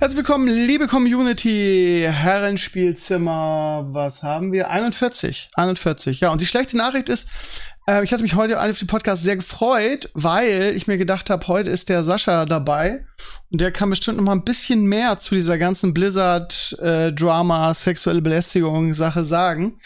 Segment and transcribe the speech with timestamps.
[0.00, 4.68] Herzlich willkommen, liebe Community, Herrenspielzimmer, was haben wir?
[4.68, 6.30] 41, 41, ja.
[6.30, 7.28] Und die schlechte Nachricht ist,
[7.86, 11.46] äh, ich hatte mich heute auf den Podcast sehr gefreut, weil ich mir gedacht habe,
[11.46, 13.06] heute ist der Sascha dabei
[13.50, 18.20] und der kann bestimmt noch mal ein bisschen mehr zu dieser ganzen Blizzard-Drama, äh, sexuelle
[18.20, 19.78] Belästigung Sache sagen.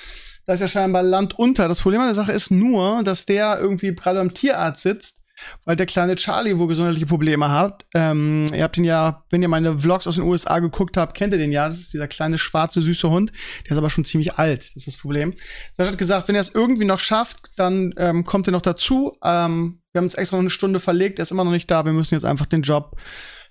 [0.47, 1.69] Da ist ja scheinbar Land unter.
[1.69, 5.23] Das Problem an der Sache ist nur, dass der irgendwie gerade am Tierarzt sitzt
[5.65, 7.85] weil der kleine Charlie wohl gesundheitliche Probleme hat.
[7.95, 11.33] Ähm, ihr habt ihn ja, wenn ihr meine Vlogs aus den USA geguckt habt, kennt
[11.33, 11.69] ihr den ja.
[11.69, 13.33] Das ist dieser kleine schwarze süße Hund.
[13.65, 14.65] Der ist aber schon ziemlich alt.
[14.65, 15.35] Das ist das Problem.
[15.77, 19.13] Sascha hat gesagt, wenn er es irgendwie noch schafft, dann ähm, kommt er noch dazu.
[19.23, 21.19] Ähm, wir haben uns extra noch eine Stunde verlegt.
[21.19, 21.85] Er ist immer noch nicht da.
[21.85, 22.97] Wir müssen jetzt einfach den Job,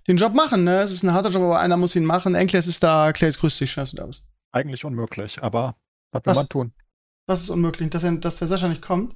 [0.07, 0.63] den Job machen.
[0.63, 2.35] Ne, es ist ein harter Job, aber einer muss ihn machen.
[2.35, 3.11] Enkles ist da.
[3.13, 4.25] Claes, grüß dich, schön, dass du da bist.
[4.51, 5.75] Eigentlich unmöglich, aber
[6.11, 6.73] was will man tun?
[7.27, 9.15] Was ist unmöglich, dass, er, dass der Sascha nicht kommt?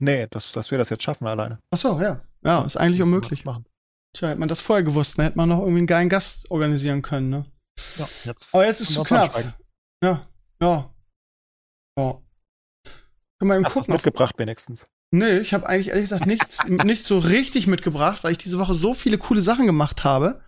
[0.00, 1.58] Nee, dass, dass wir das jetzt schaffen alleine.
[1.70, 2.22] Ach so, ja.
[2.44, 3.44] Ja, ist eigentlich unmöglich.
[3.44, 3.66] Machen.
[4.14, 7.02] Tja, hätte man das vorher gewusst, dann hätte man noch irgendwie einen geilen Gast organisieren
[7.02, 7.46] können, ne?
[7.98, 8.54] Ja, jetzt.
[8.54, 9.54] Aber jetzt ist es zu knapp.
[10.04, 10.26] Ja,
[10.60, 10.90] ja.
[11.98, 12.22] Ja.
[13.38, 13.94] Können wir eben Hast gucken.
[13.94, 14.86] mitgebracht wenigstens.
[15.14, 18.74] Nee, ich habe eigentlich ehrlich gesagt nichts, nicht so richtig mitgebracht, weil ich diese Woche
[18.74, 20.42] so viele coole Sachen gemacht habe.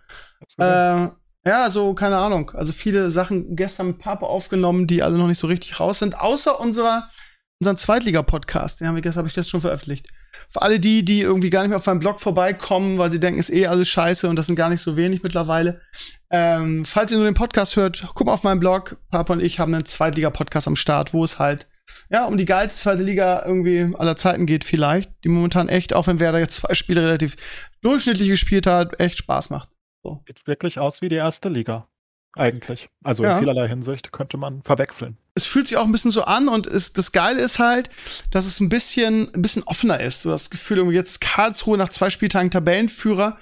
[0.57, 1.07] Äh,
[1.47, 2.51] ja, so, keine Ahnung.
[2.51, 6.19] Also viele Sachen gestern mit Papa aufgenommen, die alle noch nicht so richtig raus sind,
[6.19, 7.09] außer unserer
[7.61, 8.79] unseren Zweitliga-Podcast.
[8.79, 10.07] Den haben wir gestern, habe ich gestern schon veröffentlicht.
[10.49, 13.39] Für alle die, die irgendwie gar nicht mehr auf meinem Blog vorbeikommen, weil die denken,
[13.39, 15.81] ist eh alles scheiße und das sind gar nicht so wenig mittlerweile.
[16.29, 18.97] Ähm, falls ihr nur den Podcast hört, guck mal auf meinen Blog.
[19.09, 21.67] Papa und ich haben einen Zweitliga-Podcast am Start, wo es halt
[22.09, 26.07] ja, um die geilste zweite Liga irgendwie aller Zeiten geht vielleicht, die momentan echt, auch
[26.07, 27.35] wenn Werder jetzt zwei Spiele relativ
[27.81, 29.69] durchschnittlich gespielt hat, echt Spaß macht.
[30.03, 30.23] So.
[30.27, 31.87] Sieht wirklich aus wie die erste Liga.
[32.33, 32.89] Eigentlich.
[33.03, 33.33] Also ja.
[33.33, 35.17] in vielerlei Hinsicht könnte man verwechseln.
[35.35, 37.89] Es fühlt sich auch ein bisschen so an und ist, das Geile ist halt,
[38.31, 40.21] dass es ein bisschen, ein bisschen offener ist.
[40.21, 43.37] So das Gefühl, irgendwie jetzt Karlsruhe nach zwei Spieltagen Tabellenführer.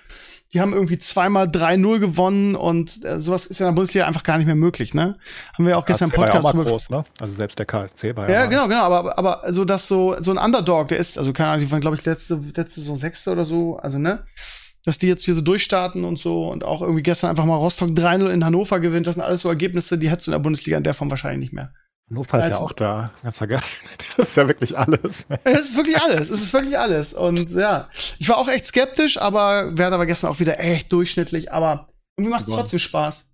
[0.53, 4.21] Die haben irgendwie zweimal 3-0 gewonnen und äh, sowas ist ja in der Bundesliga einfach
[4.21, 5.15] gar nicht mehr möglich, ne?
[5.53, 7.05] Haben wir auch gestern im Podcast war ja auch groß, ne?
[7.19, 8.41] Also selbst der KSC war ja.
[8.41, 11.49] Ja, genau, genau, aber, aber so, dass so, so ein Underdog, der ist, also keine
[11.49, 14.25] Ahnung, die waren, glaube ich, letzte, letzte so Sechste oder so, also, ne?
[14.85, 17.89] dass die jetzt hier so durchstarten und so und auch irgendwie gestern einfach mal Rostock
[17.89, 19.07] 3-0 in Hannover gewinnt.
[19.07, 21.39] Das sind alles so Ergebnisse, die hättest du in der Bundesliga in der Form wahrscheinlich
[21.39, 21.73] nicht mehr.
[22.13, 23.79] Hannover ist also, ja auch da, ganz vergessen.
[24.17, 25.25] Das ist ja wirklich alles.
[25.43, 26.29] Es ist wirklich alles.
[26.29, 27.13] Es ist wirklich alles.
[27.13, 31.51] Und ja, ich war auch echt skeptisch, aber Werder war gestern auch wieder echt durchschnittlich.
[31.51, 33.25] Aber irgendwie macht es trotzdem Spaß.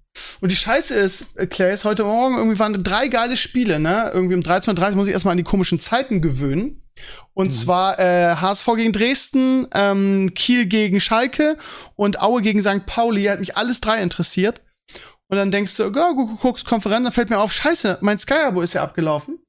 [0.41, 4.11] Und die Scheiße ist, äh, Clays, heute Morgen irgendwie waren drei geile Spiele, ne?
[4.13, 6.81] Irgendwie um 13.30 Uhr muss ich erstmal an die komischen Zeiten gewöhnen.
[7.33, 7.51] Und mhm.
[7.51, 11.57] zwar äh, HSV gegen Dresden, ähm, Kiel gegen Schalke
[11.95, 12.85] und Aue gegen St.
[12.85, 13.25] Pauli.
[13.25, 14.61] Hat mich alles drei interessiert.
[15.29, 18.73] Und dann denkst du, du guckst Konferenz, dann fällt mir auf, scheiße, mein Sky-Abo ist
[18.73, 19.39] ja abgelaufen.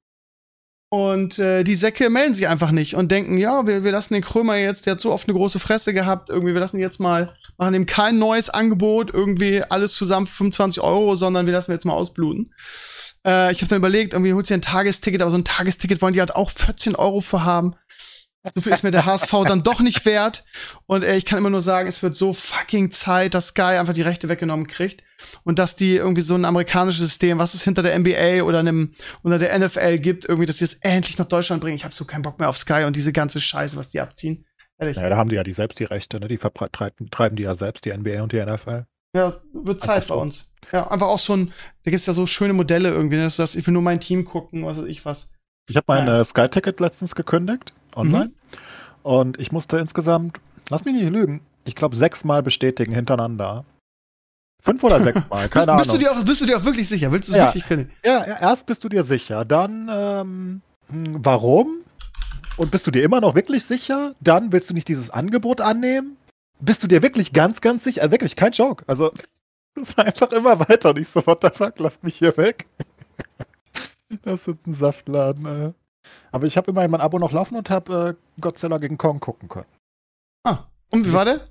[0.92, 4.24] Und äh, die Säcke melden sich einfach nicht und denken, ja, wir, wir lassen den
[4.24, 6.98] Krömer jetzt, der hat so oft eine große Fresse gehabt, irgendwie, wir lassen ihn jetzt
[6.98, 11.70] mal, machen ihm kein neues Angebot, irgendwie alles zusammen für 25 Euro, sondern wir lassen
[11.70, 12.52] ihn jetzt mal ausbluten.
[13.24, 16.12] Äh, ich habe dann überlegt, irgendwie holt sie ein Tagesticket, aber so ein Tagesticket wollen
[16.12, 17.76] die halt auch 14 Euro für haben.
[18.54, 20.44] So viel ist mir der HSV dann doch nicht wert.
[20.86, 23.92] Und äh, ich kann immer nur sagen, es wird so fucking Zeit, dass Sky einfach
[23.92, 25.04] die Rechte weggenommen kriegt.
[25.44, 28.92] Und dass die irgendwie so ein amerikanisches System, was es hinter der NBA oder einem,
[29.22, 31.76] unter der NFL gibt, irgendwie, dass sie es endlich nach Deutschland bringen.
[31.76, 34.46] Ich habe so keinen Bock mehr auf Sky und diese ganze Scheiße, was die abziehen.
[34.78, 34.96] Ehrlich.
[34.96, 36.28] Ja, da haben die ja die selbst die Rechte, ne?
[36.28, 38.86] Die vertreiben, treiben die ja selbst, die NBA und die NFL.
[39.14, 40.48] Ja, wird Zeit bei uns.
[40.72, 41.52] Ja, einfach auch so ein,
[41.84, 44.64] da gibt's ja so schöne Modelle irgendwie, ne, dass ich will nur mein Team gucken,
[44.64, 45.30] was weiß ich was.
[45.70, 46.24] Ich habe mein ja.
[46.24, 48.26] Sky-Ticket letztens gekündigt, online.
[48.26, 48.32] Mhm.
[49.02, 53.64] Und ich musste insgesamt, lass mich nicht lügen, ich glaube sechsmal bestätigen hintereinander.
[54.62, 55.76] Fünf oder sechsmal, keine bist, Ahnung.
[55.78, 57.12] Bist du, dir auch, bist du dir auch wirklich sicher?
[57.12, 57.46] Willst du es ja.
[57.46, 57.90] wirklich können?
[58.04, 61.78] Ja, erst bist du dir sicher, dann ähm, hm, warum?
[62.56, 64.14] Und bist du dir immer noch wirklich sicher?
[64.20, 66.16] Dann willst du nicht dieses Angebot annehmen?
[66.58, 68.02] Bist du dir wirklich ganz, ganz sicher?
[68.02, 68.84] Also wirklich, kein Joke.
[68.86, 69.12] Also,
[69.76, 70.92] es ist einfach immer weiter.
[70.92, 72.66] Nicht so, what the fuck, lasst mich hier weg.
[74.22, 75.74] das ist ein Saftladen, Alter.
[76.32, 79.48] Aber ich habe immerhin mein Abo noch laufen und habe äh, Godzilla gegen Kong gucken
[79.48, 79.66] können.
[80.44, 81.48] Ah, und wie war der?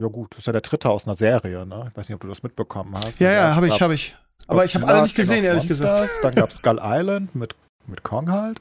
[0.00, 1.86] Ja gut, das ist ja der dritte aus einer Serie, ne?
[1.90, 3.18] Ich weiß nicht, ob du das mitbekommen hast.
[3.18, 4.14] Ja, ja, habe ich, habe ich.
[4.46, 6.10] Aber ich habe alle nicht gesehen, ehrlich gesagt.
[6.22, 7.54] Dann gab es Skull Island mit,
[7.86, 8.60] mit Kong halt.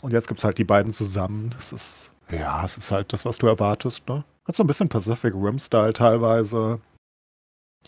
[0.00, 1.50] Und jetzt gibt es halt die beiden zusammen.
[1.56, 4.24] Das ist, ja, es ist halt das, was du erwartest, ne?
[4.44, 6.80] Hat so ein bisschen Pacific Rim-Style teilweise.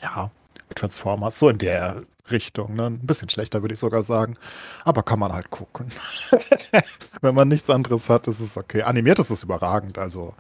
[0.01, 0.31] Ja,
[0.75, 2.75] Transformers, so in der, Richtung.
[2.75, 2.87] Ne?
[2.87, 4.37] Ein bisschen schlechter, würde ich sogar sagen.
[4.85, 5.91] Aber kann man halt gucken.
[7.21, 8.83] Wenn man nichts anderes hat, ist es okay.
[8.83, 9.99] Animiert ist es überragend.
[9.99, 10.35] Also,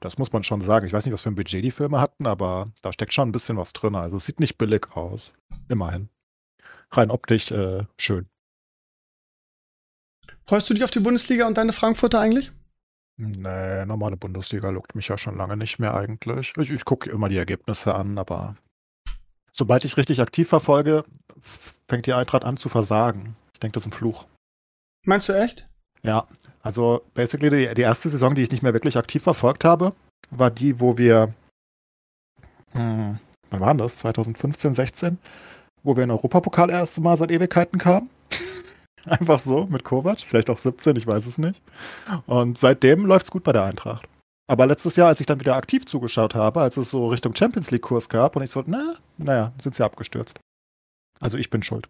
[0.00, 0.86] das muss man schon sagen.
[0.86, 3.32] Ich weiß nicht, was für ein Budget die Filme hatten, aber da steckt schon ein
[3.32, 3.94] bisschen was drin.
[3.94, 5.32] Also, es sieht nicht billig aus.
[5.68, 6.08] Immerhin.
[6.92, 8.28] Rein optisch äh, schön.
[10.46, 12.52] Freust du dich auf die Bundesliga und deine Frankfurter eigentlich?
[13.16, 16.54] Nee, normale Bundesliga lockt mich ja schon lange nicht mehr eigentlich.
[16.58, 18.56] Ich, ich gucke immer die Ergebnisse an, aber
[19.52, 21.04] sobald ich richtig aktiv verfolge,
[21.88, 23.36] fängt die Eintracht an zu versagen.
[23.52, 24.26] Ich denke, das ist ein Fluch.
[25.06, 25.66] Meinst du echt?
[26.02, 26.26] Ja,
[26.62, 29.94] also basically die, die, erste Saison, die ich nicht mehr wirklich aktiv verfolgt habe,
[30.30, 31.34] war die, wo wir,
[32.72, 33.18] hm,
[33.50, 33.96] wann war das?
[33.98, 35.18] 2015, 16?
[35.82, 38.10] Wo wir in Europapokal erst Mal seit Ewigkeiten kamen.
[39.04, 41.62] Einfach so mit Kovac, vielleicht auch 17, ich weiß es nicht.
[42.26, 44.06] Und seitdem läuft es gut bei der Eintracht.
[44.46, 47.70] Aber letztes Jahr, als ich dann wieder aktiv zugeschaut habe, als es so Richtung Champions
[47.70, 50.40] League-Kurs gab und ich so, na, naja, sind sie abgestürzt.
[51.20, 51.88] Also ich bin schuld.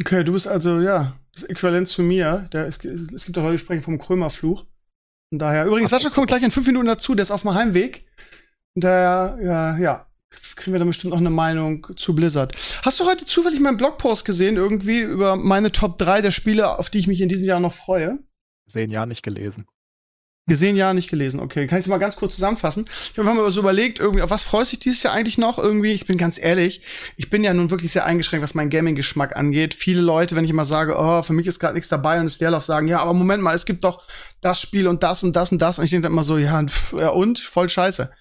[0.00, 2.48] Okay, du bist also, ja, das Äquivalent zu mir.
[2.52, 4.66] Der, es, es gibt doch heute Gespräche vom Krömer-Fluch.
[5.30, 8.06] Von daher, übrigens, Sascha kommt gleich in fünf Minuten dazu, der ist auf dem Heimweg.
[8.74, 10.06] Und daher, ja, ja,
[10.56, 12.54] kriegen wir dann bestimmt noch eine Meinung zu Blizzard.
[12.82, 16.90] Hast du heute zufällig meinen Blogpost gesehen, irgendwie über meine Top 3 der Spiele, auf
[16.90, 18.18] die ich mich in diesem Jahr noch freue?
[18.66, 19.66] Sehen ja nicht gelesen.
[20.48, 21.40] Gesehen, ja, nicht gelesen.
[21.40, 22.86] Okay, kann ich es mal ganz kurz zusammenfassen?
[23.12, 25.58] Ich habe mir so überlegt, irgendwie, auf was freust du dich dieses Jahr eigentlich noch?
[25.58, 26.82] Irgendwie, ich bin ganz ehrlich,
[27.16, 29.74] ich bin ja nun wirklich sehr eingeschränkt, was meinen Gaming-Geschmack angeht.
[29.74, 32.38] Viele Leute, wenn ich immer sage, oh, für mich ist gerade nichts dabei und es
[32.38, 34.04] Leerlauf sagen, ja, aber Moment mal, es gibt doch
[34.40, 35.80] das Spiel und das und das und das.
[35.80, 37.40] Und ich denke dann immer so, ja, pff, ja und?
[37.40, 38.12] Voll scheiße.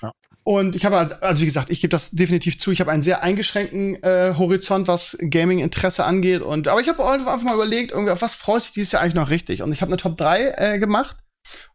[0.00, 0.12] Ja.
[0.44, 2.70] Und ich habe, also wie gesagt, ich gebe das definitiv zu.
[2.70, 6.40] Ich habe einen sehr eingeschränkten äh, Horizont, was Gaming-Interesse angeht.
[6.40, 9.14] Und aber ich habe einfach mal überlegt, irgendwie, auf was freut sich dieses Jahr eigentlich
[9.14, 9.60] noch richtig?
[9.60, 11.18] Und ich habe eine Top 3 äh, gemacht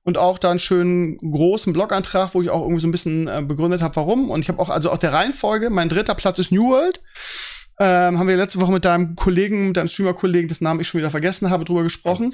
[0.04, 3.42] und auch da einen schönen großen Blogantrag, wo ich auch irgendwie so ein bisschen äh,
[3.46, 4.30] begründet habe, warum.
[4.30, 5.70] Und ich habe auch also auch der Reihenfolge.
[5.70, 7.02] Mein dritter Platz ist New World.
[7.80, 11.00] Ähm, haben wir letzte Woche mit deinem Kollegen, mit deinem Streamer-Kollegen, dessen Namen ich schon
[11.00, 12.32] wieder vergessen habe, drüber gesprochen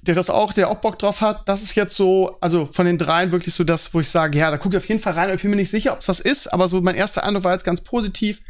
[0.00, 2.98] der das auch, der auch Bock drauf hat, das ist jetzt so, also von den
[2.98, 5.32] dreien wirklich so das, wo ich sage, ja, da gucke ich auf jeden Fall rein.
[5.34, 7.52] Ich bin mir nicht sicher, ob es was ist, aber so mein erster Eindruck war
[7.52, 8.40] jetzt ganz positiv.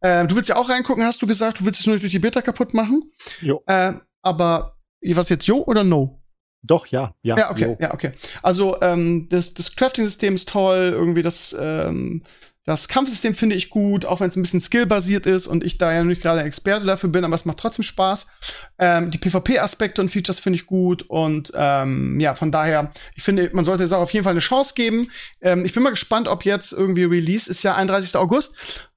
[0.00, 2.18] Äh, du willst ja auch reingucken, hast du gesagt, du willst es nur durch die
[2.18, 3.00] Beta kaputt machen.
[3.40, 3.62] Jo.
[3.66, 6.19] Äh, aber was jetzt Jo oder No?
[6.62, 7.38] Doch, ja, ja.
[7.38, 7.76] Ja, okay, jo.
[7.80, 8.12] ja, okay.
[8.42, 12.22] Also ähm, das, das Crafting-System ist toll, irgendwie das ähm,
[12.70, 15.92] das Kampfsystem finde ich gut, auch wenn es ein bisschen skillbasiert ist und ich da
[15.92, 18.26] ja nicht gerade Experte dafür bin, aber es macht trotzdem Spaß.
[18.78, 23.50] Ähm, die PvP-Aspekte und Features finde ich gut und ähm, ja, von daher, ich finde,
[23.54, 25.10] man sollte es auch auf jeden Fall eine Chance geben.
[25.40, 28.14] Ähm, ich bin mal gespannt, ob jetzt irgendwie Release ist ja 31.
[28.16, 28.54] August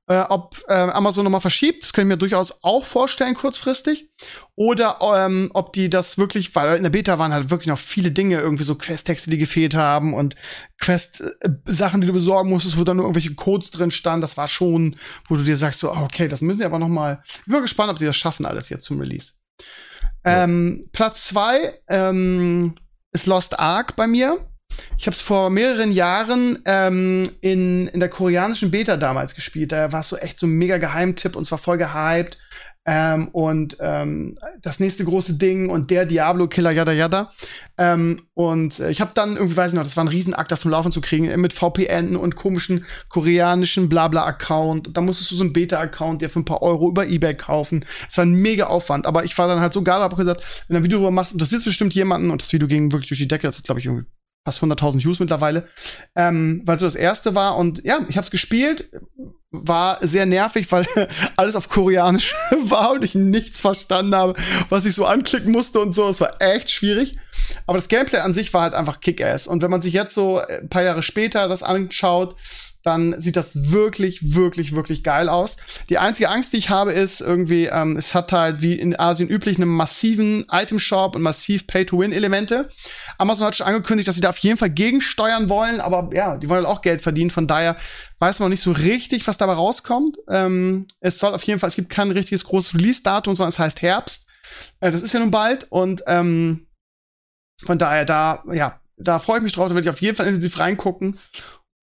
[0.07, 4.09] äh, ob äh, Amazon nochmal verschiebt, das können wir durchaus auch vorstellen kurzfristig.
[4.55, 8.11] Oder ähm, ob die das wirklich, weil in der Beta waren halt wirklich noch viele
[8.11, 10.35] Dinge, irgendwie so Quest-Texte, die gefehlt haben und
[10.79, 14.21] Quest-Sachen, die du besorgen musstest, wo dann nur irgendwelche Codes drin standen.
[14.21, 14.95] Das war schon,
[15.27, 17.23] wo du dir sagst, so, okay, das müssen sie aber noch mal.
[17.25, 19.33] Ich bin mal gespannt, ob die das schaffen, alles jetzt zum Release.
[20.25, 20.43] Ja.
[20.43, 22.75] Ähm, Platz zwei ähm,
[23.13, 24.45] ist Lost Ark bei mir.
[24.97, 29.71] Ich habe es vor mehreren Jahren ähm, in, in der koreanischen Beta damals gespielt.
[29.71, 32.37] Da war es so echt so ein mega Geheimtipp und zwar voll gehypt.
[32.85, 37.31] Ähm, und ähm, das nächste große Ding und der Diablo-Killer, yada yada.
[37.77, 40.61] Ähm, und äh, ich habe dann irgendwie, weiß ich noch, das war ein Riesenakt, das
[40.61, 44.97] zum Laufen zu kriegen, äh, mit VPN und komischen koreanischen Blabla-Account.
[44.97, 47.85] Da musstest du so einen Beta-Account dir für ein paar Euro über Ebay kaufen.
[48.09, 50.75] Es war ein mega Aufwand, aber ich war dann halt so geil, hab gesagt, wenn
[50.75, 53.29] du ein Video darüber machst, interessiert bestimmt jemanden und das Video ging wirklich durch die
[53.29, 53.47] Decke.
[53.47, 54.07] Das ist, glaube ich, irgendwie
[54.43, 55.67] fast 100.000 Views mittlerweile,
[56.15, 58.89] ähm, weil so das erste war und ja, ich habe es gespielt,
[59.53, 60.85] war sehr nervig, weil
[61.37, 62.33] alles auf Koreanisch
[62.63, 64.33] war und ich nichts verstanden habe,
[64.69, 66.09] was ich so anklicken musste und so.
[66.09, 67.13] Es war echt schwierig.
[67.67, 69.47] Aber das Gameplay an sich war halt einfach Kick-Ass.
[69.47, 72.35] Und wenn man sich jetzt so ein paar Jahre später das anschaut,
[72.83, 75.57] dann sieht das wirklich, wirklich, wirklich geil aus.
[75.89, 79.29] Die einzige Angst, die ich habe, ist irgendwie, ähm, es hat halt wie in Asien
[79.29, 82.69] üblich einen massiven Item-Shop und massiv Pay-to-Win-Elemente.
[83.17, 86.49] Amazon hat schon angekündigt, dass sie da auf jeden Fall gegensteuern wollen, aber ja, die
[86.49, 87.31] wollen halt auch Geld verdienen.
[87.31, 87.77] Von daher
[88.19, 90.17] weiß man noch nicht so richtig, was dabei rauskommt.
[90.29, 93.81] Ähm, es soll auf jeden Fall, es gibt kein richtiges großes Release-Datum, sondern es heißt
[93.81, 94.27] Herbst.
[94.81, 96.67] Äh, das ist ja nun bald und ähm,
[97.65, 100.27] von daher da, ja, da freue ich mich drauf, da werde ich auf jeden Fall
[100.27, 101.17] intensiv reingucken.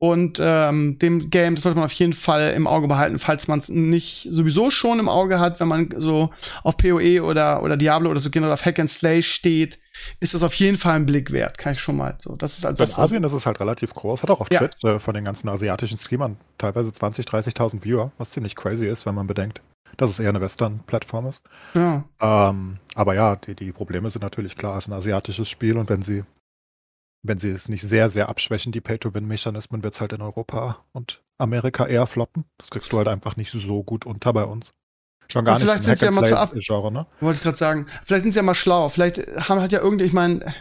[0.02, 3.58] Und ähm, dem Game, das sollte man auf jeden Fall im Auge behalten, falls man
[3.58, 6.30] es nicht sowieso schon im Auge hat, wenn man so
[6.62, 9.78] auf PoE oder, oder Diablo oder so generell auf Hack and Slay steht,
[10.18, 12.34] ist das auf jeden Fall ein Blick wert, kann ich schon mal so.
[12.34, 14.60] Das ist also in Asien ist es halt relativ groß, hat auch auf ja.
[14.60, 19.04] Twitch äh, von den ganzen asiatischen Streamern teilweise 20, 30.000 Viewer, was ziemlich crazy ist,
[19.04, 19.60] wenn man bedenkt,
[19.98, 21.42] dass es eher eine Western-Plattform ist.
[21.74, 22.04] Ja.
[22.22, 25.90] Ähm, aber ja, die, die Probleme sind natürlich klar, es ist ein asiatisches Spiel und
[25.90, 26.24] wenn sie
[27.22, 31.22] wenn sie es nicht sehr, sehr abschwächen, die Pay-to-Win-Mechanismen, wird es halt in Europa und
[31.38, 32.44] Amerika eher floppen.
[32.58, 34.72] Das kriegst du halt einfach nicht so gut unter bei uns.
[35.30, 37.06] Schon gar vielleicht nicht sind sie ja mal zu Genre, ne?
[37.20, 37.86] Wollte ich gerade sagen.
[38.04, 38.88] Vielleicht sind sie ja mal schlau.
[38.88, 40.52] Vielleicht haben, hat ja irgendwie, ich meine,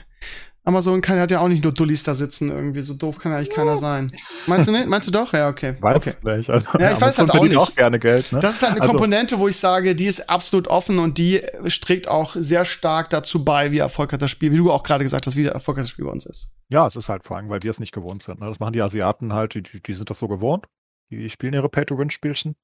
[0.70, 2.82] Amazon kann, hat ja auch nicht nur Dullis da sitzen irgendwie.
[2.82, 4.08] So doof kann ja eigentlich keiner sein.
[4.48, 4.88] Meinst du nicht?
[4.88, 5.34] Meinst du doch?
[5.34, 5.76] Ja, okay.
[5.82, 6.16] Weiß okay.
[6.18, 6.50] es nicht.
[6.50, 7.58] Also, Ja, ich weiß halt auch nicht.
[7.58, 8.40] auch gerne Geld, ne?
[8.40, 11.42] Das ist halt eine Also- Komponente, wo ich sage, die ist absolut offen und die
[11.82, 15.28] trägt auch sehr stark dazu bei, wie erfolgreich das Spiel, wie du auch gerade gesagt
[15.28, 16.56] hast, wie erfolgreich das Spiel bei uns ist.
[16.70, 18.40] Ja, es ist halt vor allem, weil wir es nicht gewohnt sind.
[18.40, 18.48] Ne?
[18.48, 20.66] Das machen die Asiaten halt, die, die die sind das so gewohnt.
[21.12, 22.56] Die spielen ihre Pay-to-Win-Spielchen.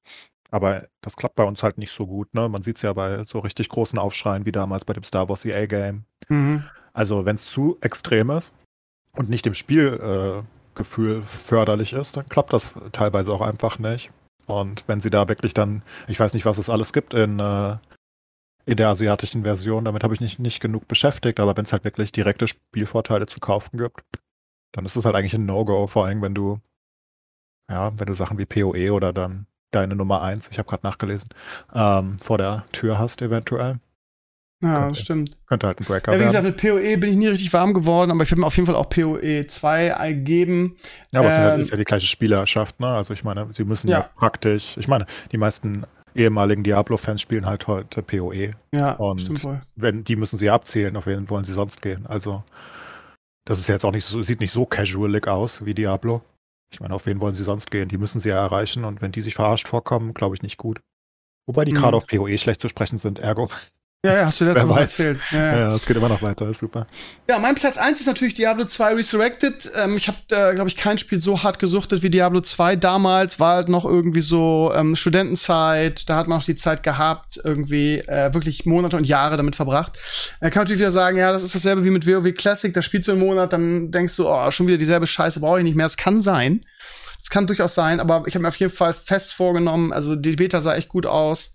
[0.52, 2.32] Aber das klappt bei uns halt nicht so gut.
[2.32, 2.48] Ne?
[2.48, 5.44] Man sieht es ja bei so richtig großen Aufschreien wie damals bei dem Star Wars
[5.44, 6.04] EA-Game.
[6.28, 6.62] Mhm.
[6.96, 8.54] Also wenn es zu extrem ist
[9.12, 14.10] und nicht dem Spielgefühl äh, förderlich ist, dann klappt das teilweise auch einfach nicht.
[14.46, 17.76] Und wenn sie da wirklich dann, ich weiß nicht, was es alles gibt in, äh,
[18.64, 21.84] in der asiatischen Version, damit habe ich nicht, nicht genug beschäftigt, aber wenn es halt
[21.84, 24.02] wirklich direkte Spielvorteile zu kaufen gibt,
[24.72, 26.60] dann ist es halt eigentlich ein No-Go, vor allem wenn du,
[27.70, 31.28] ja, wenn du Sachen wie PoE oder dann deine Nummer 1, ich habe gerade nachgelesen,
[31.74, 33.80] ähm, vor der Tür hast eventuell.
[34.62, 34.88] Ja, Könnte.
[34.88, 35.36] das stimmt.
[35.46, 36.54] Könnte halt ein Breaker Ja, wie gesagt, werden.
[36.56, 38.74] mit PoE bin ich nie richtig warm geworden, aber ich werde mir auf jeden Fall
[38.76, 40.76] auch PoE 2 geben.
[41.12, 42.86] Ja, aber es ist ja- Ähm, ist ja die gleiche Spielerschaft, ne?
[42.88, 44.10] Also ich meine, sie müssen ja, Ja.
[44.16, 45.84] praktisch, ich meine, die meisten
[46.14, 48.52] ehemaligen Diablo-Fans spielen halt heute PoE.
[48.74, 49.60] Ja, Und- stimmt wohl.
[49.74, 52.06] Wenn, die müssen sie ja abzielen, auf wen wollen sie sonst gehen?
[52.06, 52.42] Also,
[53.44, 56.22] das ist jetzt auch nicht so, sieht nicht so casualig aus wie Diablo.
[56.72, 57.88] Ich meine, auf wen wollen sie sonst gehen?
[57.88, 60.80] Die müssen sie ja erreichen und wenn die sich verarscht vorkommen, glaube ich nicht gut.
[61.46, 61.78] Wobei die Hm.
[61.78, 63.50] gerade auf PoE schlecht zu sprechen sind, ergo.
[64.04, 64.78] Ja, ja, hast du Mal weiß.
[64.78, 65.18] erzählt.
[65.32, 66.86] Ja, Ja, es geht immer noch weiter, ist super.
[67.28, 69.70] ja, mein Platz 1 ist natürlich Diablo 2 Resurrected.
[69.74, 73.40] Ähm, ich habe, äh, glaube ich, kein Spiel so hart gesuchtet wie Diablo 2 damals.
[73.40, 76.08] War halt noch irgendwie so ähm, Studentenzeit.
[76.08, 79.98] Da hat man auch die Zeit gehabt, irgendwie äh, wirklich Monate und Jahre damit verbracht.
[80.40, 82.72] Er kann natürlich wieder sagen, ja, das ist dasselbe wie mit WoW Classic.
[82.72, 85.64] Da spielst du einen Monat, dann denkst du, oh, schon wieder dieselbe Scheiße, brauche ich
[85.64, 85.86] nicht mehr.
[85.86, 86.64] Es kann sein.
[87.20, 90.36] Es kann durchaus sein, aber ich habe mir auf jeden Fall fest vorgenommen, also die
[90.36, 91.54] Beta sah echt gut aus.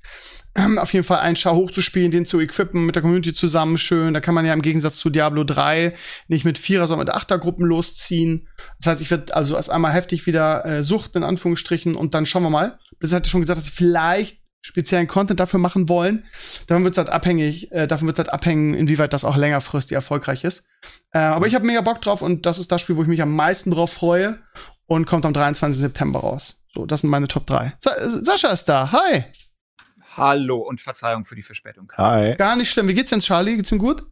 [0.54, 4.14] Ähm, auf jeden Fall einen Schar hochzuspielen, den zu equippen, mit der Community zusammen schön.
[4.14, 5.94] Da kann man ja im Gegensatz zu Diablo 3
[6.28, 8.50] nicht mit Vierer, sondern mit Achtergruppen losziehen.
[8.80, 12.26] Das heißt, ich werde also erst einmal heftig wieder äh, suchten, in Anführungsstrichen, und dann
[12.26, 12.78] schauen wir mal.
[13.00, 16.26] Blizzard hat ja schon gesagt, dass sie vielleicht speziellen Content dafür machen wollen.
[16.68, 20.44] Davon wird es halt abhängig, äh, davon wird halt abhängen, inwieweit das auch längerfristig erfolgreich
[20.44, 20.66] ist.
[21.14, 23.22] Äh, aber ich habe mega Bock drauf und das ist das Spiel, wo ich mich
[23.22, 24.40] am meisten drauf freue
[24.86, 25.82] und kommt am 23.
[25.82, 26.58] September raus.
[26.74, 27.74] So, das sind meine Top 3.
[27.80, 28.92] Sa Sascha ist da.
[28.92, 29.26] Hi.
[30.18, 31.92] Hallo und Verzeihung für die Verspätung.
[31.98, 32.36] Hi.
[32.36, 32.88] Gar nicht schlimm.
[32.88, 33.56] Wie geht's denn, Charlie?
[33.56, 34.06] Geht's ihm gut?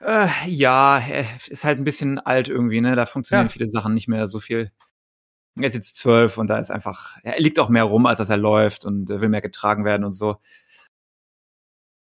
[0.00, 2.96] Äh, ja, äh, ist halt ein bisschen alt irgendwie, ne?
[2.96, 3.52] Da funktionieren Ja.
[3.52, 4.72] viele Sachen nicht mehr so viel.
[5.56, 8.30] Er ist jetzt zwölf und da ist einfach, er liegt auch mehr rum, als dass
[8.30, 10.40] er läuft und äh, will mehr getragen werden und so.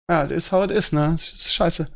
[0.09, 1.09] Ja, das ist how it is, ne?
[1.11, 1.87] Das ist scheiße.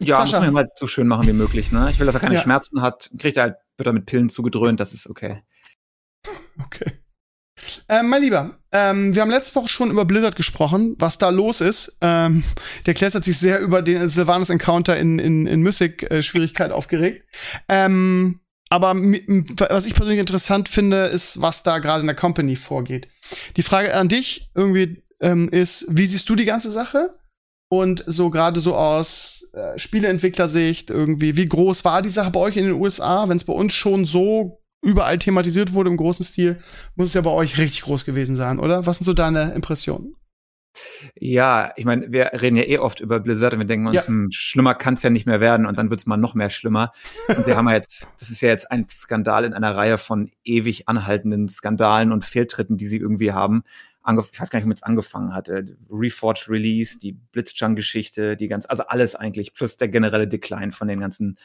[0.00, 0.22] Ja, Sascha.
[0.24, 1.88] muss man ihm halt so schön machen wie möglich, ne?
[1.90, 2.40] Ich will, dass er keine Ja.
[2.40, 3.10] Schmerzen hat.
[3.18, 5.42] Kriegt er halt, wird er mit Pillen zugedröhnt, das ist okay.
[6.64, 7.00] Okay.
[7.88, 11.60] Ähm, mein Lieber, ähm, wir haben letzte Woche schon über Blizzard gesprochen, was da los
[11.60, 11.98] ist.
[12.00, 12.44] Ähm,
[12.86, 17.24] der Klaas hat sich sehr über den Sylvanas Encounter in, in, in Mystic-Schwierigkeit aufgeregt.
[17.68, 18.40] Ähm,
[18.70, 23.08] aber was ich persönlich interessant finde, ist, was da gerade in der Company vorgeht.
[23.56, 27.14] Die Frage an dich irgendwie ähm, ist, wie siehst du die ganze Sache?
[27.68, 32.56] Und so gerade so aus äh, Spieleentwicklersicht irgendwie, wie groß war die Sache bei euch
[32.56, 33.28] in den USA?
[33.28, 36.58] Wenn es bei uns schon so überall thematisiert wurde im großen Stil,
[36.94, 38.86] muss es ja bei euch richtig groß gewesen sein, oder?
[38.86, 40.14] Was sind so deine Impressionen?
[41.14, 44.06] Ja, ich meine, wir reden ja eh oft über Blizzard und wir denken uns, Ja.
[44.06, 46.50] hm, schlimmer kann es ja nicht mehr werden und dann wird es mal noch mehr
[46.50, 46.92] schlimmer.
[47.28, 50.32] Und sie haben ja jetzt, das ist ja jetzt ein Skandal in einer Reihe von
[50.42, 53.62] ewig anhaltenden Skandalen und Fehltritten, die sie irgendwie haben.
[54.02, 55.48] Angef ich weiß gar nicht, womit es angefangen hat.
[55.48, 60.88] Äh, Reforged Release, die Blitzchung-Geschichte, die ganz, also alles eigentlich, plus der generelle Decline von
[60.88, 61.38] den ganzen,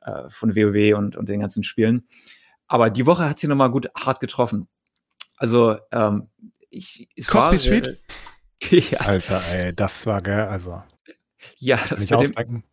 [0.00, 2.06] äh, von WoW und, und den ganzen Spielen.
[2.72, 4.66] Aber die Woche hat sie nochmal gut hart getroffen.
[5.36, 6.30] Also, ähm,
[6.70, 8.00] ich, Cosby war, Street?
[8.70, 10.46] Äh, ja, Alter, ey, das war geil.
[10.46, 10.82] Also,
[11.58, 12.64] ja, das nicht mit dem, ausdenken.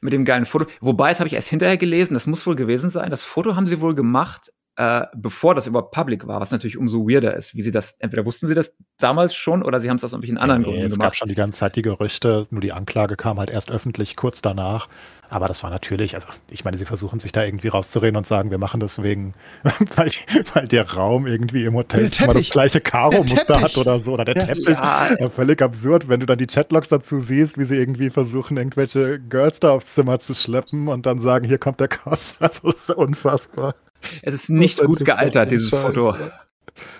[0.00, 0.64] mit dem geilen Foto.
[0.80, 3.10] Wobei, das habe ich erst hinterher gelesen, das muss wohl gewesen sein.
[3.10, 7.08] Das Foto haben sie wohl gemacht, äh, bevor das überhaupt public war, was natürlich umso
[7.08, 10.04] weirder ist, wie sie das, entweder wussten sie das damals schon oder sie haben es
[10.04, 11.16] aus irgendwelchen anderen Nee, Gründen es gab gemacht.
[11.16, 14.88] schon die ganze Zeit die Gerüchte, nur die Anklage kam halt erst öffentlich kurz danach.
[15.28, 18.52] Aber das war natürlich, also ich meine, sie versuchen sich da irgendwie rauszureden und sagen,
[18.52, 19.34] wir machen das wegen,
[19.96, 20.08] weil,
[20.54, 24.12] weil der Raum irgendwie im Hotel immer das gleiche Karo-Muster hat oder so.
[24.12, 24.44] Oder der Ja.
[24.44, 24.78] Teppich.
[24.78, 25.08] Ja.
[25.18, 29.18] Ja, völlig absurd, wenn du dann die Chatlogs dazu siehst, wie sie irgendwie versuchen, irgendwelche
[29.18, 32.36] Girls da aufs Zimmer zu schleppen und dann sagen, hier kommt der Koss.
[32.40, 33.74] Also das ist unfassbar.
[34.22, 36.12] Es ist nicht Das ist gut gealtert, dieses Scheiß, Foto.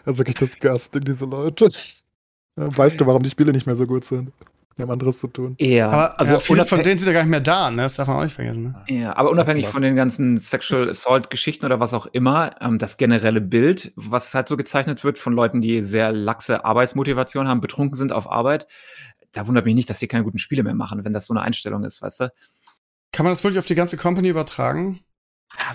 [0.04, 1.68] Das ist wirklich disgusting, diese Leute.
[2.56, 4.32] Ja, Weißt du, warum die Spiele nicht mehr so gut sind?
[4.76, 5.56] Wir haben anderes zu tun.
[5.58, 7.82] Ja, Aber also ja, viele von denen sind ja gar nicht mehr da, ne?
[7.82, 8.62] Das darf man auch nicht vergessen.
[8.62, 8.84] Ne?
[8.88, 13.40] Ja, aber unabhängig von den ganzen Sexual Assault-Geschichten oder was auch immer, ähm, das generelle
[13.40, 18.12] Bild, was halt so gezeichnet wird von Leuten, die sehr laxe Arbeitsmotivation haben, betrunken sind
[18.12, 18.66] auf Arbeit,
[19.32, 21.40] da wundert mich nicht, dass sie keine guten Spiele mehr machen, wenn das so eine
[21.40, 22.32] Einstellung ist, weißt du?
[23.12, 25.00] Kann man das wirklich auf die ganze Company übertragen?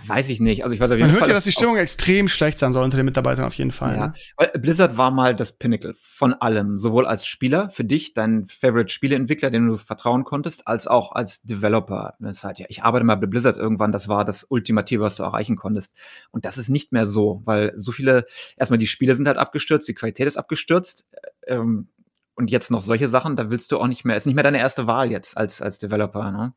[0.05, 0.63] Weiß ich nicht.
[0.63, 2.73] Also ich weiß auf jeden Man Fall, hört ja, dass die Stimmung extrem schlecht sein
[2.73, 3.95] soll unter den Mitarbeitern auf jeden Fall.
[3.95, 4.07] Ja.
[4.07, 4.13] Ne?
[4.35, 6.77] Weil Blizzard war mal das Pinnacle von allem.
[6.77, 12.15] Sowohl als Spieler, für dich, dein Favorite-Spieleentwickler, dem du vertrauen konntest, als auch als Developer.
[12.19, 15.15] Das ist halt, ja, ich arbeite mal bei Blizzard irgendwann, das war das Ultimative, was
[15.15, 15.95] du erreichen konntest.
[16.31, 18.25] Und das ist nicht mehr so, weil so viele,
[18.57, 21.07] erstmal die Spiele sind halt abgestürzt, die Qualität ist abgestürzt.
[21.47, 21.87] Ähm,
[22.35, 24.59] und jetzt noch solche Sachen, da willst du auch nicht mehr, ist nicht mehr deine
[24.59, 26.53] erste Wahl jetzt als, als Developer, ne?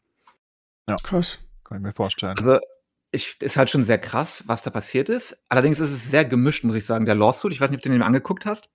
[0.88, 0.96] Ja.
[0.96, 1.40] Krass.
[1.64, 2.36] Kann ich mir vorstellen.
[2.36, 2.58] Also
[3.14, 5.44] ich, ist halt schon sehr krass, was da passiert ist.
[5.48, 7.52] Allerdings ist es sehr gemischt, muss ich sagen, der Lawsuit.
[7.52, 8.68] Ich weiß nicht, ob du den angeguckt hast.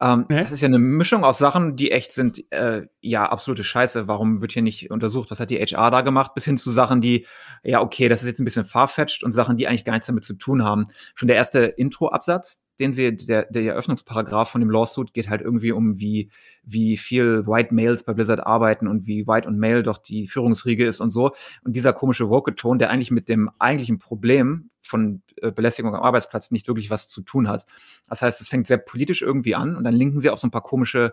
[0.00, 0.42] Ähm, ja.
[0.42, 4.06] Das ist ja eine Mischung aus Sachen, die echt sind, äh, ja, absolute Scheiße.
[4.06, 5.30] Warum wird hier nicht untersucht?
[5.30, 6.34] Was hat die HR da gemacht?
[6.34, 7.26] Bis hin zu Sachen, die,
[7.62, 10.24] ja, okay, das ist jetzt ein bisschen farfetched und Sachen, die eigentlich gar nichts damit
[10.24, 10.88] zu tun haben.
[11.14, 15.72] Schon der erste Intro-Absatz, den sie, der, der Eröffnungsparagraph von dem Lawsuit geht halt irgendwie
[15.72, 16.30] um, wie,
[16.62, 20.84] wie viel White Males bei Blizzard arbeiten und wie White und Male doch die Führungsriege
[20.84, 21.32] ist und so.
[21.64, 26.50] Und dieser komische Woke-Ton, der eigentlich mit dem eigentlichen Problem von äh, Belästigung am Arbeitsplatz
[26.50, 27.66] nicht wirklich was zu tun hat.
[28.08, 30.50] Das heißt, es fängt sehr politisch irgendwie an und dann linken sie auf so ein
[30.50, 31.12] paar komische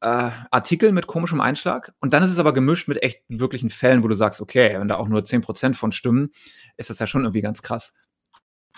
[0.00, 1.92] äh, Artikel mit komischem Einschlag.
[2.00, 4.88] Und dann ist es aber gemischt mit echt wirklichen Fällen, wo du sagst, okay, wenn
[4.88, 6.30] da auch nur 10% von stimmen,
[6.76, 7.94] ist das ja schon irgendwie ganz krass.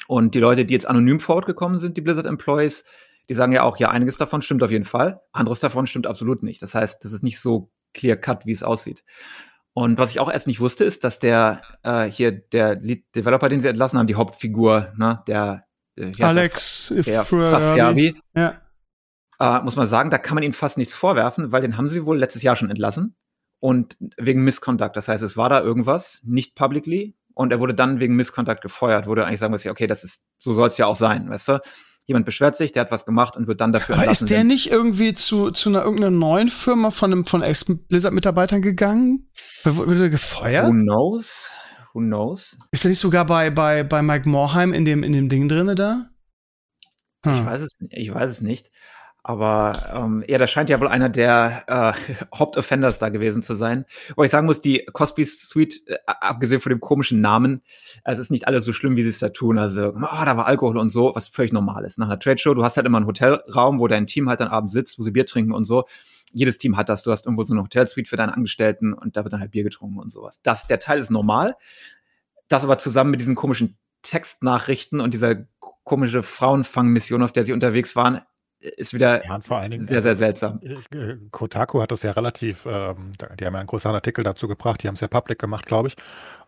[0.09, 2.85] Und die Leute, die jetzt anonym vor Ort gekommen sind, die Blizzard Employees,
[3.29, 6.43] die sagen ja auch, ja, einiges davon stimmt auf jeden Fall, anderes davon stimmt absolut
[6.43, 6.61] nicht.
[6.61, 9.05] Das heißt, das ist nicht so clear cut, wie es aussieht.
[9.75, 13.49] Und was ich auch erst nicht wusste, ist, dass der äh, hier der Lead Developer,
[13.49, 15.65] den sie entlassen haben, die Hauptfigur, ne, der
[15.97, 18.61] äh, Alex Frasiabi, ja.
[19.41, 22.05] Äh, muss man sagen, da kann man ihnen fast nichts vorwerfen, weil den haben sie
[22.05, 23.17] wohl letztes Jahr schon entlassen
[23.61, 24.97] und wegen Misconduct.
[24.97, 29.07] Das heißt, es war da irgendwas, nicht publicly, und er wurde dann wegen Misskontakt gefeuert,
[29.07, 31.61] du eigentlich sagen musst, okay, das ist, so soll es ja auch sein, weißt du?
[32.07, 34.71] Jemand beschwert sich, der hat was gemacht und wird dann dafür Aber ist der nicht
[34.71, 39.31] irgendwie zu, zu einer irgendeiner neuen Firma von einem von Ex-Blizzard-Mitarbeitern gegangen?
[39.63, 40.67] Wurde er gefeuert?
[40.67, 41.51] Who knows?
[41.93, 42.59] Who knows?
[42.73, 45.77] Ist er nicht sogar bei, bei, bei Mike Morheim in dem, in dem Ding drinne
[45.77, 46.11] da?
[47.25, 47.35] Hm.
[47.35, 48.71] Ich weiß es, ich weiß es nicht.
[49.25, 53.85] Aber ähm, ja, das scheint ja wohl einer der äh, Hauptoffenders da gewesen zu sein.
[54.17, 57.63] Wo ich sagen muss, die Cosby Suite, äh, abgesehen von dem komischen Namen,
[58.05, 59.59] es ist nicht alles so schlimm, wie sie es da tun.
[59.59, 61.99] Also, oh, da war Alkohol und so, was völlig normal ist.
[61.99, 64.49] Nach einer Trade Show, du hast halt immer einen Hotelraum, wo dein Team halt dann
[64.49, 65.85] abends sitzt, wo sie Bier trinken und so.
[66.33, 67.05] Jedes Team hat das.
[67.05, 69.63] Du hast irgendwo so eine Hotelsuite für deine Angestellten und da wird dann halt Bier
[69.63, 70.41] getrunken und sowas.
[70.43, 71.57] Das, der Teil ist normal.
[72.49, 75.47] Das aber zusammen mit diesen komischen Textnachrichten und dieser
[75.85, 78.21] komische Frauenfangmission, auf der sie unterwegs waren,
[78.63, 80.61] ist wieder ja, vor allen Dingen, sehr, sehr seltsam.
[80.63, 84.49] Äh, äh, Kotaku hat das ja relativ, ähm, die haben ja einen großen Artikel dazu
[84.49, 85.97] gebracht, die haben es ja public gemacht, glaube ich.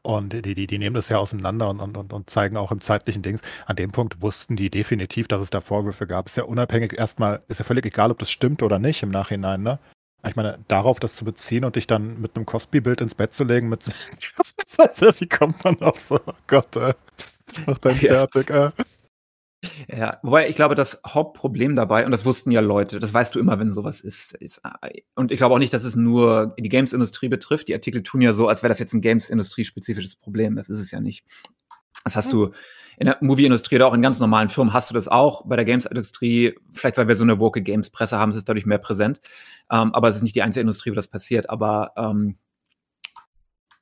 [0.02, 3.22] Und die, die, die nehmen das ja auseinander und, und, und zeigen auch im zeitlichen
[3.22, 3.42] Dings.
[3.66, 6.26] An dem Punkt wussten die definitiv, dass es da Vorwürfe gab.
[6.26, 9.62] Ist ja unabhängig, erstmal, ist ja völlig egal, ob das stimmt oder nicht im Nachhinein,
[9.62, 9.78] ne?
[10.26, 13.44] Ich meine, darauf das zu beziehen und dich dann mit einem Cosby-Bild ins Bett zu
[13.44, 13.84] legen, mit.
[15.20, 16.18] Wie kommt man auf so?
[16.26, 16.94] Oh Gott, ey.
[17.66, 18.70] Mach dein fertig, ey.
[19.88, 23.38] Ja, wobei ich glaube, das Hauptproblem dabei, und das wussten ja Leute, das weißt du
[23.38, 24.62] immer, wenn sowas ist, ist
[25.14, 27.68] und ich glaube auch nicht, dass es nur die Games-Industrie betrifft.
[27.68, 30.56] Die Artikel tun ja so, als wäre das jetzt ein Games-Industrie-spezifisches Problem.
[30.56, 31.24] Das ist es ja nicht.
[32.04, 32.50] Das hast du
[32.96, 35.46] in der Movie-Industrie oder auch in ganz normalen Firmen hast du das auch.
[35.46, 38.78] Bei der Games-Industrie, vielleicht weil wir so eine woke Games-Presse haben, ist es dadurch mehr
[38.78, 39.20] präsent.
[39.70, 41.50] Ähm, aber es ist nicht die einzige Industrie, wo das passiert.
[41.50, 42.36] Aber ähm,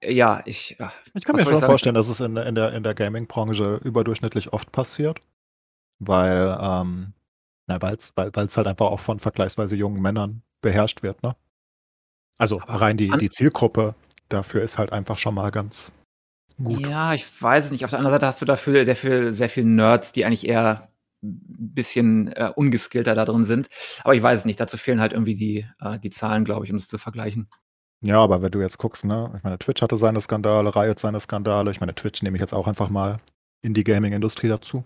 [0.02, 0.76] ja, ich.
[1.14, 4.72] Ich kann mir schon vorstellen, dass es in, in der, in der Gaming-Branche überdurchschnittlich oft
[4.72, 5.20] passiert
[6.06, 7.12] weil ähm,
[7.66, 11.34] weil's, weil es halt einfach auch von vergleichsweise jungen Männern beherrscht wird, ne?
[12.38, 13.94] Also Aber rein die, die Zielgruppe
[14.28, 15.92] dafür ist halt einfach schon mal ganz
[16.62, 16.80] gut.
[16.80, 17.84] Ja, ich weiß es nicht.
[17.84, 20.88] Auf der anderen Seite hast du dafür sehr viel, sehr viel Nerds, die eigentlich eher
[21.22, 21.40] ein
[21.74, 23.68] bisschen äh, ungeskillter da drin sind.
[24.02, 24.58] Aber ich weiß es nicht.
[24.58, 27.48] Dazu fehlen halt irgendwie die, äh, die Zahlen, glaube ich, um es zu vergleichen.
[28.04, 31.20] Ja, aber wenn du jetzt guckst, ne, ich meine, Twitch hatte seine Skandale, Riot seine
[31.20, 31.70] Skandale.
[31.70, 33.18] Ich meine, Twitch nehme ich jetzt auch einfach mal
[33.62, 34.84] in die Gaming-Industrie dazu.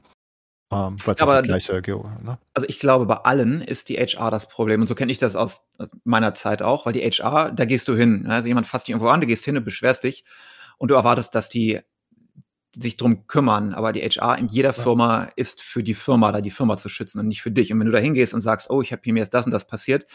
[0.73, 2.39] Ähm, aber gleiche Geo, ne?
[2.55, 4.81] Also ich glaube, bei allen ist die HR das Problem.
[4.81, 5.69] Und so kenne ich das aus
[6.03, 8.23] meiner Zeit auch, weil die HR, da gehst du hin.
[8.23, 8.35] Ne?
[8.35, 10.25] Also jemand fasst dich irgendwo an, du gehst hin und beschwerst dich
[10.79, 11.81] und du erwartest, dass die
[12.73, 13.75] sich drum kümmern.
[13.75, 17.21] Aber die HR in jeder Firma ist für die Firma da, die Firma zu schützen
[17.21, 17.73] und nicht für dich.
[17.73, 19.53] Und wenn du da hingehst und sagst, oh, ich habe hier mir jetzt das und
[19.53, 20.07] das passiert,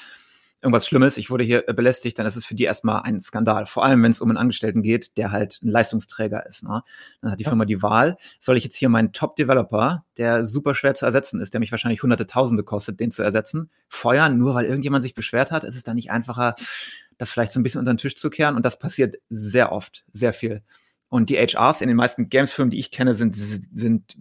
[0.61, 3.65] irgendwas Schlimmes, ich wurde hier äh, belästigt, dann ist es für die erstmal ein Skandal.
[3.65, 6.63] Vor allem, wenn es um einen Angestellten geht, der halt ein Leistungsträger ist.
[6.63, 6.83] Ne?
[7.21, 7.49] Dann hat die ja.
[7.49, 11.53] Firma die Wahl, soll ich jetzt hier meinen Top-Developer, der super schwer zu ersetzen ist,
[11.53, 15.51] der mich wahrscheinlich hunderte Tausende kostet, den zu ersetzen, feuern, nur weil irgendjemand sich beschwert
[15.51, 15.63] hat?
[15.63, 16.55] Ist es dann nicht einfacher,
[17.17, 18.55] das vielleicht so ein bisschen unter den Tisch zu kehren?
[18.55, 20.61] Und das passiert sehr oft, sehr viel.
[21.09, 24.17] Und die HRs in den meisten Games-Firmen, die ich kenne, sind, sind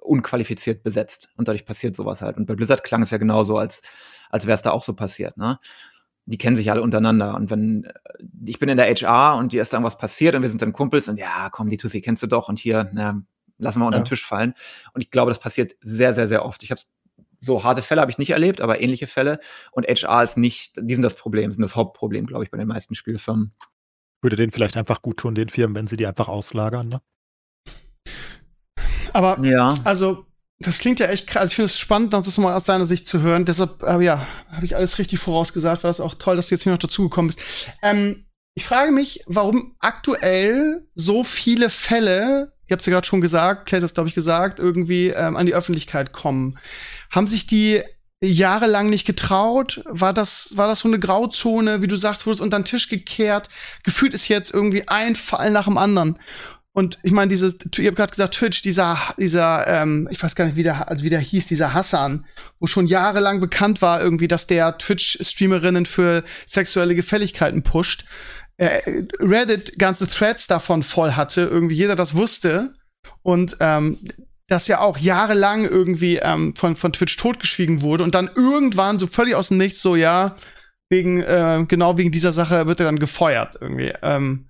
[0.00, 1.30] unqualifiziert besetzt.
[1.36, 2.36] Und dadurch passiert sowas halt.
[2.36, 3.82] Und bei Blizzard klang es ja genauso, als,
[4.30, 5.36] als wäre es da auch so passiert.
[5.36, 5.58] Ne?
[6.26, 7.34] Die kennen sich alle untereinander.
[7.34, 7.92] Und wenn, äh,
[8.46, 10.72] ich bin in der HR und dir ist da irgendwas passiert und wir sind dann
[10.72, 13.22] Kumpels und ja, komm, die Tussi kennst du doch und hier, na,
[13.58, 14.54] lassen wir unter den Tisch fallen.
[14.94, 16.62] Und ich glaube, das passiert sehr, sehr, sehr oft.
[16.62, 16.80] Ich habe
[17.40, 19.40] so harte Fälle habe ich nicht erlebt, aber ähnliche Fälle.
[19.72, 22.68] Und HR ist nicht, die sind das Problem, sind das Hauptproblem, glaube ich, bei den
[22.68, 23.52] meisten Spielfirmen.
[24.22, 27.00] Würde denen vielleicht einfach gut tun, den Firmen, wenn sie die einfach auslagern, ne?
[29.12, 29.74] Aber, ja.
[29.84, 30.26] also,
[30.62, 31.42] das klingt ja echt krass.
[31.42, 33.46] Also ich finde es spannend, das mal aus deiner Sicht zu hören.
[33.46, 36.64] Deshalb, äh, ja, habe ich alles richtig vorausgesagt, war das auch toll, dass du jetzt
[36.64, 37.42] hier noch dazugekommen bist.
[37.82, 43.22] Ähm, ich frage mich, warum aktuell so viele Fälle, ihr habt es ja gerade schon
[43.22, 46.58] gesagt, Clay hat es, glaube ich, gesagt, irgendwie ähm, an die Öffentlichkeit kommen.
[47.10, 47.82] Haben sich die
[48.22, 49.80] jahrelang nicht getraut?
[49.86, 52.88] War das, war das so eine Grauzone, wie du sagst, wurde es unter den Tisch
[52.88, 53.48] gekehrt?
[53.82, 56.18] Gefühlt ist jetzt irgendwie ein Fall nach dem anderen.
[56.72, 60.44] Und ich meine, dieses, ihr habt gerade gesagt, Twitch, dieser, dieser, ähm, ich weiß gar
[60.44, 62.26] nicht, wie der, also wie der hieß, dieser Hassan,
[62.60, 68.04] wo schon jahrelang bekannt war, irgendwie, dass der Twitch-Streamerinnen für sexuelle Gefälligkeiten pusht.
[68.56, 72.74] Äh, Reddit ganze Threads davon voll hatte, irgendwie jeder das wusste.
[73.22, 73.98] Und ähm,
[74.46, 79.06] das ja auch jahrelang irgendwie ähm, von, von Twitch totgeschwiegen wurde und dann irgendwann so
[79.06, 80.36] völlig aus dem Nichts so, ja,
[80.88, 83.92] wegen, äh, genau wegen dieser Sache wird er dann gefeuert irgendwie.
[84.02, 84.49] Ähm,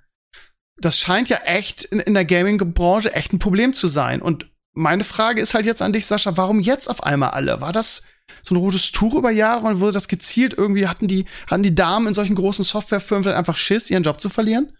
[0.80, 4.22] das scheint ja echt in, in der Gaming-Branche echt ein Problem zu sein.
[4.22, 7.60] Und meine Frage ist halt jetzt an dich, Sascha, warum jetzt auf einmal alle?
[7.60, 8.02] War das
[8.42, 11.74] so ein rotes Tuch über Jahre und wurde das gezielt irgendwie, hatten die, hatten die
[11.74, 14.72] Damen in solchen großen Softwarefirmen vielleicht einfach Schiss, ihren Job zu verlieren?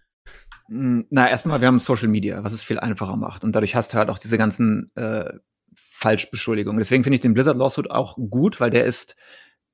[0.69, 3.45] Hm, na, erstmal, wir haben Social Media, was es viel einfacher macht.
[3.45, 5.25] Und dadurch hast du halt auch diese ganzen äh,
[5.75, 6.79] Falschbeschuldigungen.
[6.79, 9.17] Deswegen finde ich den Blizzard Lawsuit auch gut, weil der ist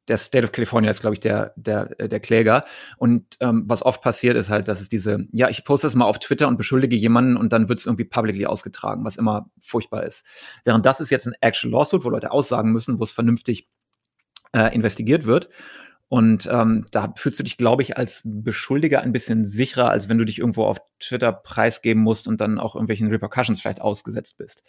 [0.09, 2.65] der State of California ist, glaube ich, der, der, der Kläger.
[2.97, 6.05] Und ähm, was oft passiert, ist halt, dass es diese, ja, ich poste das mal
[6.05, 10.05] auf Twitter und beschuldige jemanden und dann wird es irgendwie publicly ausgetragen, was immer furchtbar
[10.05, 10.25] ist.
[10.65, 13.69] Während das ist jetzt ein Actual Lawsuit, wo Leute aussagen müssen, wo es vernünftig
[14.53, 15.49] äh, investigiert wird.
[16.09, 20.19] Und ähm, da fühlst du dich, glaube ich, als Beschuldiger ein bisschen sicherer, als wenn
[20.19, 24.63] du dich irgendwo auf Twitter preisgeben musst und dann auch irgendwelchen Repercussions vielleicht ausgesetzt bist.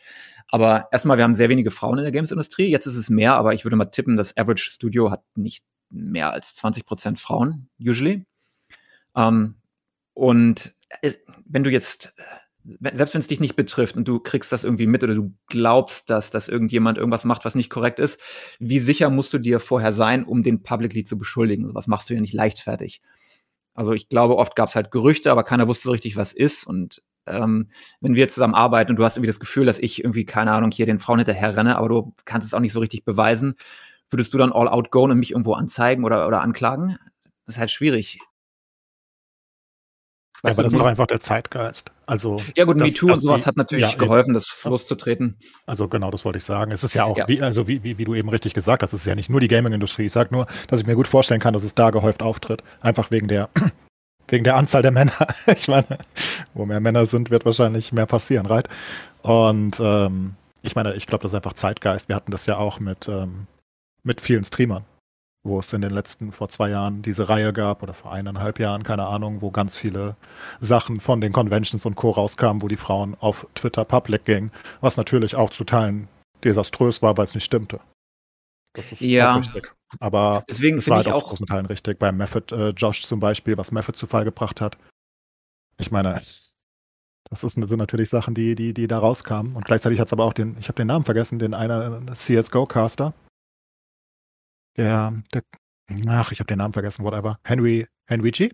[0.47, 2.69] Aber erstmal, wir haben sehr wenige Frauen in der Games-Industrie.
[2.69, 6.33] Jetzt ist es mehr, aber ich würde mal tippen, das Average Studio hat nicht mehr
[6.33, 8.25] als 20 Prozent Frauen, usually.
[9.15, 9.55] Ähm,
[10.15, 12.15] und es, wenn du jetzt
[12.93, 16.09] selbst wenn es dich nicht betrifft und du kriegst das irgendwie mit oder du glaubst,
[16.09, 18.19] dass, dass irgendjemand irgendwas macht, was nicht korrekt ist,
[18.59, 21.73] wie sicher musst du dir vorher sein, um den publicly zu beschuldigen?
[21.73, 23.01] Was machst du ja nicht leichtfertig.
[23.73, 26.65] Also ich glaube, oft gab es halt Gerüchte, aber keiner wusste so richtig, was ist.
[26.65, 27.69] Und ähm,
[28.01, 30.71] wenn wir zusammen arbeiten und du hast irgendwie das Gefühl, dass ich irgendwie, keine Ahnung,
[30.71, 33.55] hier den Frauen hinterher renne, aber du kannst es auch nicht so richtig beweisen,
[34.09, 36.97] würdest du dann all out go und mich irgendwo anzeigen oder, oder anklagen?
[37.45, 38.19] Das ist halt schwierig.
[40.43, 41.91] Ja, aber das ist auch einfach der Zeitgeist.
[42.05, 45.37] Also, ja gut, MeToo und sowas die, hat natürlich ja, geholfen, das loszutreten.
[45.65, 46.71] Also genau, das wollte ich sagen.
[46.71, 47.27] Es ist ja auch, ja.
[47.27, 49.39] Wie, also wie, wie, wie, du eben richtig gesagt hast, es ist ja nicht nur
[49.39, 50.05] die Gaming-Industrie.
[50.05, 52.63] Ich sage nur, dass ich mir gut vorstellen kann, dass es da gehäuft auftritt.
[52.81, 53.49] Einfach wegen der,
[54.27, 55.27] wegen der Anzahl der Männer.
[55.47, 55.97] ich meine,
[56.53, 58.69] wo mehr Männer sind, wird wahrscheinlich mehr passieren, right?
[59.23, 62.09] Und ähm, ich meine, ich glaube, das ist einfach Zeitgeist.
[62.09, 63.47] Wir hatten das ja auch mit, ähm,
[64.03, 64.85] mit vielen Streamern
[65.43, 68.83] wo es in den letzten, vor zwei Jahren diese Reihe gab oder vor eineinhalb Jahren,
[68.83, 70.15] keine Ahnung, wo ganz viele
[70.59, 72.11] Sachen von den Conventions und Co.
[72.11, 76.07] rauskamen, wo die Frauen auf Twitter public gingen, was natürlich auch zu Teilen
[76.43, 77.79] desaströs war, weil es nicht stimmte.
[78.73, 79.35] Das ist ja.
[79.35, 79.71] richtig.
[79.99, 81.97] Aber deswegen finde ich halt auch großen Teilen richtig.
[81.97, 84.77] Bei Method äh, Josh zum Beispiel, was Method zu Fall gebracht hat.
[85.79, 86.13] Ich meine,
[87.29, 89.55] das ist, sind natürlich Sachen, die, die, die da rauskamen.
[89.55, 93.13] Und gleichzeitig hat es aber auch den, ich habe den Namen vergessen, den einer CSGO-Caster,
[94.77, 95.43] der, der
[96.07, 98.51] ach, ich habe den Namen vergessen, whatever, Henry, Henry G.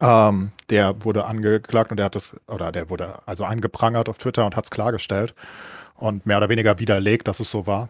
[0.00, 4.46] Ähm, der wurde angeklagt und der hat das, oder der wurde also angeprangert auf Twitter
[4.46, 5.34] und hat es klargestellt
[5.96, 7.88] und mehr oder weniger widerlegt, dass es so war.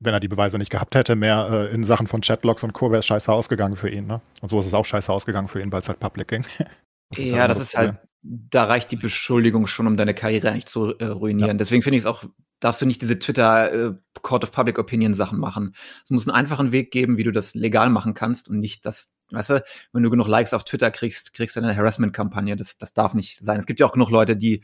[0.00, 2.90] Wenn er die Beweise nicht gehabt hätte, mehr äh, in Sachen von Chatlogs und Co.
[2.90, 4.20] wäre es scheiße ausgegangen für ihn, ne?
[4.40, 6.44] Und so ist es auch scheiße ausgegangen für ihn, weil es halt public ging.
[7.14, 10.96] Das ja, das ist halt, da reicht die Beschuldigung schon, um deine Karriere nicht zu
[10.96, 11.50] äh, ruinieren.
[11.50, 11.56] Ja.
[11.56, 12.24] Deswegen finde ich es auch,
[12.62, 15.74] darfst du nicht diese Twitter äh, Court of Public Opinion Sachen machen.
[16.04, 19.16] Es muss einen einfachen Weg geben, wie du das legal machen kannst und nicht das,
[19.30, 22.54] weißt du, wenn du genug Likes auf Twitter kriegst, kriegst du eine Harassment-Kampagne.
[22.54, 23.58] Das, das darf nicht sein.
[23.58, 24.62] Es gibt ja auch genug Leute, die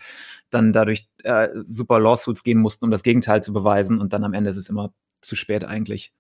[0.51, 4.33] dann dadurch äh, super Lawsuits gehen mussten, um das Gegenteil zu beweisen und dann am
[4.33, 6.13] Ende ist es immer zu spät eigentlich.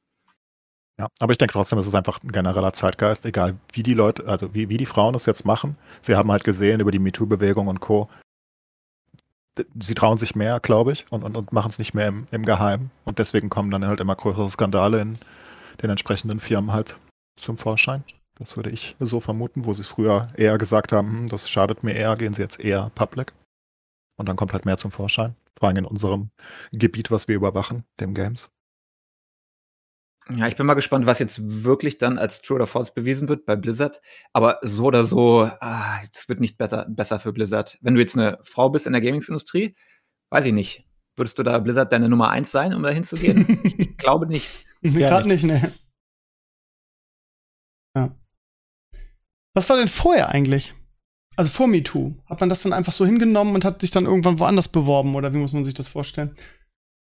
[0.98, 4.26] Ja, aber ich denke trotzdem, es ist einfach ein genereller Zeitgeist, egal wie die Leute,
[4.26, 5.76] also wie, wie die Frauen es jetzt machen.
[6.02, 8.08] Sie haben halt gesehen über die MeToo-Bewegung und Co.
[9.80, 12.44] Sie trauen sich mehr, glaube ich, und, und, und machen es nicht mehr im, im
[12.44, 12.90] Geheimen.
[13.04, 15.18] Und deswegen kommen dann halt immer größere Skandale in
[15.82, 16.96] den entsprechenden Firmen halt
[17.36, 18.04] zum Vorschein.
[18.36, 21.82] Das würde ich so vermuten, wo sie es früher eher gesagt haben, hm, das schadet
[21.82, 23.32] mir eher, gehen sie jetzt eher public.
[24.16, 25.34] Und dann kommt halt mehr zum Vorschein.
[25.58, 26.30] Vor allem in unserem
[26.72, 28.48] Gebiet, was wir überwachen, dem Games.
[30.30, 33.46] Ja, ich bin mal gespannt, was jetzt wirklich dann als True oder False bewiesen wird
[33.46, 34.02] bei Blizzard.
[34.32, 37.78] Aber so oder so, ah, es wird nicht besser, besser für Blizzard.
[37.80, 39.74] Wenn du jetzt eine Frau bist in der Gaming-Industrie,
[40.30, 40.84] weiß ich nicht.
[41.16, 43.60] Würdest du da Blizzard deine Nummer eins sein, um da hinzugehen?
[43.78, 44.66] ich glaube nicht.
[44.82, 45.72] Gerade nicht, ne.
[47.96, 48.14] Ja.
[49.54, 50.74] Was war denn vorher eigentlich?
[51.36, 52.16] Also vor MeToo.
[52.26, 55.32] Hat man das dann einfach so hingenommen und hat sich dann irgendwann woanders beworben oder
[55.32, 56.36] wie muss man sich das vorstellen?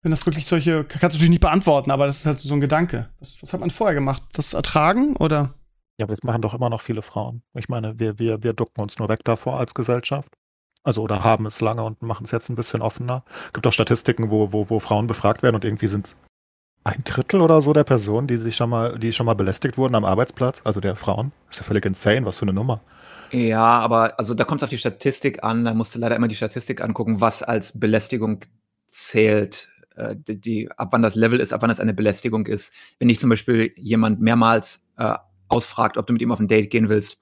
[0.03, 2.59] Wenn das wirklich solche, kannst du natürlich nicht beantworten, aber das ist halt so ein
[2.59, 3.09] Gedanke.
[3.19, 4.21] Was, was hat man vorher gemacht?
[4.33, 5.53] Das ertragen oder?
[5.97, 7.41] Ja, aber das machen doch immer noch viele Frauen.
[7.53, 10.33] Ich meine, wir, wir, wir ducken uns nur weg davor als Gesellschaft.
[10.83, 13.23] Also oder haben es lange und machen es jetzt ein bisschen offener.
[13.47, 16.15] Es gibt auch Statistiken, wo, wo, wo Frauen befragt werden und irgendwie sind es
[16.83, 19.95] ein Drittel oder so der Personen, die sich schon mal, die schon mal belästigt wurden
[19.95, 21.31] am Arbeitsplatz, also der Frauen.
[21.47, 22.81] Das ist ja völlig insane, was für eine Nummer.
[23.31, 26.27] Ja, aber also da kommt es auf die Statistik an, da musst du leider immer
[26.27, 28.41] die Statistik angucken, was als Belästigung
[28.87, 29.69] zählt.
[29.95, 32.73] Äh, die, die, ab wann das Level ist, ab wann das eine Belästigung ist.
[32.99, 35.15] Wenn dich zum Beispiel jemand mehrmals äh,
[35.47, 37.19] ausfragt, ob du mit ihm auf ein Date gehen willst,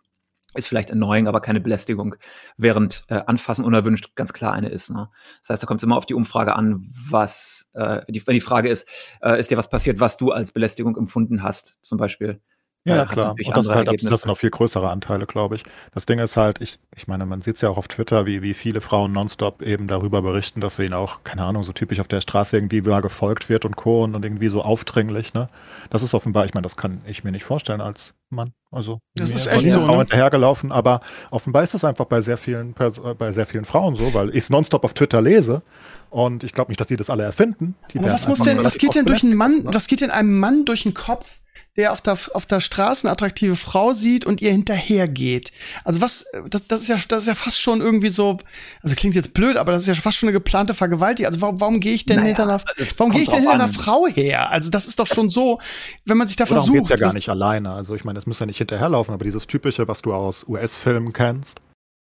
[0.54, 2.16] ist vielleicht annoying, aber keine Belästigung,
[2.58, 4.90] während äh, Anfassen unerwünscht ganz klar eine ist.
[4.90, 5.10] Ne?
[5.42, 8.42] Das heißt, da kommt es immer auf die Umfrage an, was, äh, die, wenn die
[8.42, 8.88] Frage ist,
[9.22, 12.42] äh, ist dir was passiert, was du als Belästigung empfunden hast, zum Beispiel.
[12.84, 13.36] Ja, klar.
[13.38, 15.64] Und das, halt, das sind noch viel größere Anteile, glaube ich.
[15.94, 18.42] Das Ding ist halt, ich, ich meine, man sieht es ja auch auf Twitter, wie,
[18.42, 22.00] wie viele Frauen nonstop eben darüber berichten, dass sie ihnen auch, keine Ahnung, so typisch
[22.00, 24.04] auf der Straße irgendwie mal gefolgt wird und Co.
[24.04, 25.50] und, irgendwie so aufdringlich, ne?
[25.92, 28.54] Das ist offenbar, ich meine, das kann ich mir nicht vorstellen als Mann.
[28.72, 30.00] Also das ist echt so, Frau ne?
[30.00, 34.30] hinterhergelaufen, aber offenbar ist das einfach bei sehr vielen, bei sehr vielen Frauen so, weil
[34.30, 35.62] ich es nonstop auf Twitter lese
[36.10, 37.76] und ich glaube nicht, dass die das alle erfinden.
[37.92, 40.40] Die aber was muss denn, was geht denn durch einen Mann, was geht denn einem
[40.40, 41.41] Mann durch den Kopf,
[41.78, 45.54] der auf der, auf der Straße eine attraktive Frau sieht und ihr hinterhergeht.
[45.86, 48.40] Also was, das, das ist ja, das ist ja fast schon irgendwie so,
[48.82, 51.28] also klingt jetzt blöd, aber das ist ja fast schon eine geplante Vergewaltigung.
[51.28, 52.62] Also warum, warum gehe ich denn naja, hinter einer,
[52.98, 54.50] warum gehe ich denn hinter einer Frau her?
[54.50, 55.60] Also das ist doch schon so,
[56.06, 56.76] wenn man sich da versucht.
[56.76, 57.72] Geht's ja gar nicht alleine.
[57.72, 61.14] Also ich meine, es muss ja nicht hinterherlaufen, aber dieses typische, was du aus US-Filmen
[61.14, 61.62] kennst,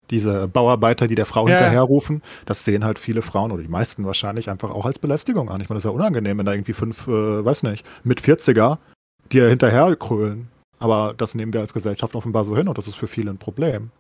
[0.10, 1.58] diese Bauarbeiter, die der Frau ja.
[1.58, 5.62] hinterherrufen, das sehen halt viele Frauen oder die meisten wahrscheinlich einfach auch als Belästigung an.
[5.62, 8.80] Ich meine, das ist ja unangenehm, wenn da irgendwie fünf, äh, weiß nicht, mit 40er
[9.30, 10.50] dir hinterher krölen.
[10.80, 13.38] Aber das nehmen wir als Gesellschaft offenbar so hin und das ist für viele ein
[13.38, 13.92] Problem.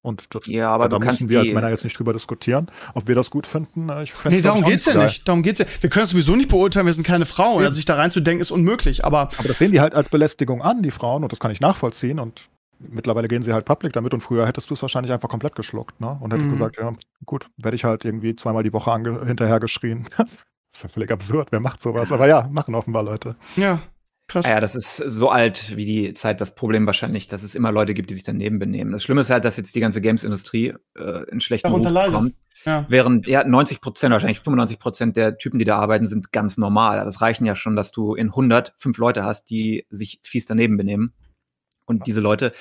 [0.00, 3.14] Und das, ja, aber da müssen wir als Männer jetzt nicht drüber diskutieren, ob wir
[3.14, 3.90] das gut finden.
[4.02, 5.26] Ich nee, darum geht's ja nicht.
[5.26, 5.66] Darum geht's ja.
[5.80, 7.64] Wir können das sowieso nicht beurteilen, wir sind keine Frauen.
[7.64, 9.04] Also sich da reinzudenken ist unmöglich.
[9.04, 11.60] Aber, aber das sehen die halt als Belästigung an, die Frauen, und das kann ich
[11.60, 12.20] nachvollziehen.
[12.20, 15.56] Und mittlerweile gehen sie halt public damit und früher hättest du es wahrscheinlich einfach komplett
[15.56, 16.16] geschluckt, ne?
[16.20, 16.54] Und hättest mhm.
[16.54, 16.94] gesagt, ja,
[17.26, 18.94] gut, werde ich halt irgendwie zweimal die Woche
[19.26, 20.06] hinterher geschrien.
[20.16, 20.32] das
[20.72, 21.48] ist ja völlig absurd.
[21.50, 22.12] Wer macht sowas?
[22.12, 23.34] Aber ja, machen offenbar Leute.
[23.56, 23.80] Ja.
[24.28, 24.46] Krass.
[24.46, 27.94] Ja, das ist so alt wie die Zeit das Problem wahrscheinlich, dass es immer Leute
[27.94, 28.92] gibt, die sich daneben benehmen.
[28.92, 32.34] Das Schlimme ist halt, dass jetzt die ganze Games-Industrie äh, in schlechten Ruf kommt.
[32.64, 32.84] Ja.
[32.88, 37.02] Während ja 90 Prozent, wahrscheinlich 95 Prozent der Typen, die da arbeiten, sind ganz normal.
[37.04, 40.76] Das reichen ja schon, dass du in 100 fünf Leute hast, die sich fies daneben
[40.76, 41.14] benehmen.
[41.86, 42.52] Und diese Leute,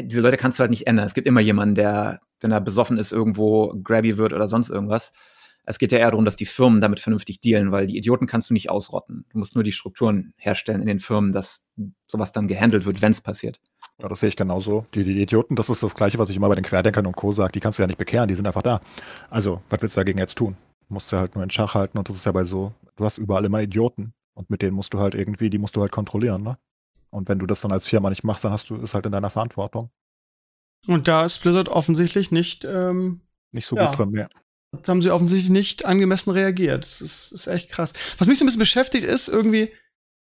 [0.00, 1.06] diese Leute kannst du halt nicht ändern.
[1.06, 5.12] Es gibt immer jemanden, der, wenn er besoffen ist, irgendwo grabby wird oder sonst irgendwas.
[5.66, 8.50] Es geht ja eher darum, dass die Firmen damit vernünftig dealen, weil die Idioten kannst
[8.50, 9.24] du nicht ausrotten.
[9.30, 11.66] Du musst nur die Strukturen herstellen in den Firmen, dass
[12.06, 13.60] sowas dann gehandelt wird, wenn es passiert.
[13.98, 14.86] Ja, das sehe ich genauso.
[14.94, 17.32] Die, die, Idioten, das ist das Gleiche, was ich immer bei den Querdenkern und Co.
[17.32, 17.52] sage.
[17.52, 18.80] Die kannst du ja nicht bekehren, die sind einfach da.
[19.30, 20.56] Also, was willst du dagegen jetzt tun?
[20.88, 23.04] Du musst ja halt nur in Schach halten und das ist ja bei so, du
[23.04, 25.92] hast überall immer Idioten und mit denen musst du halt irgendwie, die musst du halt
[25.92, 26.58] kontrollieren, ne?
[27.08, 29.12] Und wenn du das dann als Firma nicht machst, dann hast du es halt in
[29.12, 29.90] deiner Verantwortung.
[30.88, 33.22] Und da ist Blizzard offensichtlich nicht ähm,
[33.52, 34.28] nicht so ja, gut drin mehr
[34.86, 36.84] haben sie offensichtlich nicht angemessen reagiert.
[36.84, 37.92] Das ist, ist echt krass.
[38.18, 39.70] Was mich so ein bisschen beschäftigt ist, irgendwie,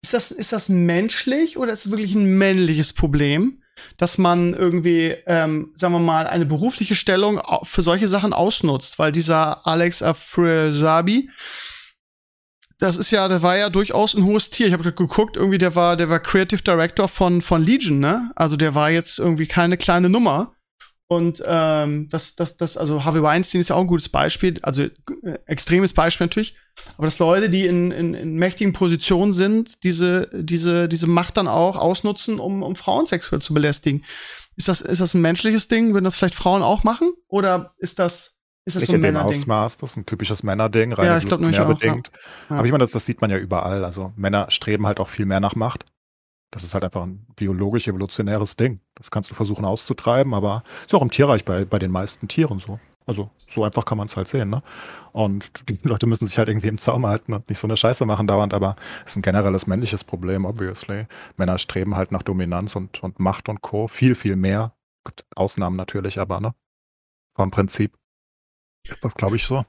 [0.03, 3.61] ist das, ist das menschlich oder ist es wirklich ein männliches Problem,
[3.97, 8.99] dass man irgendwie, ähm, sagen wir mal, eine berufliche Stellung für solche Sachen ausnutzt?
[8.99, 11.29] Weil dieser Alex Afresabi,
[12.79, 14.67] das ist ja, der war ja durchaus ein hohes Tier.
[14.67, 18.31] Ich habe geguckt, irgendwie, der war, der war Creative Director von, von Legion, ne?
[18.35, 20.56] Also der war jetzt irgendwie keine kleine Nummer.
[21.09, 24.83] Und ähm, das, das, das, also Harvey Weinstein ist ja auch ein gutes Beispiel, also
[24.83, 24.89] äh,
[25.45, 26.55] extremes Beispiel natürlich.
[26.97, 31.47] Aber dass Leute, die in, in, in mächtigen Positionen sind, diese, diese, diese Macht dann
[31.47, 34.03] auch ausnutzen, um, um Frauen sexuell zu belästigen.
[34.57, 35.93] Ist das, ist das ein menschliches Ding?
[35.93, 37.13] Würden das vielleicht Frauen auch machen?
[37.27, 39.39] Oder ist das, ist das Nicht so ein Männerding?
[39.39, 41.67] Ausmaß, das ist ein typisches Männerding, rein ja, ich glaube nämlich auch.
[41.67, 42.11] bedingt.
[42.49, 42.57] Ja.
[42.57, 43.85] Aber ich meine, das, das sieht man ja überall.
[43.85, 45.85] Also Männer streben halt auch viel mehr nach Macht.
[46.51, 48.79] Das ist halt einfach ein biologisch evolutionäres Ding.
[48.95, 52.27] Das kannst du versuchen auszutreiben, aber ist ja auch im Tierreich bei, bei den meisten
[52.27, 52.79] Tieren so.
[53.05, 54.61] Also so einfach kann man es halt sehen, ne?
[55.13, 58.05] Und die Leute müssen sich halt irgendwie im Zaum halten und nicht so eine Scheiße
[58.05, 61.07] machen dauernd, aber es ist ein generelles männliches Problem, obviously.
[61.37, 63.87] Männer streben halt nach Dominanz und, und Macht und Co.
[63.87, 64.73] Viel, viel mehr.
[65.05, 66.53] Gibt Ausnahmen natürlich, aber ne?
[67.35, 67.97] Vom Prinzip.
[69.01, 69.65] Das glaube ich so.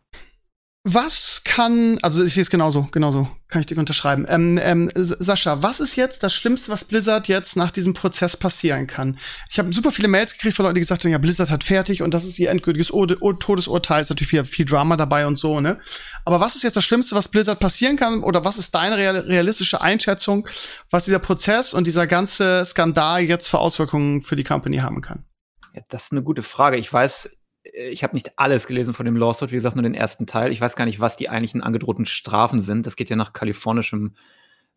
[0.90, 4.24] Was kann, also ich sehe es genauso, genauso, kann ich dir unterschreiben.
[4.26, 8.86] Ähm, ähm, Sascha, was ist jetzt das Schlimmste, was Blizzard jetzt nach diesem Prozess passieren
[8.86, 9.18] kann?
[9.50, 12.00] Ich habe super viele Mails gekriegt von Leuten, die gesagt haben, ja, Blizzard hat fertig
[12.00, 15.36] und das ist ihr endgültiges o o Todesurteil, ist natürlich viel, viel Drama dabei und
[15.36, 15.78] so, ne?
[16.24, 18.22] Aber was ist jetzt das Schlimmste, was Blizzard passieren kann?
[18.22, 20.48] Oder was ist deine real realistische Einschätzung,
[20.88, 25.26] was dieser Prozess und dieser ganze Skandal jetzt für Auswirkungen für die Company haben kann?
[25.74, 26.78] Ja, das ist eine gute Frage.
[26.78, 27.28] Ich weiß
[27.62, 30.52] ich habe nicht alles gelesen von dem Lawsuit, wie gesagt, nur den ersten Teil.
[30.52, 32.86] Ich weiß gar nicht, was die eigentlichen angedrohten Strafen sind.
[32.86, 34.14] Das geht ja nach kalifornischem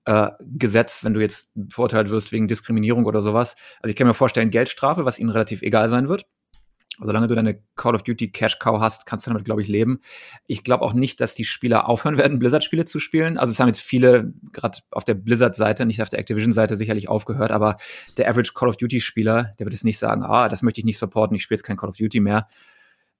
[0.05, 3.55] äh, Gesetz, wenn du jetzt verurteilt wirst wegen Diskriminierung oder sowas.
[3.81, 6.25] Also ich kann mir vorstellen, Geldstrafe, was ihnen relativ egal sein wird.
[7.03, 10.01] Solange du deine Call of Duty Cash Cow hast, kannst du damit, glaube ich, leben.
[10.47, 13.37] Ich glaube auch nicht, dass die Spieler aufhören werden, Blizzard-Spiele zu spielen.
[13.37, 17.51] Also es haben jetzt viele, gerade auf der Blizzard-Seite, nicht auf der Activision-Seite, sicherlich aufgehört,
[17.51, 17.77] aber
[18.17, 20.97] der Average Call of Duty-Spieler, der wird es nicht sagen, ah, das möchte ich nicht
[20.97, 22.47] supporten, ich spiele jetzt kein Call of Duty mehr.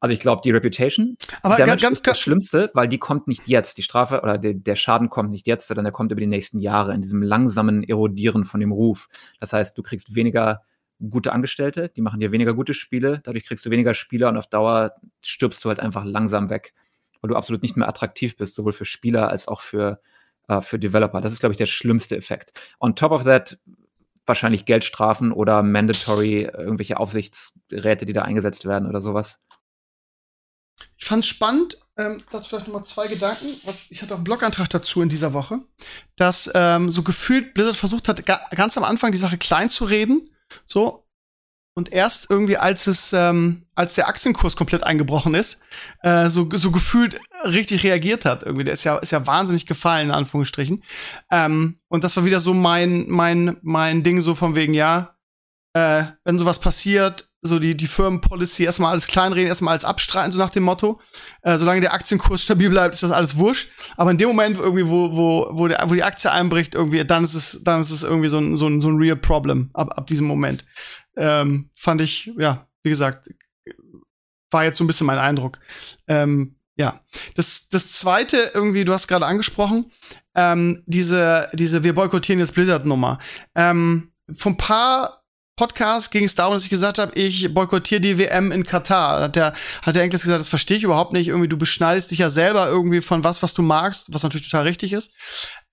[0.02, 3.48] Also ich glaube, die Reputation Aber Damage ganz, ist das Schlimmste, weil die kommt nicht
[3.48, 3.78] jetzt.
[3.78, 6.60] Die Strafe oder der, der Schaden kommt nicht jetzt, sondern der kommt über die nächsten
[6.60, 9.10] Jahre in diesem langsamen Erodieren von dem Ruf.
[9.40, 10.64] Das heißt, du kriegst weniger
[11.10, 14.48] gute Angestellte, die machen dir weniger gute Spiele, dadurch kriegst du weniger Spieler und auf
[14.48, 16.74] Dauer stirbst du halt einfach langsam weg,
[17.22, 20.02] weil du absolut nicht mehr attraktiv bist, sowohl für Spieler als auch für,
[20.48, 21.22] äh, für Developer.
[21.22, 22.54] Das ist, glaube ich, der schlimmste Effekt.
[22.80, 23.58] On top of that
[24.26, 29.40] wahrscheinlich Geldstrafen oder mandatory irgendwelche Aufsichtsräte, die da eingesetzt werden oder sowas.
[30.98, 33.48] Ich fand es spannend, ähm, dazu vielleicht nochmal zwei Gedanken.
[33.66, 35.60] Was, ich hatte auch einen Blogantrag dazu in dieser Woche,
[36.16, 39.86] dass ähm, so gefühlt Blizzard versucht hat, ga ganz am Anfang die Sache klein zu
[39.86, 40.22] reden.
[40.66, 41.06] So.
[41.74, 45.62] Und erst irgendwie, als es, ähm, als der Aktienkurs komplett eingebrochen ist,
[46.04, 48.44] äh, so, so gefühlt richtig reagiert hat.
[48.44, 50.84] Irgendwie, der ist ja, ist ja wahnsinnig gefallen, in Anführungsstrichen.
[51.32, 55.16] Ähm, und das war wieder so mein, mein, mein Ding, so von wegen, ja,
[55.74, 60.38] äh, wenn sowas passiert, so die, die Firmenpolicy erstmal alles kleinreden, erstmal alles abstreiten, so
[60.38, 61.02] nach dem Motto.
[61.42, 63.70] Äh, solange der Aktienkurs stabil bleibt, ist das alles wurscht.
[63.98, 67.24] Aber in dem Moment irgendwie, wo, wo, wo, der, wo die Aktie einbricht, irgendwie, dann
[67.24, 69.98] ist es, dann ist es irgendwie so ein, so ein, so ein real problem ab,
[69.98, 70.66] ab diesem Moment.
[71.18, 73.30] Ähm, fand ich, ja, wie gesagt,
[74.52, 75.60] war jetzt so ein bisschen mein Eindruck.
[76.08, 77.02] Ähm, ja.
[77.36, 79.92] Das, das zweite, irgendwie, du hast gerade angesprochen,
[80.36, 83.20] ähm, diese, diese Wir boykottieren jetzt Blizzard-Nummer.
[83.56, 85.21] Ähm, von paar
[85.62, 89.22] Podcast ging es darum, dass ich gesagt habe, ich boykottiere die WM in Katar.
[89.22, 91.28] Hat der, hat der Enkel gesagt, das verstehe ich überhaupt nicht.
[91.28, 94.66] Irgendwie, du beschneidest dich ja selber irgendwie von was, was du magst, was natürlich total
[94.66, 95.14] richtig ist.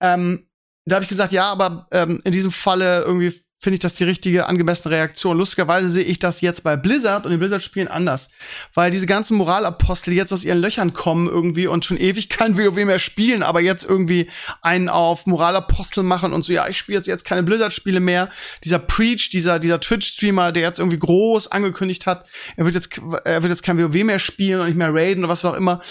[0.02, 0.46] Ähm,
[0.84, 4.04] da habe ich gesagt, ja, aber ähm, in diesem Falle irgendwie finde ich das die
[4.04, 5.36] richtige, angemessene Reaktion.
[5.36, 8.30] Lustigerweise sehe ich das jetzt bei Blizzard und den Blizzard-Spielen anders.
[8.72, 12.84] Weil diese ganzen Moralapostel, jetzt aus ihren Löchern kommen irgendwie und schon ewig kein WoW
[12.84, 14.30] mehr spielen, aber jetzt irgendwie
[14.62, 18.30] einen auf Moralapostel machen und so, ja, ich spiele jetzt, jetzt keine Blizzard-Spiele mehr.
[18.62, 23.42] Dieser Preach, dieser, dieser Twitch-Streamer, der jetzt irgendwie groß angekündigt hat, er wird jetzt, er
[23.42, 25.82] wird jetzt kein WoW mehr spielen und nicht mehr raiden oder was auch immer.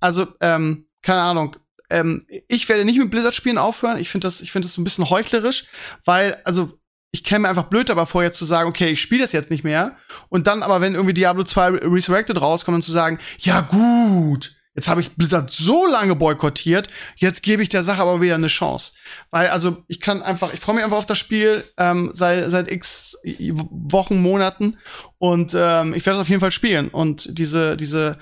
[0.00, 1.56] Also, ähm, keine Ahnung,
[1.88, 3.98] ähm, ich werde nicht mit Blizzard-Spielen aufhören.
[3.98, 5.66] Ich finde das, ich finde das so ein bisschen heuchlerisch,
[6.04, 6.78] weil, also,
[7.12, 9.50] ich käme mir einfach blöd dabei vor, jetzt zu sagen, okay, ich spiele das jetzt
[9.50, 9.96] nicht mehr.
[10.30, 14.88] Und dann aber, wenn irgendwie Diablo 2 Resurrected rauskommt, und zu sagen, ja gut, jetzt
[14.88, 18.94] habe ich Blizzard so lange boykottiert, jetzt gebe ich der Sache aber wieder eine Chance.
[19.30, 22.70] Weil, also, ich kann einfach, ich freue mich einfach auf das Spiel ähm, seit, seit
[22.70, 24.78] x Wochen, Monaten
[25.18, 26.88] und ähm, ich werde es auf jeden Fall spielen.
[26.88, 28.18] Und diese, diese,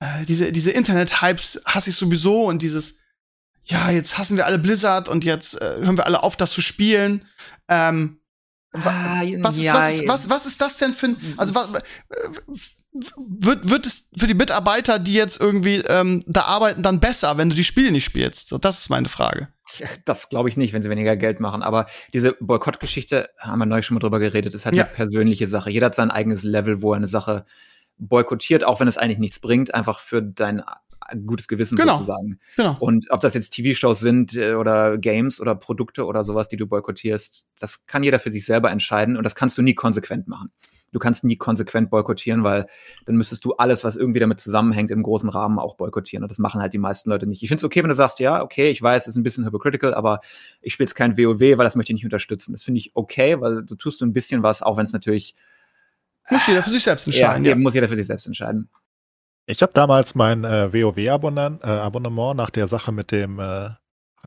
[0.00, 2.98] äh, diese, diese Internet-Hypes hasse ich sowieso und dieses,
[3.64, 6.60] ja, jetzt hassen wir alle Blizzard und jetzt äh, hören wir alle auf, das zu
[6.60, 7.24] spielen.
[7.68, 8.20] Ähm,
[8.74, 11.68] Ah, was, ist, was, ist, was, was ist das denn für ein, also was,
[13.16, 17.50] wird, wird es für die Mitarbeiter, die jetzt irgendwie ähm, da arbeiten, dann besser, wenn
[17.50, 18.48] du die Spiele nicht spielst?
[18.48, 19.48] So, das ist meine Frage.
[20.04, 21.62] Das glaube ich nicht, wenn sie weniger Geld machen.
[21.62, 24.84] Aber diese Boykottgeschichte, haben wir neulich schon mal drüber geredet, ist halt ja.
[24.84, 25.70] eine persönliche Sache.
[25.70, 27.46] Jeder hat sein eigenes Level, wo er eine Sache
[27.98, 30.62] boykottiert, auch wenn es eigentlich nichts bringt, einfach für dein
[31.26, 31.94] gutes Gewissen genau.
[31.94, 32.38] sozusagen.
[32.56, 32.76] Genau.
[32.80, 36.66] Und ob das jetzt TV-Shows sind äh, oder Games oder Produkte oder sowas, die du
[36.66, 40.50] boykottierst, das kann jeder für sich selber entscheiden und das kannst du nie konsequent machen.
[40.92, 42.66] Du kannst nie konsequent boykottieren, weil
[43.04, 46.22] dann müsstest du alles, was irgendwie damit zusammenhängt, im großen Rahmen auch boykottieren.
[46.22, 47.42] Und das machen halt die meisten Leute nicht.
[47.42, 49.44] Ich finde es okay, wenn du sagst, ja, okay, ich weiß, es ist ein bisschen
[49.44, 50.20] hypocritical, aber
[50.62, 52.52] ich spiele jetzt kein WoW, weil das möchte ich nicht unterstützen.
[52.52, 55.34] Das finde ich okay, weil du tust du ein bisschen was, auch wenn es natürlich
[56.30, 57.44] muss jeder für sich selbst entscheiden.
[57.44, 57.56] Ja, ja.
[57.56, 58.68] muss jeder für sich selbst entscheiden.
[59.46, 63.70] Ich habe damals mein äh, WoW-Abonnement äh, nach der Sache mit dem äh,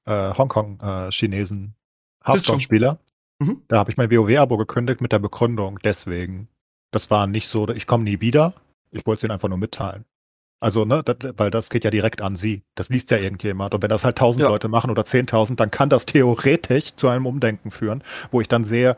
[0.05, 1.73] äh Hongkong-Chinesen
[2.23, 2.99] äh, Hearthstone-Spieler.
[3.39, 3.63] Mhm.
[3.67, 6.49] Da habe ich mein WoW-Abo gekündigt mit der Begründung, deswegen.
[6.91, 8.53] Das war nicht so, ich komme nie wieder.
[8.91, 10.05] Ich wollte es ihnen einfach nur mitteilen.
[10.59, 12.63] Also, ne, das, weil das geht ja direkt an sie.
[12.73, 13.75] Das liest ja irgendjemand.
[13.75, 14.49] Und wenn das halt tausend ja.
[14.49, 18.65] Leute machen oder zehntausend, dann kann das theoretisch zu einem Umdenken führen, wo ich dann
[18.65, 18.95] sehe,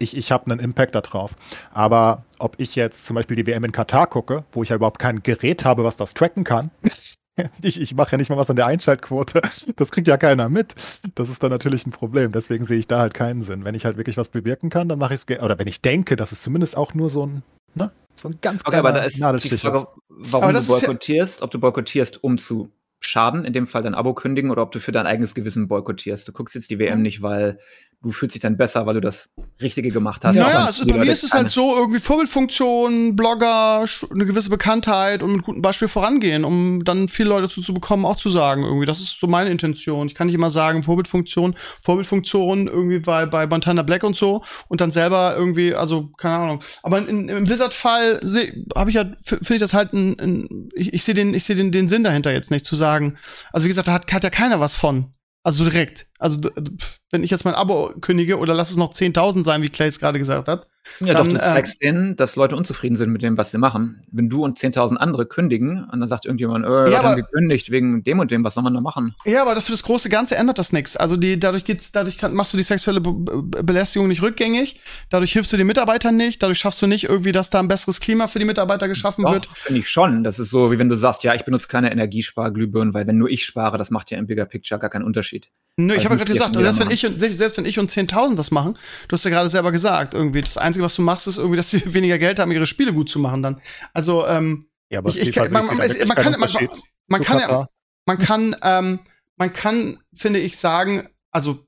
[0.00, 1.32] ich, ich habe einen Impact darauf.
[1.72, 4.98] Aber ob ich jetzt zum Beispiel die WM in Katar gucke, wo ich ja überhaupt
[4.98, 6.70] kein Gerät habe, was das tracken kann,
[7.62, 9.42] ich, ich mache ja nicht mal was an der Einschaltquote.
[9.76, 10.74] Das kriegt ja keiner mit.
[11.14, 12.32] Das ist dann natürlich ein Problem.
[12.32, 13.64] Deswegen sehe ich da halt keinen Sinn.
[13.64, 15.40] Wenn ich halt wirklich was bewirken kann, dann mache ich es.
[15.40, 17.42] Oder wenn ich denke, dass es zumindest auch nur so ein,
[17.74, 21.50] ne, so ein ganz okay, aber da ist die Frage, warum du boykottierst, ja ob
[21.50, 22.70] du boykottierst, um zu
[23.00, 26.28] schaden, in dem Fall dein Abo kündigen, oder ob du für dein eigenes Gewissen boykottierst.
[26.28, 27.02] Du guckst jetzt die WM mhm.
[27.02, 27.58] nicht, weil
[28.02, 29.30] du fühlst dich dann besser, weil du das
[29.60, 30.36] Richtige gemacht hast.
[30.36, 35.32] Naja, also bei mir ist es halt so, irgendwie Vorbildfunktion, Blogger, eine gewisse Bekanntheit und
[35.32, 38.86] mit gutem Beispiel vorangehen, um dann viele Leute dazu zu bekommen, auch zu sagen, irgendwie,
[38.86, 40.06] das ist so meine Intention.
[40.06, 44.80] Ich kann nicht immer sagen, Vorbildfunktion, Vorbildfunktion irgendwie bei, bei Montana Black und so und
[44.80, 46.62] dann selber irgendwie, also, keine Ahnung.
[46.82, 48.20] Aber in, im Blizzard-Fall
[48.74, 51.56] habe ich ja, finde ich das halt ein, ein ich, ich sehe den, ich sehe
[51.56, 53.18] den, den Sinn dahinter jetzt nicht, zu sagen.
[53.52, 55.12] Also, wie gesagt, da hat, hat ja keiner was von.
[55.42, 56.06] Also direkt.
[56.18, 56.40] Also
[57.10, 59.98] wenn ich jetzt mein Abo kündige oder lass es noch 10.000 sein, wie Clay es
[59.98, 60.66] gerade gesagt hat,
[61.00, 63.58] ja, dann, doch, du zeigst äh, denen, dass Leute unzufrieden sind mit dem, was sie
[63.58, 64.02] machen.
[64.10, 68.02] Wenn du und 10.000 andere kündigen und dann sagt irgendjemand, äh, ja, haben gekündigt wegen
[68.02, 69.14] dem und dem, was soll man da machen?
[69.24, 70.96] Ja, aber für das große Ganze ändert das nichts.
[70.96, 74.80] Also die, dadurch geht's, dadurch kann, machst du die sexuelle Be Be Belästigung nicht rückgängig,
[75.10, 78.00] dadurch hilfst du den Mitarbeitern nicht, dadurch schaffst du nicht irgendwie, dass da ein besseres
[78.00, 79.46] Klima für die Mitarbeiter geschaffen doch, wird.
[79.46, 80.24] finde ich schon.
[80.24, 83.30] Das ist so, wie wenn du sagst, ja, ich benutze keine Energiesparglühbirnen, weil wenn nur
[83.30, 85.50] ich spare, das macht ja im Bigger Picture gar keinen Unterschied.
[85.76, 88.50] Nö, ich habe ja gerade gesagt, selbst wenn, ich, selbst wenn ich und 10.000 das
[88.50, 88.76] machen,
[89.08, 91.70] du hast ja gerade selber gesagt, irgendwie, das Einzige, was du machst, ist irgendwie, dass
[91.70, 93.60] sie weniger Geld haben, ihre Spiele gut zu machen dann.
[93.92, 96.68] Also, ähm, ja, aber ich, ich, man, man, man, man, kann, man,
[97.06, 97.68] man kann ja,
[98.06, 99.00] man kann, ähm,
[99.36, 101.66] man kann, finde ich, sagen, also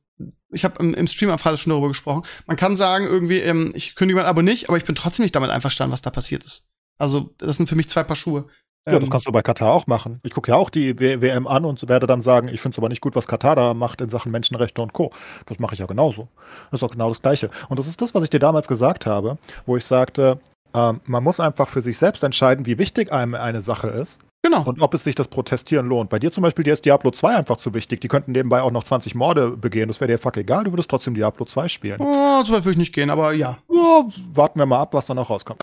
[0.51, 3.71] ich habe im, im Stream am Freitag schon darüber gesprochen, man kann sagen, irgendwie, ähm,
[3.75, 6.45] ich kündige mein Abo nicht, aber ich bin trotzdem nicht damit einverstanden, was da passiert
[6.45, 6.67] ist.
[6.99, 8.47] Also, das sind für mich zwei Paar Schuhe.
[8.87, 10.19] Ja, das ähm, kannst du bei Katar auch machen.
[10.25, 12.89] Ich gucke ja auch die WM an und werde dann sagen, ich finde es aber
[12.89, 15.13] nicht gut, was Katar da macht in Sachen Menschenrechte und Co.
[15.47, 16.29] Das mache ich ja genauso.
[16.71, 17.51] Das ist auch genau das Gleiche.
[17.69, 20.41] Und das ist das, was ich dir damals gesagt habe, wo ich sagte,
[20.75, 24.19] ähm, man muss einfach für sich selbst entscheiden, wie wichtig einem eine Sache ist.
[24.45, 24.63] Genau.
[24.65, 26.11] Und ob es sich das Protestieren lohnt.
[26.11, 28.01] Bei dir zum Beispiel, dir ist Diablo 2 einfach zu wichtig.
[28.01, 29.87] Die könnten nebenbei auch noch 20 Morde begehen.
[29.87, 30.65] Das wäre dir fuck egal.
[30.65, 32.01] Du würdest trotzdem Diablo 2 spielen.
[32.01, 33.59] Oh, so weit würde ich nicht gehen, aber ja.
[33.69, 35.63] Oh, warten wir mal ab, was da noch rauskommt.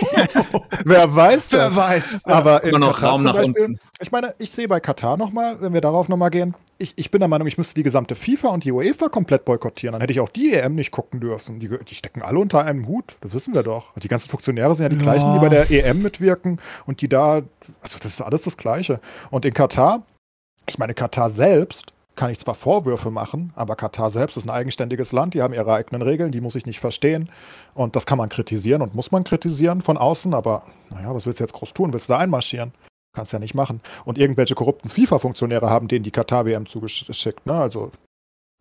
[0.84, 1.74] Wer weiß das?
[1.74, 2.24] Wer weiß.
[2.24, 3.80] Aber in noch Katar Raum nach Beispiel, unten.
[4.00, 7.18] ich meine, ich sehe bei Katar nochmal, wenn wir darauf nochmal gehen, ich, ich bin
[7.18, 9.92] der Meinung, ich müsste die gesamte FIFA und die UEFA komplett boykottieren.
[9.92, 11.58] Dann hätte ich auch die EM nicht gucken dürfen.
[11.58, 13.16] Die, die stecken alle unter einem Hut.
[13.20, 13.92] Das wissen wir doch.
[13.96, 15.02] Die ganzen Funktionäre sind ja die ja.
[15.02, 17.42] gleichen, die bei der EM mitwirken und die da,
[17.82, 19.00] also das ist alles das Gleiche.
[19.30, 20.04] Und in Katar,
[20.68, 25.12] ich meine, Katar selbst kann ich zwar Vorwürfe machen, aber Katar selbst ist ein eigenständiges
[25.12, 27.30] Land, die haben ihre eigenen Regeln, die muss ich nicht verstehen.
[27.74, 31.38] Und das kann man kritisieren und muss man kritisieren von außen, aber naja, was willst
[31.38, 31.92] du jetzt groß tun?
[31.92, 32.72] Willst du da einmarschieren?
[33.14, 33.80] Kannst ja nicht machen.
[34.04, 37.54] Und irgendwelche korrupten FIFA-Funktionäre haben denen die Katar-WM zugeschickt, ne?
[37.54, 37.92] Also,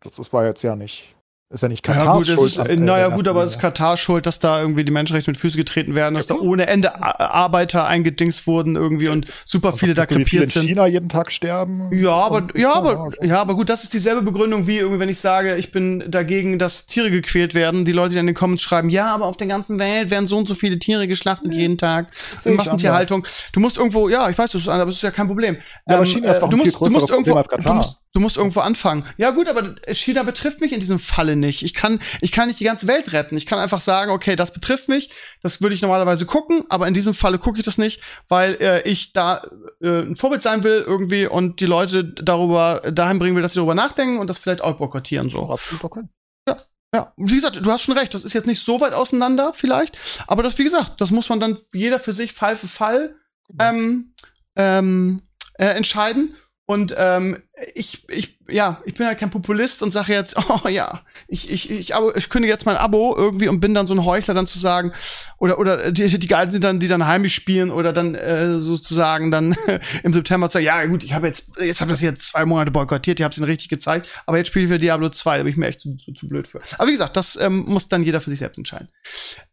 [0.04, 1.17] das, das war jetzt ja nicht
[1.50, 2.50] ist ja nicht Katars ja, gut, Schuld.
[2.50, 5.40] Ist, äh, naja, gut, aber es ist Katars Schuld, dass da irgendwie die Menschenrechte mit
[5.40, 9.94] Füße getreten werden, dass ja, da ohne Ende Arbeiter eingedingst wurden irgendwie und super viele
[9.94, 10.64] da krepiert sind.
[10.64, 11.90] in China jeden Tag sterben.
[11.94, 15.20] Ja, aber, ja, aber, ja, aber gut, das ist dieselbe Begründung wie irgendwie, wenn ich
[15.20, 17.86] sage, ich bin dagegen, dass Tiere gequält werden.
[17.86, 20.38] Die Leute, die in den Comments schreiben, ja, aber auf der ganzen Welt werden so
[20.38, 21.62] und so viele Tiere geschlachtet ja.
[21.62, 22.08] jeden Tag.
[22.44, 23.26] In Massentierhaltung.
[23.54, 25.56] Du musst irgendwo, ja, ich weiß, das ist, aber das ist ja kein Problem.
[25.88, 27.98] Ja, aber ähm, China ist doch du musst, viel du musst irgendwo, als Katar.
[28.18, 29.06] Du musst, irgendwo anfangen.
[29.18, 31.62] Ja gut, aber China betrifft mich in diesem Falle nicht.
[31.62, 33.38] Ich kann, ich kann nicht die ganze Welt retten.
[33.38, 35.12] Ich kann einfach sagen, okay, das betrifft mich.
[35.44, 38.82] Das würde ich normalerweise gucken, aber in diesem Falle gucke ich das nicht, weil äh,
[38.90, 39.44] ich da
[39.82, 43.60] äh, ein Vorbild sein will irgendwie und die Leute darüber dahin bringen will, dass sie
[43.60, 45.56] darüber nachdenken und das vielleicht auch boykottieren so.
[45.84, 46.02] Okay.
[46.48, 46.58] Ja,
[46.96, 49.96] ja, wie gesagt, du hast schon recht, das ist jetzt nicht so weit auseinander vielleicht,
[50.26, 53.16] aber das, wie gesagt, das muss man dann jeder für sich Fall für Fall
[53.48, 53.64] genau.
[53.64, 54.14] ähm,
[54.56, 55.22] ähm,
[55.60, 56.36] äh, entscheiden.
[56.70, 57.42] Und ähm,
[57.76, 61.72] ich, ich, ja, ich bin halt kein Populist und sage jetzt, oh ja, ich, ich,
[61.72, 64.48] ich, aber ich kündige jetzt mein Abo irgendwie und bin dann so ein Heuchler, dann
[64.48, 64.92] zu sagen,
[65.40, 69.32] oder oder die, die Geilen sind dann, die dann heimisch spielen oder dann äh, sozusagen
[69.32, 69.56] dann
[70.04, 72.72] im September zu sagen, ja gut, ich habe jetzt, jetzt habe das jetzt zwei Monate
[72.72, 75.44] boykottiert, ihr habt es ihnen richtig gezeigt, aber jetzt spiele ich für Diablo 2, da
[75.44, 76.60] bin ich mir echt zu, zu, zu blöd für.
[76.78, 78.90] Aber wie gesagt, das ähm, muss dann jeder für sich selbst entscheiden.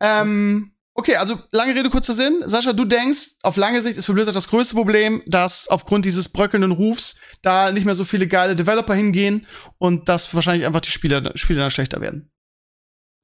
[0.01, 2.43] Ähm, Okay, also lange Rede, kurzer Sinn.
[2.45, 6.29] Sascha, du denkst, auf lange Sicht ist für Blizzard das größte Problem, dass aufgrund dieses
[6.29, 9.45] bröckelnden Rufs da nicht mehr so viele geile Developer hingehen
[9.79, 12.31] und dass wahrscheinlich einfach die Spiele, Spiele dann schlechter werden.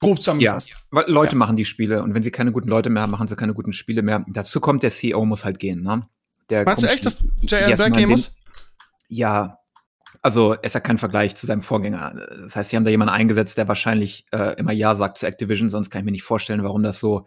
[0.00, 0.70] Grob zusammengefasst.
[0.70, 1.38] Ja, weil Leute ja.
[1.38, 3.72] machen die Spiele und wenn sie keine guten Leute mehr haben, machen sie keine guten
[3.72, 4.24] Spiele mehr.
[4.26, 6.08] Dazu kommt, der CEO muss halt gehen, ne?
[6.48, 7.76] Der Meinst du echt, dass J.R.
[7.76, 8.34] Black gehen muss?
[9.08, 9.59] Ja,
[10.22, 12.14] Also ist ja kein Vergleich zu seinem Vorgänger.
[12.42, 15.70] Das heißt, sie haben da jemanden eingesetzt, der wahrscheinlich äh, immer Ja sagt zu Activision,
[15.70, 17.24] sonst kann ich mir nicht vorstellen, warum das so,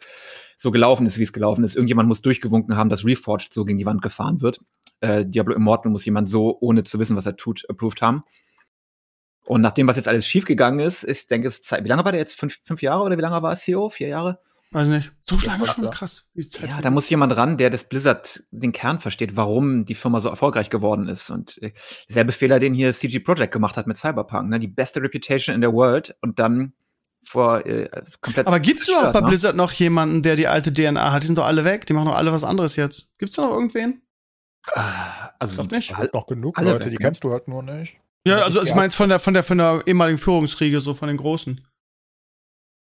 [0.57, 1.75] so gelaufen ist, wie es gelaufen ist.
[1.75, 4.59] Irgendjemand muss durchgewunken haben, dass Reforged so gegen die Wand gefahren wird.
[4.99, 8.23] Äh, Diablo Immortal muss jemand so, ohne zu wissen, was er tut, approved haben.
[9.45, 11.83] Und nachdem, was jetzt alles schiefgegangen ist, ich denke, es ist Zeit.
[11.83, 12.39] Wie lange war der jetzt?
[12.39, 13.89] Fünf, fünf Jahre oder wie lange war CEO?
[13.89, 14.39] Vier Jahre?
[14.73, 15.11] Weiß nicht.
[15.23, 16.27] So lange schon, krass.
[16.33, 20.29] Ja, da muss jemand ran, der das Blizzard den Kern versteht, warum die Firma so
[20.29, 21.29] erfolgreich geworden ist.
[21.29, 21.73] Und äh,
[22.09, 24.59] derselbe Fehler, den hier CG Projekt gemacht hat mit Cyberpunk, ne?
[24.59, 26.73] Die beste Reputation in der World und dann
[27.23, 27.87] vor äh,
[28.19, 28.47] komplett.
[28.47, 29.27] Aber gibt's überhaupt bei ne?
[29.27, 31.21] Blizzard noch jemanden, der die alte DNA hat?
[31.21, 33.15] Die sind doch alle weg, die machen doch alle was anderes jetzt.
[33.19, 34.01] Gibt's da noch irgendwen?
[34.73, 35.95] Ah, also sind nicht.
[35.95, 37.05] Halt noch genug alle Leute, weg, die ne?
[37.05, 37.97] kennst du halt nur nicht.
[38.25, 41.17] Ja, also ich meine von der von der von der ehemaligen Führungsriege, so von den
[41.17, 41.61] Großen.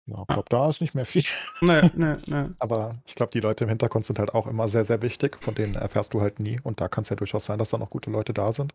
[0.08, 1.24] Ja, ich glaube, da ist nicht mehr viel.
[1.60, 2.44] Nee, nee, nee.
[2.58, 5.36] Aber ich glaube, die Leute im Hintergrund sind halt auch immer sehr, sehr wichtig.
[5.40, 6.58] Von denen erfährst du halt nie.
[6.62, 8.72] Und da kann es ja durchaus sein, dass da noch gute Leute da sind.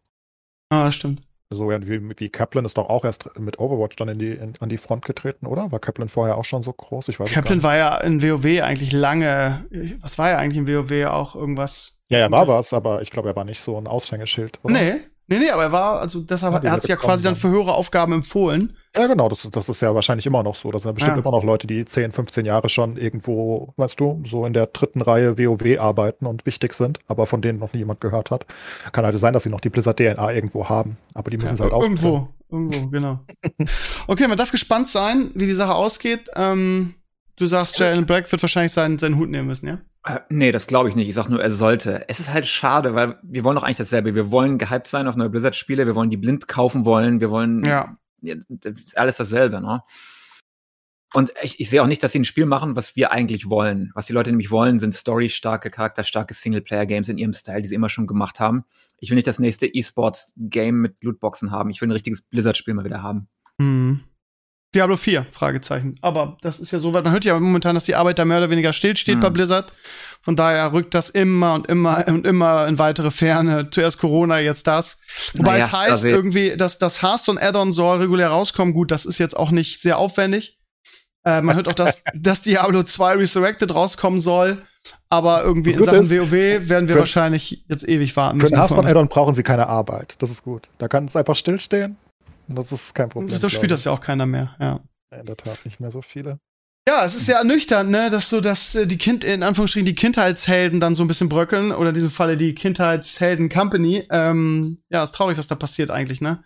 [0.69, 1.21] Ah, das stimmt.
[1.49, 4.53] So ja, wie, wie Kaplan ist doch auch erst mit Overwatch dann in die, in,
[4.59, 5.71] an die Front getreten, oder?
[5.71, 7.09] War Kaplan vorher auch schon so groß?
[7.09, 9.65] Ich weiß Kaplan war ja in WoW eigentlich lange.
[10.01, 11.97] Was war ja eigentlich in WoW auch irgendwas?
[12.09, 14.73] Ja, er war was, aber ich glaube, er war nicht so ein Aushängeschild, oder?
[14.73, 15.01] Nee,
[15.33, 17.49] Nee, nee, aber er war, also deshalb, ja, er hat sich ja quasi dann für
[17.49, 18.77] höhere Aufgaben empfohlen.
[18.95, 20.71] Ja, genau, das, das ist ja wahrscheinlich immer noch so.
[20.71, 21.21] Das sind ja bestimmt ja.
[21.21, 25.01] immer noch Leute, die 10, 15 Jahre schon irgendwo, weißt du, so in der dritten
[25.01, 28.45] Reihe WoW arbeiten und wichtig sind, aber von denen noch nie jemand gehört hat.
[28.91, 31.59] Kann halt sein, dass sie noch die Blizzard-DNA irgendwo haben, aber die müssen ja, es
[31.61, 31.81] halt auch.
[31.81, 33.19] Irgendwo, irgendwo, genau.
[34.07, 36.29] okay, man darf gespannt sein, wie die Sache ausgeht.
[36.35, 36.93] Ähm,
[37.37, 39.79] du sagst, Jalen Black wird wahrscheinlich seinen, seinen Hut nehmen müssen, ja?
[40.05, 41.07] Äh, nee, das glaube ich nicht.
[41.07, 42.07] Ich sag nur, er sollte.
[42.09, 44.15] Es ist halt schade, weil wir wollen doch eigentlich dasselbe.
[44.15, 47.63] Wir wollen gehypt sein auf neue Blizzard-Spiele, wir wollen die blind kaufen wollen, wir wollen
[47.63, 47.97] ja.
[48.21, 48.35] ja
[48.95, 49.81] alles dasselbe, ne?
[51.13, 53.91] Und ich, ich sehe auch nicht, dass sie ein Spiel machen, was wir eigentlich wollen.
[53.93, 57.89] Was die Leute nämlich wollen, sind storystarke, charakterstarke Singleplayer-Games in ihrem Style, die sie immer
[57.89, 58.63] schon gemacht haben.
[58.97, 61.69] Ich will nicht das nächste E-Sports-Game mit Lootboxen haben.
[61.69, 63.27] Ich will ein richtiges Blizzard-Spiel mal wieder haben.
[63.59, 64.01] Mhm.
[64.73, 65.95] Diablo 4, Fragezeichen.
[66.01, 68.39] Aber das ist ja so, weil man hört ja momentan, dass die Arbeit da mehr
[68.39, 69.21] oder weniger stillsteht mhm.
[69.21, 69.71] bei Blizzard.
[70.21, 73.69] Von daher rückt das immer und immer und immer in weitere Ferne.
[73.69, 74.99] Zuerst Corona, jetzt das.
[75.33, 78.73] Wobei naja, es heißt also irgendwie, dass das Hearthstone Add-on soll regulär rauskommen.
[78.73, 80.57] Gut, das ist jetzt auch nicht sehr aufwendig.
[81.25, 84.61] Äh, man hört auch, dass, dass Diablo 2 Resurrected rauskommen soll.
[85.09, 88.39] Aber irgendwie in Sachen ist, WoW werden wir für, wahrscheinlich jetzt ewig warten.
[88.39, 90.15] Für den Hearthstone Add-on brauchen sie keine Arbeit.
[90.19, 90.69] Das ist gut.
[90.77, 91.97] Da kann es einfach stillstehen.
[92.47, 93.39] Das ist kein Problem.
[93.39, 94.79] Da spielt das ja auch keiner mehr, ja.
[95.17, 96.39] In der Tat nicht mehr so viele.
[96.85, 99.95] Ja, es ist ja ernüchternd, ne, dass so, dass äh, die Kind, in Anführungsstrichen, die
[99.95, 104.05] Kindheitshelden dann so ein bisschen bröckeln, oder in diesem Falle die Kindheitshelden Company.
[104.09, 106.43] Ähm, ja, ist traurig, was da passiert eigentlich, ne?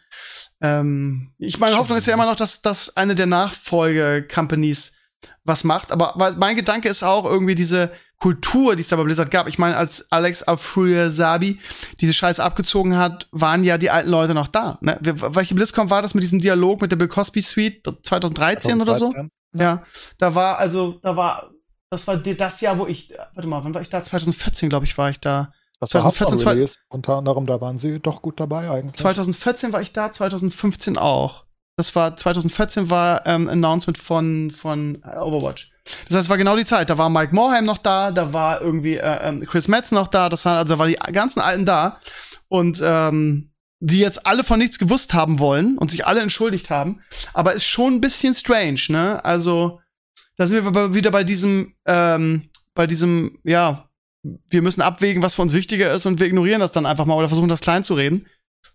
[0.61, 4.93] Ähm, ich meine Hoffnung ist ja immer noch, dass, dass eine der Nachfolge-Companies
[5.43, 9.29] was macht, aber mein Gedanke ist auch irgendwie diese, Kultur, die es da bei Blizzard
[9.29, 9.47] gab.
[9.47, 11.59] Ich meine, als Alex Sabi
[12.01, 14.77] diese Scheiße abgezogen hat, waren ja die alten Leute noch da.
[14.81, 14.97] Ne?
[15.01, 18.95] Welche BlizzCon war das mit diesem Dialog mit der Bill Cosby Suite 2013, 2013 oder
[18.95, 19.13] so?
[19.13, 19.61] Ja.
[19.61, 19.83] ja,
[20.17, 21.51] da war also, da war,
[21.89, 24.03] das war das Jahr, wo ich, warte mal, wann war ich da?
[24.03, 25.51] 2014, glaube ich, war ich da.
[25.79, 28.95] Das 2014, war Release, unter anderem, da waren sie doch gut dabei eigentlich.
[28.95, 31.45] 2014 war ich da, 2015 auch.
[31.77, 35.71] Das war 2014 war ähm, Announcement von von Overwatch.
[36.07, 36.89] Das heißt, es war genau die Zeit.
[36.89, 40.27] Da war Mike Morheim noch da, da war irgendwie äh, ähm, Chris Metz noch da,
[40.27, 42.01] das war, also da waren die ganzen Alten da.
[42.49, 47.01] Und ähm, die jetzt alle von nichts gewusst haben wollen und sich alle entschuldigt haben.
[47.33, 49.23] Aber ist schon ein bisschen strange, ne?
[49.23, 49.79] Also,
[50.35, 53.87] da sind wir wieder bei diesem, ähm, bei diesem, ja,
[54.23, 57.13] wir müssen abwägen, was für uns wichtiger ist und wir ignorieren das dann einfach mal
[57.15, 58.25] oder versuchen das klein zu reden.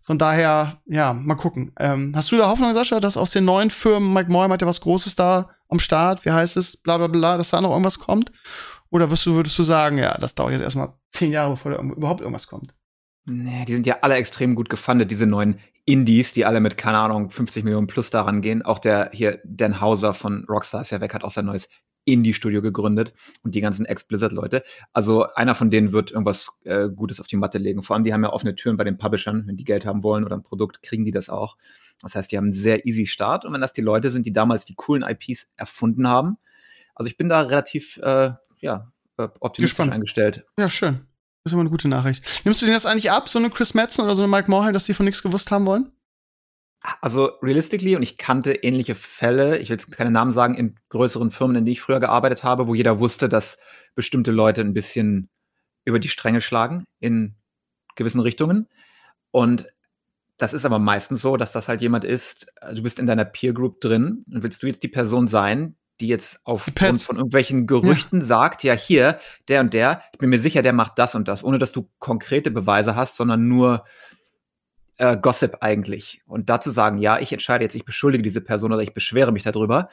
[0.02, 1.72] Von daher, ja, mal gucken.
[1.78, 4.68] Ähm, hast du da Hoffnung, Sascha, dass aus den neuen Firmen, Mike Moy hat ja
[4.68, 7.98] was Großes da am Start, wie heißt es, bla bla bla, dass da noch irgendwas
[7.98, 8.32] kommt?
[8.90, 11.80] Oder wirst du, würdest du sagen, ja, das dauert jetzt erstmal zehn Jahre, bevor da
[11.80, 12.74] überhaupt irgendwas kommt?
[13.24, 16.98] Nee, die sind ja alle extrem gut gefundet, diese neuen Indies, die alle mit, keine
[16.98, 18.62] Ahnung, 50 Millionen plus daran gehen.
[18.62, 21.68] Auch der hier, Dan Hauser von Rockstar ist ja weg, hat auch sein neues
[22.04, 24.62] Indie-Studio gegründet und die ganzen Ex-Blizzard-Leute.
[24.92, 27.82] Also einer von denen wird irgendwas äh, Gutes auf die Matte legen.
[27.82, 29.46] Vor allem, die haben ja offene Türen bei den Publishern.
[29.46, 31.56] Wenn die Geld haben wollen oder ein Produkt, kriegen die das auch.
[32.00, 33.44] Das heißt, die haben einen sehr easy Start.
[33.44, 36.38] Und wenn das die Leute sind, die damals die coolen IPs erfunden haben,
[36.94, 39.92] also ich bin da relativ, äh, ja, äh, optimistisch Gespannt.
[39.92, 40.44] eingestellt.
[40.58, 41.06] Ja, schön.
[41.44, 42.24] Das ist immer eine gute Nachricht.
[42.44, 44.72] Nimmst du denen das eigentlich ab, so eine Chris Madsen oder so eine Mike Morheim,
[44.72, 45.92] dass die von nichts gewusst haben wollen?
[47.00, 51.30] Also realistically, und ich kannte ähnliche Fälle, ich will jetzt keine Namen sagen, in größeren
[51.30, 53.58] Firmen, in denen ich früher gearbeitet habe, wo jeder wusste, dass
[53.94, 55.28] bestimmte Leute ein bisschen
[55.84, 57.36] über die Stränge schlagen in
[57.94, 58.68] gewissen Richtungen.
[59.30, 59.66] Und
[60.38, 63.52] das ist aber meistens so, dass das halt jemand ist, du bist in deiner Peer
[63.52, 68.20] Group drin und willst du jetzt die Person sein, die jetzt aufgrund von irgendwelchen Gerüchten
[68.20, 68.26] ja.
[68.26, 71.44] sagt, ja hier, der und der, ich bin mir sicher, der macht das und das,
[71.44, 73.84] ohne dass du konkrete Beweise hast, sondern nur
[75.02, 76.22] äh, Gossip eigentlich?
[76.26, 79.42] Und dazu sagen, ja, ich entscheide jetzt, ich beschuldige diese Person oder ich beschwere mich
[79.42, 79.88] darüber.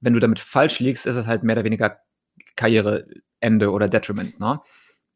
[0.00, 1.98] Wenn du damit falsch liegst, ist es halt mehr oder weniger
[2.56, 4.40] Karriereende oder Detriment.
[4.40, 4.60] Ne?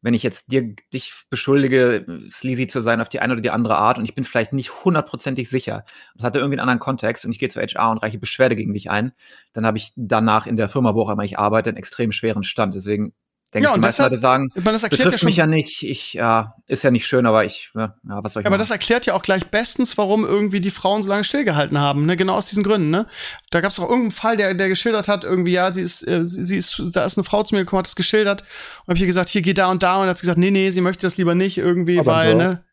[0.01, 3.77] Wenn ich jetzt dir, dich beschuldige, sleazy zu sein auf die eine oder die andere
[3.77, 5.83] Art und ich bin vielleicht nicht hundertprozentig sicher,
[6.15, 8.73] das hatte irgendwie einen anderen Kontext und ich gehe zu HR und reiche Beschwerde gegen
[8.73, 9.13] dich ein,
[9.51, 12.43] dann habe ich danach in der Firma, wo auch immer ich arbeite, einen extrem schweren
[12.43, 12.75] Stand.
[12.75, 13.13] Deswegen
[13.51, 15.39] denke Ja, ich, die meisten Leute sagen, Ich meine, das erklärt betrifft ja mich schon.
[15.41, 18.49] ja nicht, ich, ja, ist ja nicht schön, aber ich, ja, was soll ich Ja,
[18.49, 18.59] aber machen?
[18.59, 22.15] das erklärt ja auch gleich bestens, warum irgendwie die Frauen so lange stillgehalten haben, ne?
[22.17, 23.07] Genau aus diesen Gründen, ne?
[23.51, 26.25] Da gab es auch irgendeinen Fall, der, der geschildert hat, irgendwie, ja, sie ist, äh,
[26.25, 28.95] sie, sie ist, da ist eine Frau zu mir gekommen, hat das geschildert und habe
[28.95, 30.81] ich ihr gesagt, hier geh da und da und hat sie gesagt, nee, nee, sie
[30.81, 32.65] möchte das lieber nicht irgendwie, Aber weil, ne?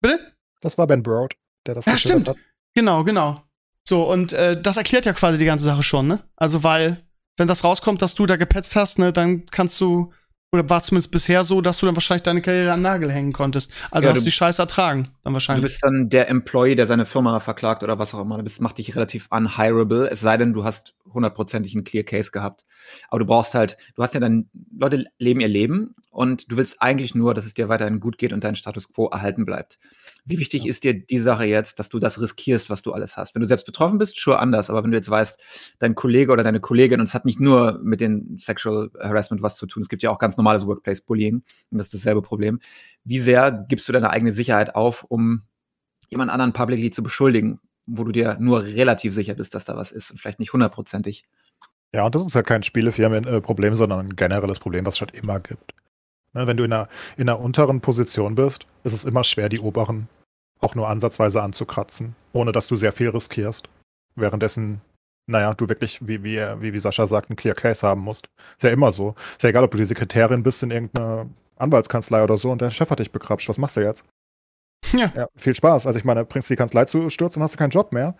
[0.00, 0.18] Bitte?
[0.60, 1.34] Das war Ben Broad,
[1.66, 2.28] der das Ja, geschildert stimmt.
[2.28, 2.36] hat.
[2.74, 3.42] Genau, genau.
[3.84, 6.20] So, und äh, das erklärt ja quasi die ganze Sache schon, ne?
[6.36, 7.02] Also, weil,
[7.36, 10.12] wenn das rauskommt, dass du da gepetzt hast, ne, dann kannst du,
[10.54, 13.32] oder war zumindest bisher so, dass du dann wahrscheinlich deine Karriere an den Nagel hängen
[13.32, 13.72] konntest.
[13.90, 15.62] Also Ja, hast du- du die Scheiße ertragen, dann Du wahrscheinlich.
[15.62, 18.36] bist dann der Employee, der seine Firma verklagt oder was auch immer.
[18.36, 22.30] Du bist, macht dich relativ unhirable, es sei denn, du hast hundertprozentig einen Clear Case
[22.30, 22.64] gehabt.
[23.08, 26.82] Aber du brauchst halt, du hast ja dann, Leute leben ihr Leben und du willst
[26.82, 29.78] eigentlich nur, dass es dir weiterhin gut geht und dein Status quo erhalten bleibt.
[30.24, 33.34] Wie wichtig ist dir die Sache jetzt, dass du das riskierst, was du alles hast?
[33.34, 35.42] Wenn du selbst betroffen bist, sure anders, aber wenn du jetzt weißt,
[35.78, 39.56] dein Kollege oder deine Kollegin, und es hat nicht nur mit den Sexual Harassment was
[39.56, 42.60] zu tun, es gibt ja auch ganz normales Workplace Bullying, und das ist dasselbe Problem.
[43.04, 45.42] Wie sehr gibst du deine eigene Sicherheit auf, um
[46.10, 49.92] jemand anderen publicly zu beschuldigen, wo du dir nur relativ sicher bist, dass da was
[49.92, 51.24] ist und vielleicht nicht hundertprozentig.
[51.94, 55.40] Ja, und das ist halt kein Spielefirmen-Problem, sondern ein generelles Problem, was es halt immer
[55.40, 55.74] gibt.
[56.34, 59.60] Ne, wenn du in einer, in einer unteren Position bist, ist es immer schwer, die
[59.60, 60.08] oberen
[60.60, 63.68] auch nur ansatzweise anzukratzen, ohne dass du sehr viel riskierst.
[64.14, 64.80] Währenddessen,
[65.26, 68.28] naja, du wirklich, wie, wie, wie, wie Sascha sagt, einen Clear Case haben musst.
[68.56, 69.14] Ist ja immer so.
[69.32, 71.26] Ist ja egal, ob du die Sekretärin bist in irgendeiner
[71.56, 73.48] Anwaltskanzlei oder so und der Chef hat dich bekrapscht.
[73.48, 74.04] Was machst du jetzt?
[74.92, 75.12] Ja.
[75.14, 75.86] Ja, viel Spaß.
[75.86, 78.14] Also ich meine, bringst die Kanzlei zu Sturz und hast du keinen Job mehr.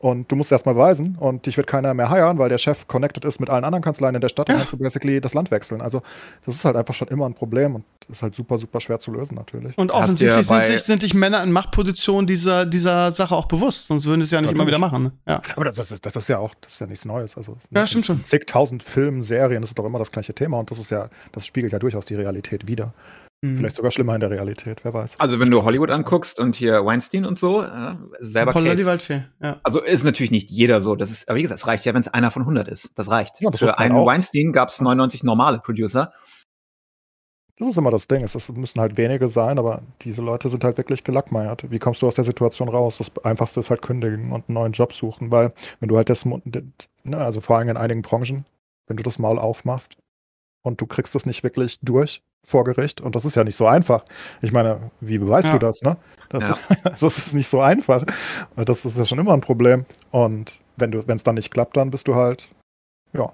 [0.00, 3.24] Und du musst erstmal beweisen und dich wird keiner mehr heiern, weil der Chef connected
[3.24, 4.60] ist mit allen anderen Kanzleien in der Stadt, dann Ja.
[4.60, 5.80] kannst du basically das Land wechseln.
[5.80, 6.02] Also
[6.46, 9.10] das ist halt einfach schon immer ein Problem und ist halt super, super schwer zu
[9.10, 9.76] lösen natürlich.
[9.76, 14.06] Und offensichtlich sind, sich, sind dich Männer in Machtpositionen dieser, dieser Sache auch bewusst, sonst
[14.06, 15.02] würden sie es ja nicht immer wieder machen.
[15.02, 15.12] Ne?
[15.26, 15.42] Ja.
[15.56, 17.36] Aber das, das, ist- das ist ja auch, das ist ja nichts Neues.
[17.36, 18.24] Also Ja, stimmt schon.
[18.24, 21.44] Zigtausend Filmen, Serien, das ist doch immer das gleiche Thema und das ist ja, das
[21.44, 22.94] spiegelt ja durchaus die Realität wider.
[23.44, 23.56] Hm.
[23.56, 25.20] Vielleicht sogar schlimmer in der Realität, wer weiß.
[25.20, 28.84] Also wenn du Hollywood anguckst und hier Weinstein und so, äh, selber Paul Case.
[28.84, 29.60] Waldfee, ja.
[29.62, 30.96] Also ist natürlich nicht jeder so.
[30.96, 32.98] Das ist, aber wie gesagt, es reicht ja, wenn es einer von 100 ist.
[32.98, 33.40] Das reicht.
[33.40, 34.06] Ja, das Für einen auch.
[34.06, 36.12] Weinstein gab es 99 normale Producer.
[37.60, 38.22] Das ist immer das Ding.
[38.22, 41.70] Es ist- müssen halt wenige sein, aber diese Leute sind halt wirklich gelackmeiert.
[41.70, 42.98] Wie kommst du aus der Situation raus?
[42.98, 46.24] Das Einfachste ist halt kündigen und einen neuen Job suchen, weil wenn du halt das,
[46.24, 46.72] ne,
[47.12, 48.46] also vor allem in einigen Branchen,
[48.88, 49.96] wenn du das Maul aufmachst
[50.62, 53.66] und du kriegst das nicht wirklich durch vor Gericht, und das ist ja nicht so
[53.66, 54.04] einfach.
[54.40, 55.54] Ich meine, wie beweist Ja.
[55.54, 55.96] du das, ne?
[56.30, 56.50] Das, Ja.
[56.50, 58.04] ist, also es ist nicht so einfach.
[58.56, 59.84] Das ist ja schon immer ein Problem.
[60.10, 62.48] Und wenn du, wenn es dann nicht klappt, dann bist du halt,
[63.12, 63.32] ja,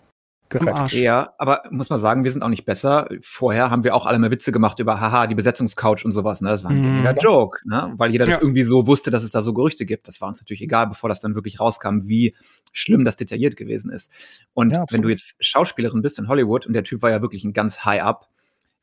[0.49, 0.75] gerettet.
[0.75, 0.93] Arsch.
[0.95, 3.09] Ja, aber muss man sagen, wir sind auch nicht besser.
[3.23, 6.41] Vorher haben wir auch alle mal Witze gemacht über, haha, die Besetzungscouch und sowas.
[6.43, 6.51] Ne?
[6.51, 6.83] Das war ein Mhm.
[6.83, 7.93] gängiger Joke, ne?
[7.97, 8.41] weil jeder das Ja.
[8.41, 10.07] irgendwie so wusste, dass es da so Gerüchte gibt.
[10.07, 12.35] Das war uns natürlich egal, bevor das dann wirklich rauskam, wie
[12.73, 14.11] schlimm das detailliert gewesen ist.
[14.53, 17.45] Und Ja, wenn du jetzt Schauspielerin bist in Hollywood und der Typ war ja wirklich
[17.45, 18.03] ein ganz high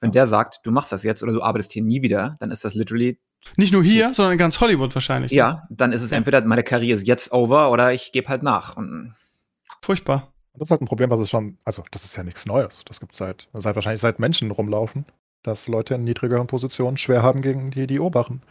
[0.02, 2.66] wenn der sagt, du machst das jetzt oder du arbeitest hier nie wieder, dann ist
[2.66, 3.20] das literally,
[3.56, 5.32] Nicht nur hier, sondern in ganz Hollywood wahrscheinlich.
[5.32, 8.76] ja, dann ist es entweder meine Karriere ist jetzt over oder ich gebe halt nach.
[8.76, 9.14] Und
[9.82, 10.28] Furchtbar.
[10.54, 12.84] Das ist halt ein Problem, was es schon, also das ist ja nichts Neues.
[12.86, 15.06] Das gibt seit, seit wahrscheinlich seit Menschen rumlaufen,
[15.44, 18.42] dass Leute in niedrigeren Positionen schwer haben gegen die, die oberen.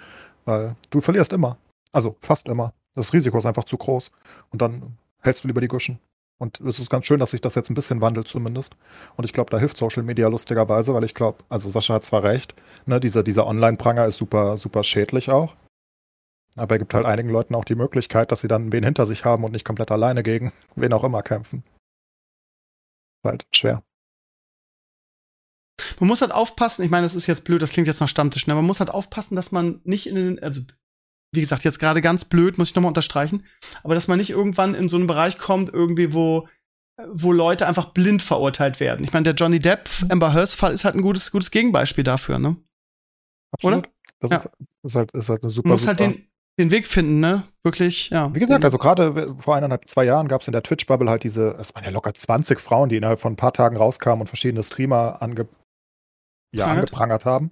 [0.46, 1.58] Weil du verlierst immer.
[1.92, 2.72] Also fast immer.
[2.94, 4.10] Das Risiko ist einfach zu groß.
[4.50, 5.98] Und dann hältst du lieber die Guschen.
[6.40, 8.74] Und es ist ganz schön, dass sich das jetzt ein bisschen wandelt zumindest.
[9.16, 12.22] Und ich glaube, da hilft Social Media lustigerweise, weil ich glaube, also Sascha hat zwar
[12.22, 12.54] recht,
[12.86, 15.54] ne, dieser, dieser Online-Pranger ist super, super schädlich auch.
[16.56, 19.26] Aber er gibt halt einigen Leuten auch die Möglichkeit, dass sie dann wen hinter sich
[19.26, 21.62] haben und nicht komplett alleine gegen wen auch immer kämpfen.
[23.22, 23.82] Ist halt schwer.
[25.98, 28.46] Man muss halt aufpassen, ich meine, das ist jetzt blöd, das klingt jetzt nach Stammtisch,
[28.46, 28.54] ne?
[28.54, 30.62] man muss halt aufpassen, dass man nicht in den, also
[31.32, 33.44] wie gesagt, jetzt gerade ganz blöd, muss ich nochmal unterstreichen,
[33.82, 36.48] aber dass man nicht irgendwann in so einen Bereich kommt, irgendwie, wo,
[37.08, 39.04] wo Leute einfach blind verurteilt werden.
[39.04, 42.56] Ich meine, der Johnny Depp, Amber Hearst-Fall ist halt ein gutes, gutes Gegenbeispiel dafür, ne?
[43.52, 43.88] Absolut.
[44.20, 44.44] Das Ja.
[44.82, 46.10] ist, halt, ist halt eine super, Man muss halt super.
[46.12, 46.26] den,
[46.58, 47.44] den Weg finden, ne?
[47.62, 48.34] Wirklich, ja.
[48.34, 51.56] Wie gesagt, also gerade vor eineinhalb, zwei Jahren gab es in der Twitch-Bubble halt diese,
[51.60, 54.62] es waren ja locker 20 Frauen, die innerhalb von ein paar Tagen rauskamen und verschiedene
[54.62, 55.46] Streamer ange,
[56.54, 56.78] ja, Prangert.
[56.84, 57.50] angeprangert haben.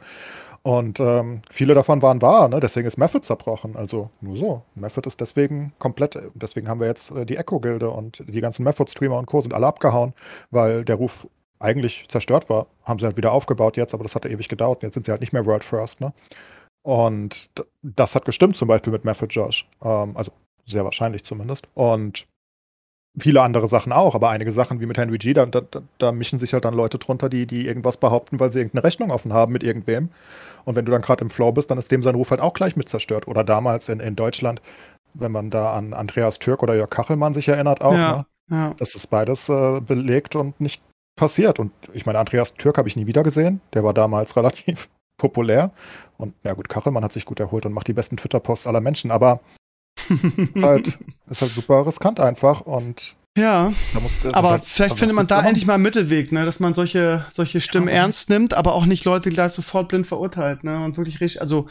[0.69, 2.61] Und ähm, viele davon waren wahr, ne?
[2.61, 3.75] deswegen ist Method zerbrochen.
[3.75, 4.63] Also nur so.
[4.75, 9.17] Method ist deswegen komplett, deswegen haben wir jetzt äh, die Echo-Gilde und die ganzen Method-Streamer
[9.17, 9.41] und Co.
[9.41, 10.13] sind alle abgehauen,
[10.51, 11.27] weil der Ruf
[11.59, 12.67] eigentlich zerstört war.
[12.83, 14.83] Haben sie halt wieder aufgebaut jetzt, aber das hatte ewig gedauert.
[14.83, 16.13] Jetzt sind sie halt nicht mehr World First, ne?
[16.83, 17.49] Und
[17.81, 19.67] das hat gestimmt, zum Beispiel mit Method Josh.
[19.83, 20.33] Ähm, also
[20.67, 21.67] sehr wahrscheinlich zumindest.
[21.73, 22.27] Und
[23.19, 25.63] viele andere Sachen auch, aber einige Sachen wie mit Henry G, da, da,
[25.99, 29.11] da, mischen sich halt dann Leute drunter, die, die irgendwas behaupten, weil sie irgendeine Rechnung
[29.11, 30.11] offen haben mit irgendwem.
[30.65, 32.55] Und wenn du dann gerade im Flow bist, dann ist dem sein Ruf halt auch
[32.55, 33.27] gleich mit zerstört.
[33.27, 34.61] Oder damals in, in Deutschland,
[35.15, 38.27] wenn man da an Andreas Türk oder Jörg Kachelmann sich erinnert, auch, ja, ne?
[38.51, 38.75] ja.
[38.79, 40.83] das ist beides äh, belegt und nicht
[41.17, 41.59] passiert.
[41.59, 43.61] Und ich meine, Andreas Türk habe ich nie wieder gesehen.
[43.75, 44.89] Der war damals relativ
[45.19, 45.73] populär.
[46.17, 49.11] Und ja gut, Kachelmann hat sich gut erholt und macht die besten Twitter-Posts aller Menschen,
[49.11, 49.41] aber
[50.63, 50.99] halt,
[51.31, 55.65] ist halt super riskant einfach und ja, muss, aber halt, vielleicht findet man da endlich
[55.65, 57.95] mal einen Mittelweg, ne, dass man solche, solche Stimmen ja.
[57.95, 61.69] ernst nimmt, aber auch nicht Leute gleich sofort blind verurteilt, ne, und wirklich richtig, also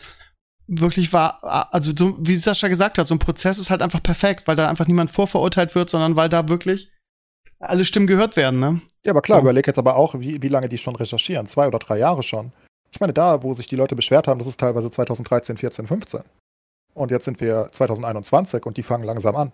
[0.67, 4.47] wirklich war, also so, wie Sascha gesagt hat, so ein Prozess ist halt einfach perfekt,
[4.47, 6.89] weil da einfach niemand vorverurteilt wird, sondern weil da wirklich
[7.59, 8.81] alle Stimmen gehört werden, ne?
[9.05, 9.43] Ja, aber klar, so.
[9.43, 12.51] überleg jetzt aber auch, wie, wie lange die schon recherchieren, zwei oder drei Jahre schon.
[12.91, 16.21] Ich meine, da, wo sich die Leute beschwert haben, das ist teilweise 2013, 14, 15.
[16.97, 19.51] Und jetzt sind wir 2021 und die fangen langsam an.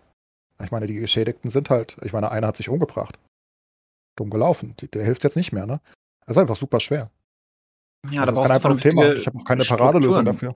[0.64, 3.20] Ich meine, die Geschädigten sind halt, ich meine, einer hat sich umgebracht.
[4.16, 4.76] Dumm gelaufen.
[4.94, 5.82] Der hilft jetzt nicht mehr, ne?
[6.26, 7.12] Das ist einfach super schwer.
[8.12, 9.14] Ja, also da brauchst ist kein einfaches Thema.
[9.14, 10.56] Ich habe auch keine Paradelösung dafür.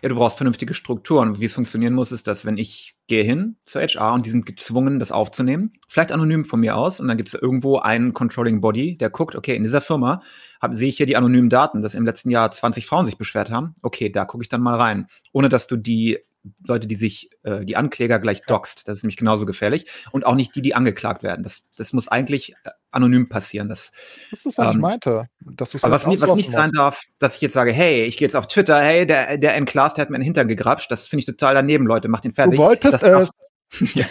[0.00, 1.38] Ja, du brauchst vernünftige Strukturen.
[1.40, 4.46] Wie es funktionieren muss, ist, dass wenn ich gehe hin zur HR und die sind
[4.46, 8.60] gezwungen, das aufzunehmen, vielleicht anonym von mir aus, und dann gibt es irgendwo einen Controlling
[8.60, 10.22] Body, der guckt, okay, in dieser Firma
[10.60, 13.50] hab, sehe ich hier die anonymen Daten, dass im letzten Jahr 20 Frauen sich beschwert
[13.50, 13.74] haben.
[13.82, 15.06] Okay, da gucke ich dann mal rein.
[15.32, 16.18] Ohne dass du die
[16.66, 18.88] Leute, die sich, äh, die Ankläger gleich doxt.
[18.88, 19.86] Das ist nämlich genauso gefährlich.
[20.10, 21.42] Und auch nicht die, die angeklagt werden.
[21.42, 23.68] Das, das muss eigentlich äh, anonym passieren.
[23.68, 23.92] Das,
[24.30, 25.28] das ist, was ähm, ich meinte.
[25.40, 28.36] Dass aber was, was nicht sein darf, dass ich jetzt sage, hey, ich gehe jetzt
[28.36, 30.90] auf Twitter, hey, der, der N-Class, der hat mir den Hintern gegrapscht.
[30.90, 32.08] Das finde ich total daneben, Leute.
[32.08, 32.56] Macht den fertig.
[32.56, 33.30] Du wolltest es.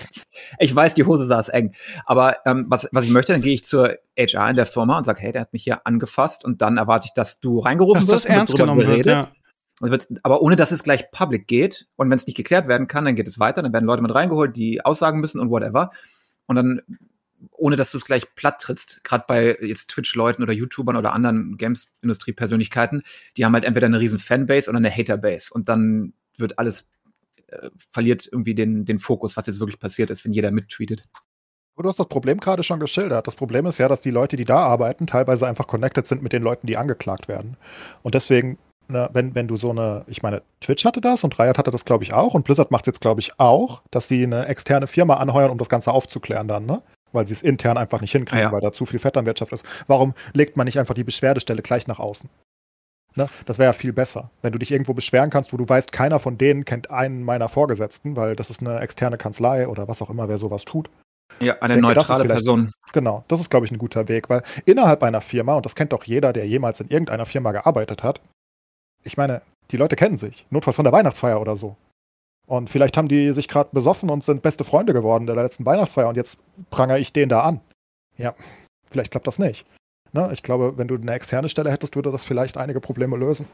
[0.59, 1.73] ich weiß, die Hose saß eng.
[2.05, 5.03] Aber ähm, was, was ich möchte, dann gehe ich zur HR in der Firma und
[5.03, 8.09] sage, hey, der hat mich hier angefasst und dann erwarte ich, dass du reingerufen dass
[8.11, 8.25] wirst.
[8.25, 9.27] Dass das ernst genommen wird, ja.
[10.23, 11.87] Aber ohne dass es gleich public geht.
[11.95, 13.61] Und wenn es nicht geklärt werden kann, dann geht es weiter.
[13.61, 15.91] Dann werden Leute mit reingeholt, die aussagen müssen und whatever.
[16.45, 16.81] Und dann,
[17.51, 21.57] ohne dass du es gleich platt trittst, gerade bei jetzt Twitch-Leuten oder YouTubern oder anderen
[21.57, 23.03] Games-Industrie-Persönlichkeiten,
[23.37, 25.53] die haben halt entweder eine riesen Fanbase oder eine Haterbase.
[25.53, 26.89] Und dann wird alles,
[27.47, 31.03] äh, verliert irgendwie den, den Fokus, was jetzt wirklich passiert ist, wenn jeder mittweetet.
[31.77, 33.25] Du hast das Problem gerade schon geschildert.
[33.25, 36.31] Das Problem ist ja, dass die Leute, die da arbeiten, teilweise einfach connected sind mit
[36.31, 37.57] den Leuten, die angeklagt werden.
[38.03, 38.59] Und deswegen
[38.91, 41.85] ne, wenn, wenn du so eine, ich meine, Twitch hatte das und Riot hatte das,
[41.85, 44.87] glaube ich, auch und Blizzard macht es jetzt, glaube ich, auch, dass sie eine externe
[44.87, 46.81] Firma anheuern, um das Ganze aufzuklären dann, ne?
[47.13, 48.51] Weil sie es intern einfach nicht hinkriegen, ah, ja.
[48.53, 49.67] weil da zu viel Vetternwirtschaft ist.
[49.87, 52.29] Warum legt man nicht einfach die Beschwerdestelle gleich nach außen?
[53.15, 53.27] Ne?
[53.45, 54.29] Das wäre ja viel besser.
[54.41, 57.49] Wenn du dich irgendwo beschweren kannst, wo du weißt, keiner von denen kennt einen meiner
[57.49, 60.89] Vorgesetzten, weil das ist eine externe Kanzlei oder was auch immer, wer sowas tut.
[61.39, 62.71] Ja, eine denke, neutrale Person.
[62.93, 65.93] Genau, das ist, glaube ich, ein guter Weg, weil innerhalb einer Firma, und das kennt
[65.93, 68.21] doch jeder, der jemals in irgendeiner Firma gearbeitet hat,
[69.03, 69.41] ich meine,
[69.71, 70.45] die Leute kennen sich.
[70.49, 71.75] Notfalls von der Weihnachtsfeier oder so.
[72.47, 76.09] Und vielleicht haben die sich gerade besoffen und sind beste Freunde geworden der letzten Weihnachtsfeier
[76.09, 76.37] und jetzt
[76.69, 77.61] prangere ich den da an.
[78.17, 78.35] Ja,
[78.89, 79.65] vielleicht klappt das nicht.
[80.11, 80.29] Ne?
[80.33, 83.45] Ich glaube, wenn du eine externe Stelle hättest, würde das vielleicht einige Probleme lösen.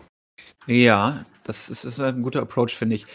[0.66, 3.06] Ja, das ist, ist ein guter Approach, finde ich.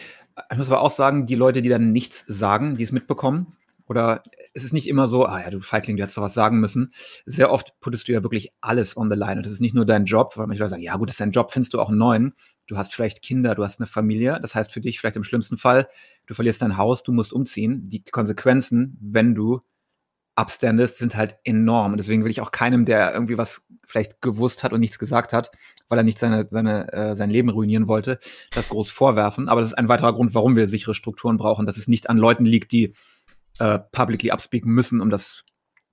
[0.50, 3.56] Ich muss aber auch sagen, die Leute, die dann nichts sagen, die es mitbekommen,
[3.86, 4.22] oder
[4.54, 6.92] es ist nicht immer so, ah ja, du Feigling, du hättest doch was sagen müssen.
[7.26, 9.36] Sehr oft puttest du ja wirklich alles on the line.
[9.36, 11.20] Und das ist nicht nur dein Job, weil manche Leute sagen, ja gut, das ist
[11.20, 12.34] dein Job, findest du auch einen neuen.
[12.66, 14.38] Du hast vielleicht Kinder, du hast eine Familie.
[14.40, 15.88] Das heißt für dich vielleicht im schlimmsten Fall,
[16.26, 17.84] du verlierst dein Haus, du musst umziehen.
[17.84, 19.60] Die Konsequenzen, wenn du
[20.34, 21.92] abstandest, sind halt enorm.
[21.92, 25.32] Und deswegen will ich auch keinem, der irgendwie was vielleicht gewusst hat und nichts gesagt
[25.32, 25.50] hat,
[25.88, 28.18] weil er nicht seine, seine, äh, sein Leben ruinieren wollte,
[28.50, 29.48] das groß vorwerfen.
[29.48, 32.16] Aber das ist ein weiterer Grund, warum wir sichere Strukturen brauchen, dass es nicht an
[32.16, 32.94] Leuten liegt, die
[33.58, 35.44] äh, publicly upspeaken müssen, um das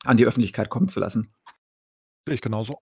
[0.05, 1.34] an die Öffentlichkeit kommen zu lassen.
[2.28, 2.80] Sehe ich genauso.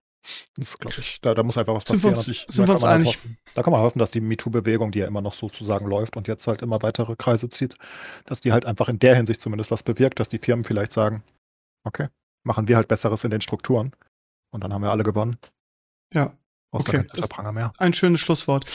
[0.56, 2.16] Das glaube ich, da, da, muss einfach was passieren.
[2.16, 3.08] Sind wir uns, sind wir uns einig?
[3.08, 6.28] Hoffen, da kann man hoffen, dass die MeToo-Bewegung, die ja immer noch sozusagen läuft und
[6.28, 7.76] jetzt halt immer weitere Kreise zieht,
[8.26, 11.22] dass die halt einfach in der Hinsicht zumindest was bewirkt, dass die Firmen vielleicht sagen,
[11.84, 12.08] okay,
[12.44, 13.92] machen wir halt Besseres in den Strukturen.
[14.50, 15.36] Und dann haben wir alle gewonnen.
[16.12, 16.36] Ja.
[16.70, 17.02] Okay,
[17.78, 18.66] ein schönes Schlusswort.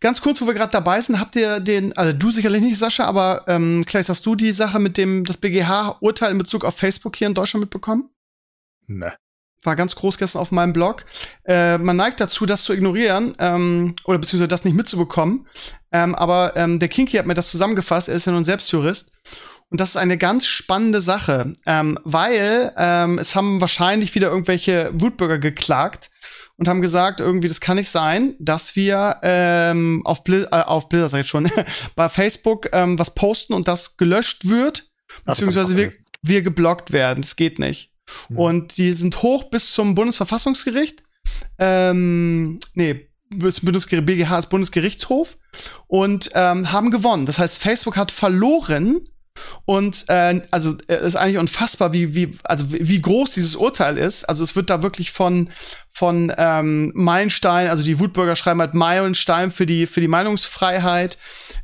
[0.00, 3.04] Ganz kurz, wo wir gerade dabei sind, habt ihr den, also du sicherlich nicht, Sascha,
[3.04, 7.14] aber ähm, Claes, hast du die Sache mit dem das BGH-Urteil in Bezug auf Facebook
[7.14, 8.10] hier in Deutschland mitbekommen?
[8.88, 9.14] Ne.
[9.62, 11.04] War ganz groß gestern auf meinem Blog.
[11.44, 15.46] Äh, man neigt dazu, das zu ignorieren ähm, oder beziehungsweise das nicht mitzubekommen.
[15.92, 18.08] Ähm, aber ähm, der Kinky hat mir das zusammengefasst.
[18.08, 19.12] Er ist ja nun selbst Jurist.
[19.68, 24.90] Und das ist eine ganz spannende Sache, ähm, weil ähm, es haben wahrscheinlich wieder irgendwelche
[24.94, 26.10] Wutbürger geklagt
[26.58, 30.88] und haben gesagt, irgendwie, das kann nicht sein, dass wir ähm, auf, Bli äh, auf
[30.88, 31.50] Blizzard, sag ich schon,
[31.96, 34.90] bei Facebook ähm, was posten und das gelöscht wird,
[35.24, 35.92] beziehungsweise wir,
[36.22, 37.22] wir geblockt werden.
[37.22, 37.92] Das geht nicht.
[38.28, 38.38] Hm.
[38.38, 41.02] Und die sind hoch bis zum Bundesverfassungsgericht.
[41.58, 45.36] Ähm, nee, BGH ist Bundesgerichtshof
[45.88, 47.26] und ähm, haben gewonnen.
[47.26, 49.00] Das heißt, Facebook hat verloren
[49.64, 54.24] und äh, also äh, ist eigentlich unfassbar, wie wie also wie groß dieses Urteil ist.
[54.24, 55.50] Also es wird da wirklich von
[55.92, 61.16] von ähm, Meilenstein, also die Wutbürger schreiben halt Meilenstein für die für die Meinungsfreiheit.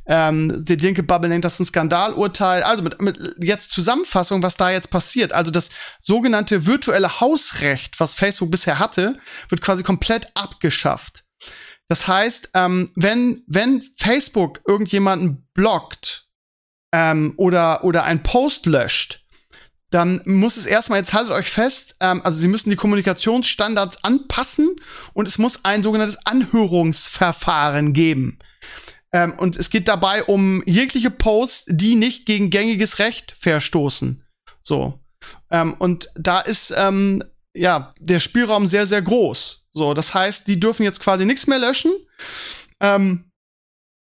[0.07, 2.63] Ähm, die linke Bubble nennt das ein Skandalurteil.
[2.63, 5.33] Also mit, mit jetzt Zusammenfassung, was da jetzt passiert.
[5.33, 5.69] Also das
[5.99, 9.19] sogenannte virtuelle Hausrecht, was Facebook bisher hatte,
[9.49, 11.23] wird quasi komplett abgeschafft.
[11.87, 16.22] Das heißt, ähm, wenn wenn Facebook irgendjemanden blockt
[16.93, 19.25] ähm, oder, oder ein Post löscht,
[19.89, 24.75] dann muss es erstmal, jetzt haltet euch fest, ähm, also sie müssen die Kommunikationsstandards anpassen
[25.13, 28.39] und es muss ein sogenanntes Anhörungsverfahren geben.
[29.11, 34.23] Ähm, und es geht dabei um jegliche Posts, die nicht gegen gängiges Recht verstoßen.
[34.61, 34.99] So.
[35.51, 37.23] Ähm, und da ist, ähm,
[37.53, 39.67] ja, der Spielraum sehr, sehr groß.
[39.73, 41.91] So, das heißt, die dürfen jetzt quasi nichts mehr löschen.
[42.79, 43.31] Ähm,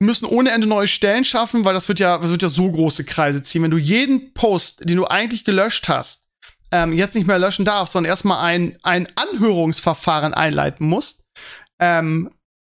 [0.01, 3.05] müssen ohne Ende neue Stellen schaffen, weil das wird ja, das wird ja so große
[3.05, 3.62] Kreise ziehen.
[3.62, 6.28] Wenn du jeden Post, den du eigentlich gelöscht hast,
[6.70, 11.24] ähm, jetzt nicht mehr löschen darfst, sondern erstmal ein, ein Anhörungsverfahren einleiten musst.
[11.80, 12.30] Ähm,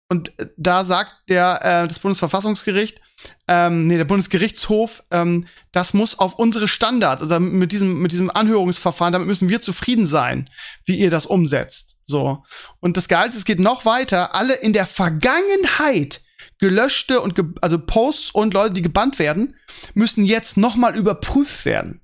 [0.08, 3.00] und da sagt der äh, das Bundesverfassungsgericht,
[3.48, 8.30] ähm, nee, der Bundesgerichtshof, ähm, das muss auf unsere Standards, also mit diesem mit diesem
[8.30, 10.48] Anhörungsverfahren, damit müssen wir zufrieden sein,
[10.84, 11.96] wie ihr das umsetzt.
[12.04, 12.44] So
[12.78, 14.34] und das Geilste, es geht noch weiter.
[14.34, 16.20] Alle in der Vergangenheit
[16.58, 19.56] gelöschte und ge also Posts und Leute, die gebannt werden,
[19.94, 22.00] müssen jetzt noch mal überprüft werden.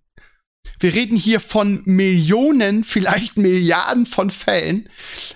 [0.82, 4.88] Wir reden hier von Millionen, vielleicht Milliarden von Fällen,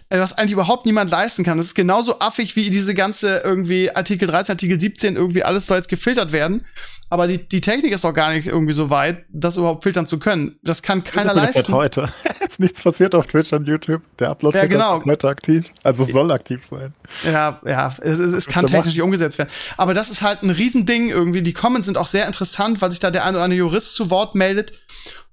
[0.08, 1.56] äh, was eigentlich überhaupt niemand leisten kann.
[1.56, 5.76] Das ist genauso affig wie diese ganze irgendwie Artikel 13, Artikel 17, irgendwie alles soll
[5.76, 6.66] jetzt gefiltert werden.
[7.10, 10.18] Aber die, die Technik ist auch gar nicht irgendwie so weit, das überhaupt filtern zu
[10.18, 10.58] können.
[10.64, 11.72] Das kann keiner das leisten.
[11.72, 12.12] heute.
[12.44, 14.02] ist nichts passiert auf Twitch und YouTube.
[14.18, 14.98] Der Upload ja, genau.
[14.98, 15.66] ist heute aktiv.
[15.84, 16.92] Also es soll aktiv sein.
[17.24, 19.50] Ja, ja, es, es, es kann technisch nicht umgesetzt werden.
[19.76, 21.42] Aber das ist halt ein Riesending irgendwie.
[21.42, 24.10] Die Comments sind auch sehr interessant, weil sich da der eine oder andere Jurist zu
[24.10, 24.72] Wort meldet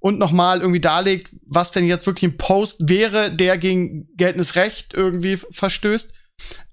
[0.04, 4.92] und nochmal irgendwie darlegt, was denn jetzt wirklich ein Post wäre, der gegen geltendes Recht
[4.92, 6.12] irgendwie verstößt.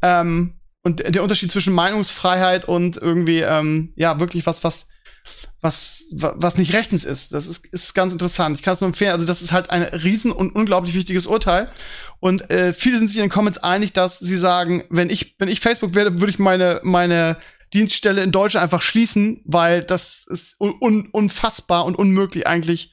[0.02, 4.90] Ähm, und der Unterschied zwischen Meinungsfreiheit und irgendwie, ähm, ja, wirklich was, was,
[5.62, 7.34] was, was nicht rechtens ist.
[7.34, 8.58] Das ist, ist ganz interessant.
[8.58, 9.14] Ich kann es nur empfehlen.
[9.14, 11.72] Also, das ist halt ein riesen und unglaublich wichtiges Urteil.
[12.20, 15.48] Und äh, viele sind sich in den Comments einig, dass sie sagen, wenn ich, wenn
[15.48, 17.38] ich Facebook wäre, würde ich meine, meine
[17.74, 22.91] Dienststelle in Deutschland einfach schließen, weil das ist un unfassbar und unmöglich eigentlich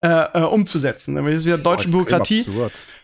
[0.00, 1.16] äh, äh, umzusetzen.
[1.16, 2.46] Das ist wieder deutsche Bürokratie.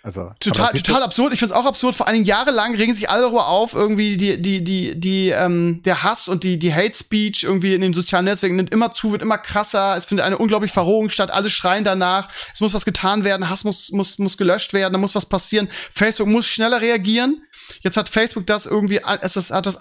[0.05, 1.33] Also, total, total absurd.
[1.33, 1.95] Ich finde es auch absurd.
[1.95, 5.81] Vor allen Dingen jahrelang regen sich alle darüber auf, irgendwie die, die, die, die, ähm,
[5.85, 9.13] der Hass und die, die Hate Speech irgendwie in den sozialen Netzwerken nimmt immer zu,
[9.13, 9.97] wird immer krasser.
[9.97, 11.31] Es findet eine unglaubliche Verrohung statt.
[11.31, 12.29] Alle schreien danach.
[12.53, 13.49] Es muss was getan werden.
[13.49, 14.93] Hass muss, muss, muss gelöscht werden.
[14.93, 15.71] Da muss was passieren.
[15.91, 17.43] Facebook muss schneller reagieren.
[17.81, 19.79] Jetzt hat Facebook das irgendwie, es hat das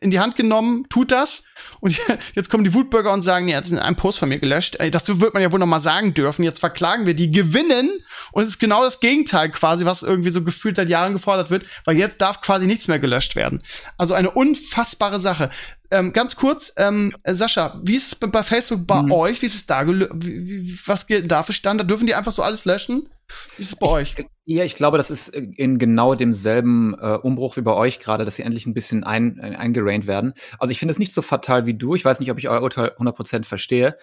[0.00, 1.44] in die Hand genommen, tut das.
[1.80, 1.98] Und
[2.34, 4.76] jetzt kommen die Wutbürger und sagen, ja, das ist ein Post von mir gelöscht.
[4.90, 6.42] Das wird man ja wohl noch mal sagen dürfen.
[6.42, 7.90] Jetzt verklagen wir die, gewinnen.
[8.32, 11.66] Und es ist genau das Gegenteil quasi, was irgendwie so gefühlt seit Jahren gefordert wird,
[11.84, 13.60] weil jetzt darf quasi nichts mehr gelöscht werden.
[13.98, 15.50] Also eine unfassbare Sache.
[15.90, 19.12] Ähm, ganz kurz, ähm, Sascha, wie ist es bei Facebook bei mhm.
[19.12, 19.42] euch?
[19.42, 19.86] Wie ist es da?
[19.86, 21.88] Wie, was gilt da für Standard?
[21.90, 23.08] Dürfen die einfach so alles löschen?
[23.56, 24.14] Wie ist es bei euch?
[24.44, 28.36] Ja, ich glaube, das ist in genau demselben äh, Umbruch wie bei euch gerade, dass
[28.36, 30.34] sie endlich ein bisschen ein, ein, eingeraint werden.
[30.58, 31.94] Also ich finde es nicht so fatal wie du.
[31.94, 33.96] Ich weiß nicht, ob ich euer Urteil 100% verstehe.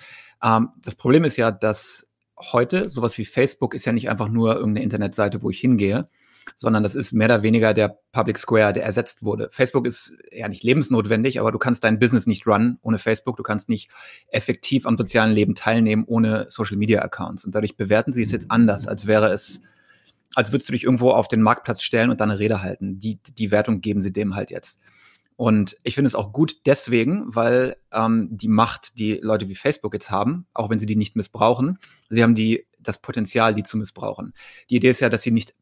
[0.43, 2.09] Ähm, das Problem ist ja, dass
[2.39, 6.09] heute sowas wie Facebook ist ja nicht einfach nur irgendeine Internetseite, wo ich hingehe,
[6.55, 9.49] sondern das ist mehr oder weniger der Public Square, der ersetzt wurde.
[9.51, 13.37] Facebook ist ja nicht lebensnotwendig, aber du kannst dein Business nicht runnen ohne Facebook.
[13.37, 13.89] Du kannst nicht
[14.27, 17.45] effektiv am sozialen Leben teilnehmen ohne Social Media Accounts.
[17.45, 19.63] Und dadurch bewerten sie es jetzt anders, als wäre es,
[20.35, 22.99] als würdest du dich irgendwo auf den Marktplatz stellen und dann eine Rede halten.
[22.99, 24.81] Die, die Wertung geben sie dem halt jetzt.
[25.41, 29.91] Und ich finde es auch gut deswegen, weil ähm, die Macht, die Leute wie Facebook
[29.93, 31.79] jetzt haben, auch wenn sie die nicht missbrauchen,
[32.09, 34.33] sie haben die, das Potenzial, die zu missbrauchen.
[34.69, 35.55] Die Idee ist ja, dass sie nicht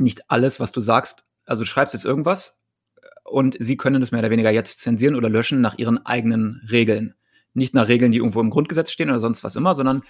[0.00, 2.60] nicht alles, was du sagst, also du schreibst jetzt irgendwas
[3.24, 7.14] und sie können es mehr oder weniger jetzt zensieren oder löschen nach ihren eigenen Regeln.
[7.54, 10.02] Nicht nach Regeln, die irgendwo im Grundgesetz stehen oder sonst was immer, sondern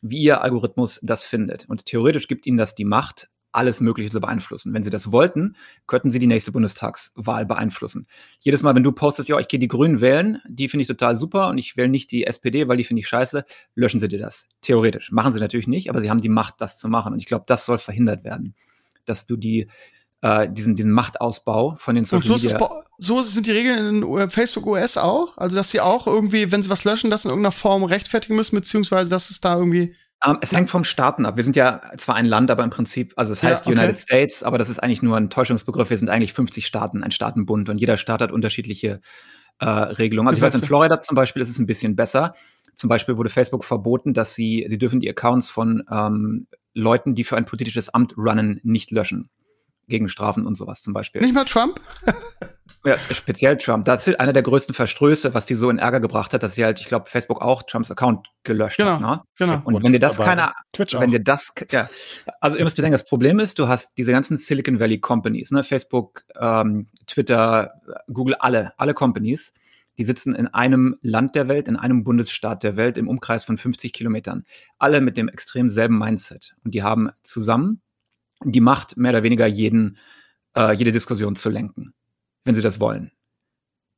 [0.00, 1.68] wie ihr Algorithmus das findet.
[1.68, 4.74] Und theoretisch gibt ihnen das die Macht, alles Mögliche zu beeinflussen.
[4.74, 8.06] Wenn sie das wollten, könnten sie die nächste Bundestagswahl beeinflussen.
[8.38, 11.16] Jedes Mal, wenn du postest, ja, ich gehe die Grünen wählen, die finde ich total
[11.16, 14.18] super und ich wähle nicht die SPD, weil die finde ich scheiße, löschen sie dir
[14.18, 14.48] das.
[14.60, 15.10] Theoretisch.
[15.10, 17.14] Machen sie natürlich nicht, aber sie haben die Macht, das zu machen.
[17.14, 18.54] Und ich glaube, das soll verhindert werden
[19.08, 19.68] dass du die
[20.22, 22.84] äh, diesen, diesen Machtausbau von den Social Und so Media.
[22.98, 25.36] so sind die Regeln in Facebook OS auch?
[25.36, 28.56] Also, dass sie auch irgendwie, wenn sie was löschen, das in irgendeiner Form rechtfertigen müssen,
[28.56, 29.94] beziehungsweise dass es da irgendwie
[30.24, 31.36] Ähm, es hängt vom Staaten ab.
[31.36, 33.78] Wir sind ja zwar ein Land, aber im Prinzip, also es heißt Ja, okay.
[33.78, 35.90] United States, aber das ist eigentlich nur ein Täuschungsbegriff.
[35.90, 39.00] Wir sind eigentlich 50 Staaten, ein Staatenbund und jeder Staat hat unterschiedliche
[39.58, 40.28] äh, Regelungen.
[40.28, 40.66] Also ich weiß, in.
[40.66, 42.34] Florida zum Beispiel ist es ein bisschen besser.
[42.76, 47.24] Zum Beispiel wurde Facebook verboten, dass sie, sie dürfen die Accounts von ähm, Leuten, die
[47.24, 49.30] für ein politisches Amt runnen, nicht löschen.
[49.88, 51.20] Gegen Strafen und sowas zum Beispiel.
[51.22, 51.80] Nicht mal Trump?
[52.86, 53.84] Ja, speziell Trump.
[53.84, 56.64] Das ist einer der größten Verstöße, was die so in Ärger gebracht hat, dass sie
[56.64, 58.92] halt, ich glaube, Facebook auch Trumps Account gelöscht Genau.
[58.92, 59.00] hat.
[59.00, 59.22] Ne?
[59.38, 59.56] Genau.
[59.64, 61.00] Und wenn dir das aber keiner, Twitch auch.
[61.00, 61.88] wenn dir das, ja,
[62.40, 65.64] also ihr müsst bedenken, das Problem ist, du hast diese ganzen Silicon Valley Companies, ne,
[65.64, 67.72] Facebook, ähm, Twitter,
[68.06, 69.52] Google, alle, alle Companies,
[69.98, 73.58] die sitzen in einem Land der Welt, in einem Bundesstaat der Welt, im Umkreis von
[73.58, 74.44] 50 Kilometern.
[74.78, 76.54] Alle mit dem extrem selben Mindset.
[76.64, 77.80] Und die haben zusammen
[78.44, 79.96] die Macht, mehr oder weniger jeden,
[80.56, 81.94] äh, jede Diskussion zu lenken,
[82.44, 83.12] wenn sie das wollen.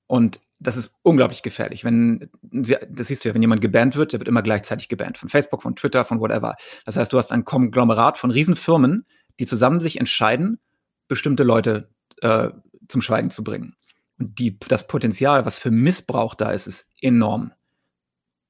[0.07, 1.85] Und das ist unglaublich gefährlich.
[1.85, 5.19] Wenn, sie- das siehst du ja, wenn jemand gebannt wird, der wird immer gleichzeitig gebannt.
[5.19, 6.57] Von Facebook, von Twitter, von whatever.
[6.85, 9.05] Das heißt, du hast ein Konglomerat von Riesenfirmen,
[9.39, 10.59] die zusammen sich entscheiden,
[11.07, 11.91] bestimmte Leute
[12.23, 12.49] äh,
[12.89, 13.77] zum Schweigen zu bringen.
[14.19, 17.53] Und die, das Potenzial, was für Missbrauch da ist, ist enorm.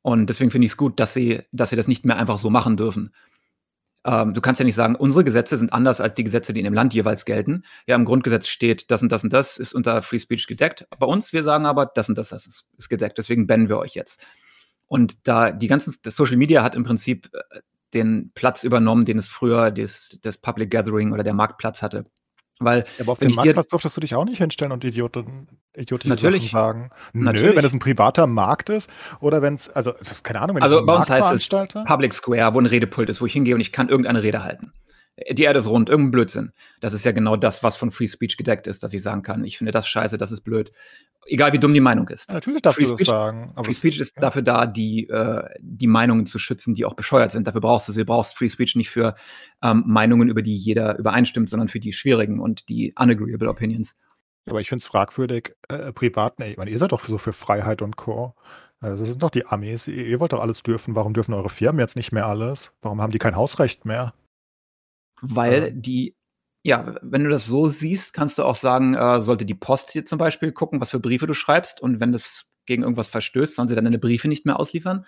[0.03, 2.51] Und deswegen finde ich es gut, dass sie, dass sie das nicht mehr einfach so
[2.51, 3.13] machen dürfen.
[4.05, 6.65] Ähm, du kannst ja nicht sagen, unsere Gesetze sind anders als die Gesetze, die in
[6.65, 7.65] dem Land jeweils gelten.
[7.87, 10.87] Ja, im Grundgesetz steht, das und das und das ist unter Free Speech gedeckt.
[10.99, 13.19] Bei uns, wir sagen aber, das und das, das ist, ist gedeckt.
[13.19, 14.25] Deswegen bannen wir euch jetzt.
[14.87, 17.61] Und da die ganzen, das Social Media hat im Prinzip äh,
[17.93, 22.07] den Platz übernommen, den es früher des, des Public Gathering oder der Marktplatz hatte.
[22.61, 26.51] Weil aber auf dem Marktplatz durftest du dich auch nicht hinstellen und Idioten, idiotische Natürlich.
[26.51, 26.91] Sachen sagen.
[27.13, 27.57] Nö, Natürlich.
[27.57, 28.91] wenn es ein privater Markt ist
[29.21, 29.93] oder wenn es, also
[30.25, 33.21] keine Ahnung, wenn Also ich bei uns heißt es Public Square, wo ein Redepult ist,
[33.21, 34.73] wo ich hingehe und ich kann irgendeine Rede halten.
[35.33, 36.53] Die Erde ist rund, irgendein Blödsinn.
[36.81, 39.45] Das ist ja genau das, was von Free Speech gedeckt ist, dass ich sagen kann,
[39.45, 40.73] ich finde das scheiße, das ist blöd.
[41.27, 42.31] Egal wie dumm die Meinung ist.
[42.31, 43.53] Ja, natürlich darfst Free du das Speech- sagen.
[43.63, 47.47] Free Speech ist dafür da, die, äh, die Meinungen zu schützen, die auch bescheuert sind.
[47.47, 48.01] Dafür brauchst du sie.
[48.01, 49.15] Du brauchst Free Speech nicht für
[49.63, 53.97] ähm, Meinungen, über die jeder übereinstimmt, sondern für die schwierigen und die unagreeable Opinions.
[54.49, 57.35] Aber ich finde es fragwürdig, äh, privat, nee, ich meine, ihr seid doch so für
[57.35, 58.35] Freiheit und Co.
[58.81, 60.95] Also das sind doch die Amis, ihr wollt doch alles dürfen.
[60.95, 62.73] Warum dürfen eure Firmen jetzt nicht mehr alles?
[62.81, 64.15] Warum haben die kein Hausrecht mehr?
[65.23, 65.71] Weil Ja.
[65.71, 66.17] die,
[66.65, 70.05] ja, wenn du das so siehst, kannst du auch sagen, äh, sollte die Post hier
[70.05, 73.69] zum Beispiel gucken, was für Briefe du schreibst und wenn das gegen irgendwas verstößt, sollen
[73.69, 75.07] sie dann deine Briefe nicht mehr ausliefern?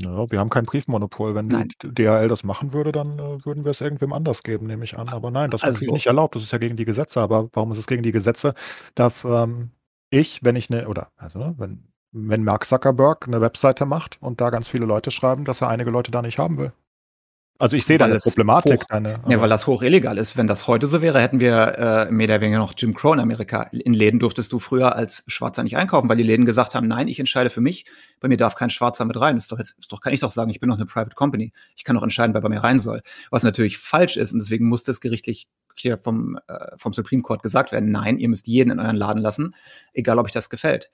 [0.00, 1.34] Ja, wir haben kein Briefmonopol.
[1.34, 1.68] Wenn Nein.
[1.82, 4.96] die DHL das machen würde, dann äh, würden wir es irgendwem anders geben, nehme ich
[4.96, 5.08] an.
[5.08, 6.36] Aber nein, das ist Also- natürlich nicht erlaubt.
[6.36, 7.20] Das ist ja gegen die Gesetze.
[7.20, 8.54] Aber warum ist es gegen die Gesetze,
[8.94, 9.72] dass ähm,
[10.10, 14.50] ich, wenn ich eine, oder also wenn, wenn Mark Zuckerberg eine Webseite macht und da
[14.50, 16.72] ganz viele Leute schreiben, dass er einige Leute da nicht haben will?
[17.60, 18.82] Also ich sehe da eine Problematik.
[18.82, 20.36] hoch- Eine, Ja, weil das hoch illegal ist.
[20.36, 21.76] Wenn das heute so wäre, hätten wir
[22.08, 23.62] äh, mehr oder weniger noch Jim Crow in Amerika.
[23.72, 27.08] In Läden durftest du früher als Schwarzer nicht einkaufen, weil die Läden gesagt haben, nein,
[27.08, 27.84] ich entscheide für mich.
[28.20, 29.36] Bei mir darf kein Schwarzer mit rein.
[29.36, 31.52] Ist doch jetzt, ist doch, kann ich doch sagen, ich bin doch eine Private Company.
[31.76, 33.02] Ich kann doch entscheiden, wer bei mir rein soll.
[33.30, 37.42] Was natürlich falsch ist und deswegen muss das gerichtlich hier vom, äh, vom Supreme Court
[37.42, 39.54] gesagt werden, nein, ihr müsst jeden in euren Laden lassen,
[39.92, 40.90] egal ob euch das gefällt.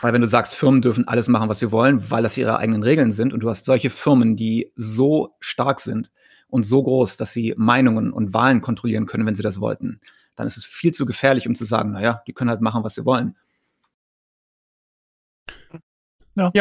[0.00, 2.82] Weil wenn du sagst, Firmen dürfen alles machen, was sie wollen, weil das ihre eigenen
[2.82, 6.10] Regeln sind und du hast solche Firmen, die so stark sind
[6.48, 10.00] und so groß, dass sie Meinungen und Wahlen kontrollieren können, wenn sie das wollten,
[10.36, 12.94] dann ist es viel zu gefährlich, um zu sagen, naja, die können halt machen, was
[12.94, 13.36] sie wollen.
[16.36, 16.52] Ja,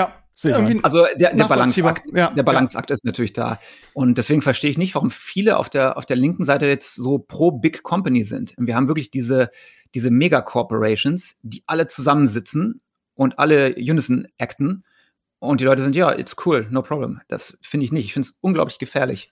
[0.44, 1.46] irgendwie Also der, der.
[1.46, 3.60] Balanceakt, Ja, der Balanceakt ist natürlich da.
[3.94, 7.20] Und deswegen verstehe ich nicht, warum viele auf der, auf der linken Seite jetzt so
[7.20, 8.58] pro Big Company sind.
[8.58, 9.50] Und wir haben wirklich diese,
[9.94, 12.82] diese Mega-Corporations, die alle zusammensitzen
[13.18, 14.84] und alle Unison acten.
[15.40, 17.20] Und die Leute sind, ja, it's cool, no problem.
[17.28, 18.06] Das finde ich nicht.
[18.06, 19.30] Ich finde es unglaublich gefährlich.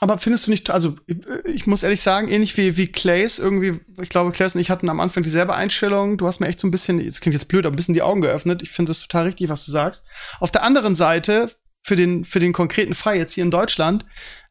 [0.00, 3.80] Aber findest du nicht, also ich, ich muss ehrlich sagen, ähnlich wie, wie Clays, irgendwie,
[4.00, 6.18] ich glaube, Clays und ich hatten am Anfang dieselbe Einstellung.
[6.18, 8.02] Du hast mir echt so ein bisschen, das klingt jetzt blöd, aber ein bisschen die
[8.02, 8.62] Augen geöffnet.
[8.62, 10.06] Ich finde das total richtig, was du sagst.
[10.38, 11.50] Auf der anderen Seite,
[11.82, 14.06] für den, für den konkreten Fall jetzt hier in Deutschland,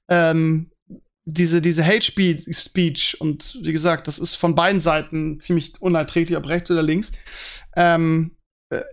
[0.09, 0.71] ähm,
[1.23, 6.47] diese, diese Hate Speech, und wie gesagt, das ist von beiden Seiten ziemlich unerträglich, ob
[6.47, 7.11] rechts oder links,
[7.75, 8.36] ähm, äh,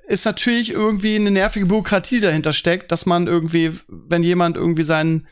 [0.07, 4.83] ist natürlich irgendwie eine nervige Bürokratie, die dahinter steckt, dass man irgendwie, wenn jemand irgendwie
[4.83, 5.29] seinen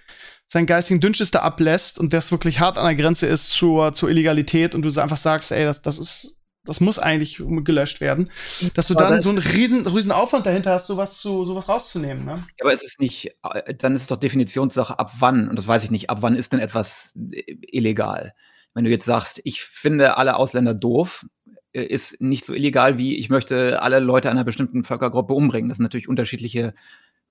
[0.53, 4.11] seinen geistigen Dünnschiss da ablässt und das wirklich hart an der Grenze ist zur, zur
[4.11, 8.31] Illegalität und du einfach sagst, ey, das, das ist, das muss eigentlich gelöscht werden,
[8.75, 12.25] dass du Aber dann so einen riesen, riesen Aufwand dahinter hast, sowas zu, sowas rauszunehmen,
[12.27, 12.45] ne?
[12.61, 15.91] Aber es ist nicht, äh, dann ist doch Definitionssache, ab wann, und das weiß ich
[15.91, 18.35] nicht, ab wann ist denn etwas äh, illegal?
[18.75, 21.42] Wenn du jetzt sagst, ich finde alle Ausländer doof, äh,
[21.81, 25.69] ist nicht so illegal wie ich möchte alle Leute einer bestimmten Völkergruppe umbringen.
[25.69, 26.75] Das sind natürlich unterschiedliche,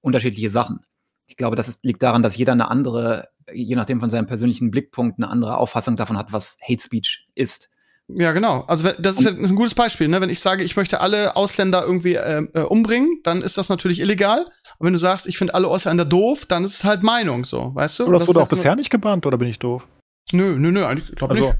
[0.01, 0.79] unterschiedliche Sachen.
[1.27, 4.71] Ich glaube, das ist, liegt daran, dass jeder eine andere, je nachdem von seinem persönlichen
[4.71, 7.69] Blickpunkt, eine andere Auffassung davon hat, was Hate Speech ist.
[8.13, 8.61] Ja, genau.
[8.67, 10.09] Also wenn- das ist, ein gutes Beispiel.
[10.09, 10.19] Ne?
[10.19, 14.01] Wenn ich sage, ich möchte alle Ausländer irgendwie äh, äh, umbringen, dann ist das natürlich
[14.01, 14.47] illegal.
[14.77, 17.73] Aber wenn du sagst, ich finde alle Ausländer doof, dann ist es halt Meinung so,
[17.73, 18.03] weißt du?
[18.03, 19.87] Aber das ist wurde auch halt nur- bisher nicht gebannt, oder bin ich doof?
[20.33, 21.57] Nö, nö, nö, eigentlich glaube Also, nicht.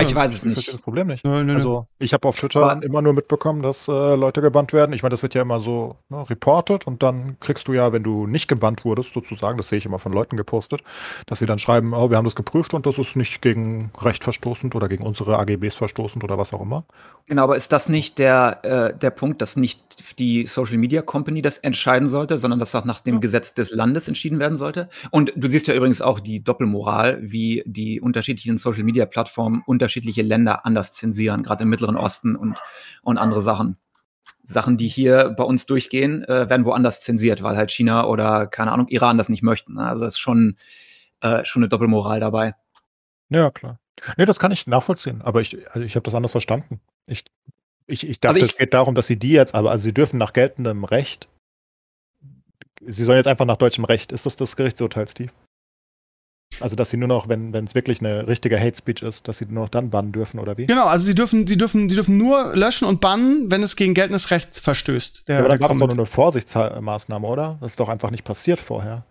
[0.00, 0.72] Ich weiß es Ich nicht.
[0.72, 1.22] das Problem nicht.
[1.22, 1.54] Nö, nö, nö.
[1.56, 4.94] Also ich habe auf Twitter Aber- immer nur mitbekommen, dass äh, Leute gebannt werden.
[4.94, 8.02] Ich meine, das wird ja immer so ne, reported und dann kriegst du ja, wenn
[8.02, 10.82] du nicht gebannt wurdest, sozusagen, das sehe ich immer von Leuten gepostet,
[11.26, 14.24] dass sie dann schreiben, oh, wir haben das geprüft und das ist nicht gegen Recht
[14.24, 16.84] verstoßend oder gegen unsere AGBs verstoßend oder was auch immer.
[17.26, 18.60] Genau, aber ist das nicht der,
[18.94, 22.86] äh, der Punkt, dass nicht die Social Media Company das entscheiden sollte, sondern dass das
[22.86, 24.88] nach dem Gesetz des Landes entschieden werden sollte?
[25.10, 30.22] Und du siehst ja übrigens auch die Doppelmoral, wie die unterschiedlichen Social Media Plattformen unterschiedliche
[30.22, 32.60] Länder anders zensieren, gerade im Mittleren Osten und,
[33.02, 33.76] und andere Sachen.
[34.44, 38.70] Sachen, die hier bei uns durchgehen, äh, werden woanders zensiert, weil halt China oder, keine
[38.72, 39.74] Ahnung, Iran das nicht möchten.
[39.74, 39.88] ne?
[39.88, 40.56] Also das ist schon,
[41.20, 42.54] äh, schon eine Doppelmoral dabei.
[43.28, 43.78] Ja, klar.
[44.16, 46.80] Nee, das kann ich nachvollziehen, aber ich, also ich habe das anders verstanden.
[47.06, 47.24] Ich,
[47.86, 49.94] ich, ich dachte, Also ich- es geht darum, dass sie die jetzt, aber also sie
[49.94, 51.28] dürfen nach geltendem Recht,
[52.86, 54.12] sie sollen jetzt einfach nach deutschem Recht.
[54.12, 55.32] Ist das das Gerichtsurteil, Steve?
[56.60, 59.38] Also, dass sie nur noch, wenn wenn es wirklich eine richtige Hate Speech ist, dass
[59.38, 60.66] sie nur noch dann bannen dürfen, oder wie?
[60.66, 63.94] Genau, also sie dürfen, sie dürfen, sie dürfen nur löschen und bannen, wenn es gegen
[63.94, 65.28] geltendes Recht verstößt.
[65.28, 67.58] Der, Ja, aber der gab es doch nur eine Vorsichtsmaßnahme, oder?
[67.60, 69.04] Das ist doch einfach nicht passiert vorher.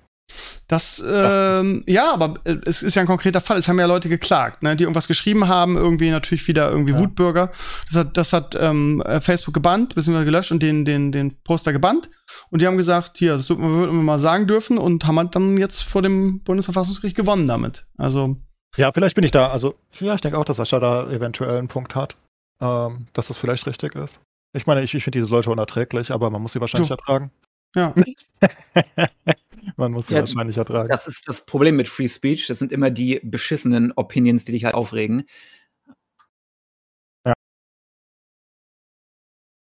[0.67, 3.57] Das, ähm, ja, aber äh, es ist ja ein konkreter Fall.
[3.57, 6.99] Es haben ja Leute geklagt, ne, die irgendwas geschrieben haben, irgendwie natürlich wieder irgendwie Ja.
[6.99, 7.51] Wutbürger.
[7.87, 11.73] Das hat, das hat ähm, äh, Facebook gebannt, beziehungsweise gelöscht und den, den, den Poster
[11.73, 12.09] gebannt.
[12.49, 15.17] Und die haben gesagt, hier, das würden wir würden wir mal sagen dürfen und haben
[15.17, 17.85] halt dann jetzt vor dem Bundesverfassungsgericht gewonnen damit.
[17.97, 18.37] Also,
[18.77, 21.67] Ja, vielleicht bin ich da, also, ja, ich denke auch, dass Sascha da eventuell einen
[21.67, 22.15] Punkt hat,
[22.61, 24.19] ähm, dass das vielleicht richtig ist.
[24.53, 26.93] Ich meine, ich, ich finde diese Leute unerträglich, aber man muss sie wahrscheinlich Du.
[26.95, 27.31] ertragen.
[27.75, 27.93] ja.
[29.77, 30.89] man muss sie Ja, wahrscheinlich ertragen.
[30.89, 32.47] Das ist das Problem mit Free Speech.
[32.47, 35.25] Das sind immer die beschissenen Opinions, die dich halt aufregen.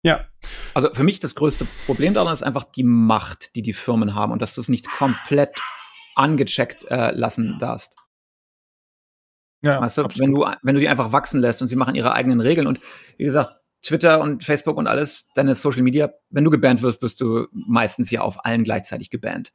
[0.05, 0.29] Ja.
[0.75, 4.33] Also für mich das größte Problem daran ist einfach die Macht, die die Firmen haben
[4.33, 5.59] und dass du es nicht komplett
[6.15, 7.97] angecheckt äh, lassen darfst.
[9.63, 12.13] ja, weißt du, wenn du, wenn du die einfach wachsen lässt und sie machen ihre
[12.13, 12.81] eigenen Regeln und
[13.17, 17.21] wie gesagt, Twitter und Facebook und alles, deine Social Media, wenn du gebannt wirst, wirst
[17.21, 19.53] du meistens ja auf allen gleichzeitig gebannt.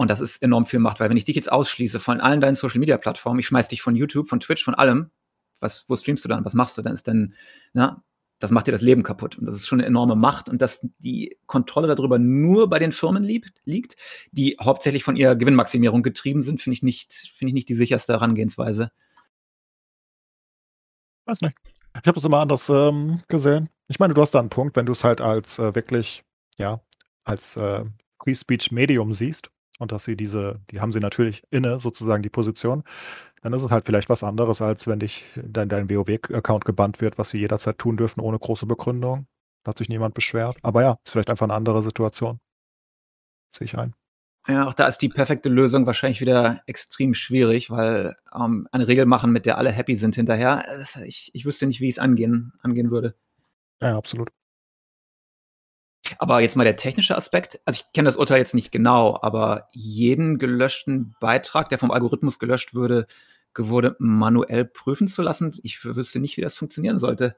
[0.00, 2.54] Und das ist enorm viel Macht, weil wenn ich dich jetzt ausschließe von allen deinen
[2.54, 5.10] Social Media Plattformen, ich schmeiß dich von YouTube, von Twitch, von allem,
[5.60, 6.42] was, wo streamst du dann?
[6.42, 6.80] Was machst du?
[6.80, 7.34] Dann ist dann,
[7.74, 8.02] na,
[8.38, 9.36] das macht dir das Leben kaputt.
[9.36, 10.48] Und das ist schon eine enorme Macht.
[10.48, 13.96] Und dass die Kontrolle darüber nur bei den Firmen liegt,
[14.32, 18.14] die hauptsächlich von ihrer Gewinnmaximierung getrieben sind, finde ich nicht, finde ich nicht die sicherste
[18.14, 18.92] Herangehensweise.
[21.26, 21.58] Weiß nicht.
[21.92, 23.68] Ich habe das immer anders ähm, gesehen.
[23.88, 26.24] Ich meine, du hast da einen Punkt, wenn du es halt als äh, wirklich,
[26.56, 26.80] ja,
[27.22, 27.84] als äh,
[28.18, 32.28] Free Speech Medium siehst und dass sie diese, die haben sie natürlich inne, sozusagen die
[32.28, 32.84] Position,
[33.42, 37.18] dann ist es halt vielleicht was anderes, als wenn dich dein, dein WoW-Account gebannt wird,
[37.18, 39.26] was sie jederzeit tun dürfen, ohne große Begründung.
[39.64, 40.58] Da hat sich niemand beschwert.
[40.62, 42.38] Aber ja, ist vielleicht einfach eine andere Situation.
[43.50, 43.94] Sehe ich ein.
[44.46, 49.06] Ja, auch da ist die perfekte Lösung wahrscheinlich wieder extrem schwierig, weil ähm, eine Regel
[49.06, 50.64] machen, mit der alle happy sind hinterher,
[50.96, 53.14] äh, ich, ich wüsste nicht, wie ich es angehen, angehen würde.
[53.82, 54.30] Ja, absolut.
[56.18, 57.60] Aber jetzt mal der technische Aspekt.
[57.64, 62.38] Also ich kenne das Urteil jetzt nicht genau, aber jeden gelöschten Beitrag, der vom Algorithmus
[62.38, 63.06] gelöscht würde,
[63.56, 65.52] wurde manuell prüfen zu lassen.
[65.62, 67.36] Ich wüsste nicht, wie das funktionieren sollte.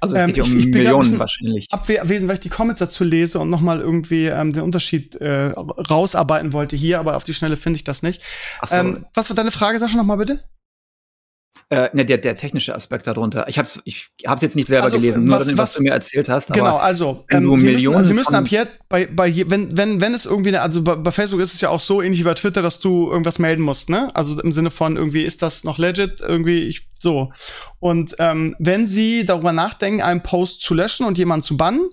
[0.00, 1.66] Also es Ähm, geht ja um ich- ich Millionen wahrscheinlich.
[1.70, 6.52] abwesend, weil ich die Comments dazu lese und nochmal irgendwie ähm, den Unterschied äh, rausarbeiten
[6.52, 8.22] wollte hier, aber auf die Schnelle finde ich das nicht.
[8.66, 8.74] So.
[8.74, 10.42] Ähm, was war deine Frage, Sascha, nochmal bitte?
[11.70, 13.46] Äh, ne, der, der technische Aspekt darunter.
[13.48, 15.82] Ich habe es ich hab's jetzt nicht selber Also, gelesen, nur was- was, was- du
[15.82, 16.52] mir erzählt hast.
[16.52, 20.14] Genau, also du Sie müssen, Millionen Sie müssen ab jetzt bei, bei wenn wenn wenn
[20.14, 22.34] es irgendwie eine, also bei, bei Facebook ist es ja auch so ähnlich wie bei
[22.34, 24.08] Twitter, dass du irgendwas melden musst, ne?
[24.14, 27.32] Also im Sinne von irgendwie ist das noch legit irgendwie ich so.
[27.80, 31.90] Und ähm, wenn Sie darüber nachdenken, einen Post zu löschen und jemanden zu bannen,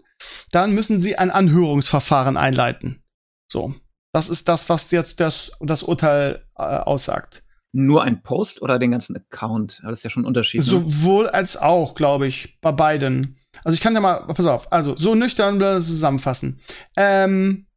[0.51, 3.03] dann müssen Sie ein Anhörungsverfahren einleiten.
[3.51, 3.76] So,
[4.13, 7.43] das ist das, was jetzt das das Urteil äh, aussagt.
[7.76, 9.82] Nur ein Post oder den ganzen Account?
[9.83, 10.62] Das ist ja schon ein Unterschied.
[10.62, 10.66] ne?
[10.66, 13.37] Sowohl als auch, glaube ich, bei beiden.
[13.63, 16.59] Also ich kann ja mal, pass auf, also so nüchtern zusammenfassen.
[16.95, 17.67] Ähm,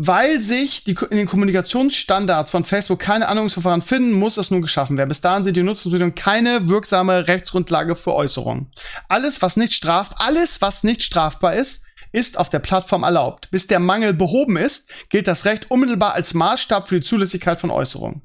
[0.00, 4.96] weil sich die, in den Kommunikationsstandards von Facebook keine Anhörungsverfahren finden, muss das nun geschaffen
[4.96, 5.08] werden.
[5.08, 8.70] Bis dahin sind die Nutzungsbedingungen keine wirksame Rechtsgrundlage für Äußerungen.
[9.08, 13.50] Alles, was nicht straf, alles, was nicht strafbar ist, ist auf der Plattform erlaubt.
[13.50, 17.70] Bis der Mangel behoben ist, gilt das Recht unmittelbar als Maßstab für die Zulässigkeit von
[17.70, 18.22] Äußerungen.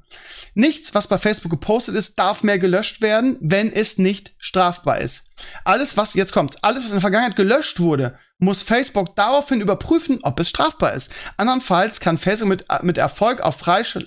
[0.54, 5.30] Nichts, was bei Facebook gepostet ist, darf mehr gelöscht werden, wenn es nicht strafbar ist.
[5.64, 10.18] Alles, was, jetzt kommt's, alles, was in der Vergangenheit gelöscht wurde, muss Facebook daraufhin überprüfen,
[10.22, 11.12] ob es strafbar ist.
[11.36, 13.98] Andernfalls kann Facebook mit, mit Erfolg auf Freisch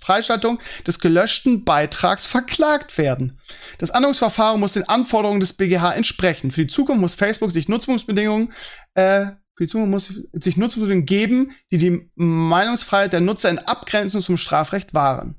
[0.00, 3.40] Freischaltung des gelöschten Beitrags verklagt werden.
[3.78, 6.50] Das Anwendungsverfahren muss den Anforderungen des BGH entsprechen.
[6.50, 8.52] Für die Zukunft muss Facebook sich Nutzungsbedingungen
[8.94, 14.20] äh, für die Zukunft muss sich Nutzungsbedingungen geben, die die Meinungsfreiheit der Nutzer in Abgrenzung
[14.20, 15.36] zum Strafrecht wahren.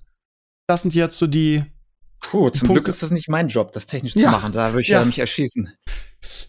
[0.68, 1.64] Das sind jetzt so die
[2.20, 2.84] Puh, zum Punkt.
[2.84, 4.32] Glück ist das nicht mein Job, das technisch ja.
[4.32, 4.54] zu machen.
[4.54, 5.02] Da würde ich ja.
[5.02, 5.72] ja mich erschießen.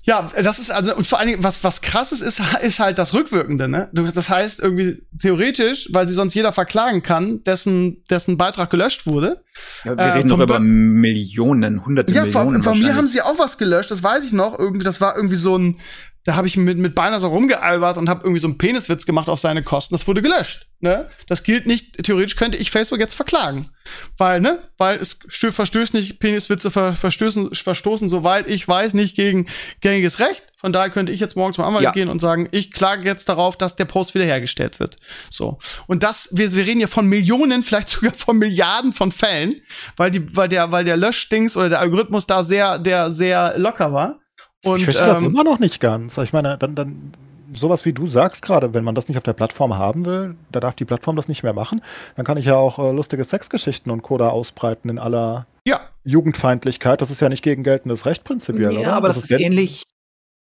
[0.03, 3.15] Ja, das ist also, und vor allen Dingen, was, was krasses ist, ist halt das
[3.15, 3.91] Rückwirkende, ne?
[3.93, 9.45] Das heißt, irgendwie theoretisch, weil sie sonst jeder verklagen kann, dessen, dessen Beitrag gelöscht wurde.
[9.85, 12.47] Ja, wir äh, reden doch über Millionen, hunderte ja, Millionen.
[12.47, 14.59] Ja, von, von mir haben sie auch was gelöscht, das weiß ich noch.
[14.59, 15.79] Irgendwie, das war irgendwie so ein,
[16.25, 19.41] da habe ich mit, mit so rumgealbert und habe irgendwie so einen Peniswitz gemacht auf
[19.41, 19.95] seine Kosten.
[19.95, 20.67] Das wurde gelöscht.
[20.81, 21.09] Ne?
[21.27, 23.71] Das gilt nicht, theoretisch könnte ich Facebook jetzt verklagen.
[24.17, 24.69] Weil, ne?
[24.77, 29.47] Weil es verstößt nicht, Peniswitze ver, verstößen, verstoßen, soweit ich weiß, nicht gegen
[29.81, 30.45] gängiges Recht.
[30.59, 31.93] Von daher könnte ich jetzt morgen zum Anwalt ja.
[31.93, 34.97] gehen und sagen, ich klage jetzt darauf, dass der Post wiederhergestellt wird.
[35.31, 35.59] So.
[35.87, 39.55] Und das, wir, wir reden ja von Millionen, vielleicht sogar von Milliarden von Fällen,
[39.97, 43.93] weil die, weil der, weil der Löschdings oder der Algorithmus da sehr, der sehr locker
[43.93, 44.21] war.
[44.65, 46.19] Und, ich verstehe ähm, das immer noch nicht ganz.
[46.19, 47.13] Ich meine, dann, dann
[47.53, 50.61] sowas wie du sagst gerade, wenn man das nicht auf der Plattform haben will, da
[50.61, 51.83] darf die Plattform das nicht mehr machen.
[52.17, 55.81] Dann kann ich ja auch äh, lustige Sexgeschichten und Coda ausbreiten in aller ja.
[56.05, 57.01] Jugendfeindlichkeit.
[57.01, 58.93] Das ist ja nicht gegen geltendes Recht prinzipiell, ja, oder?
[58.95, 59.85] aber das, das ist ähnlich.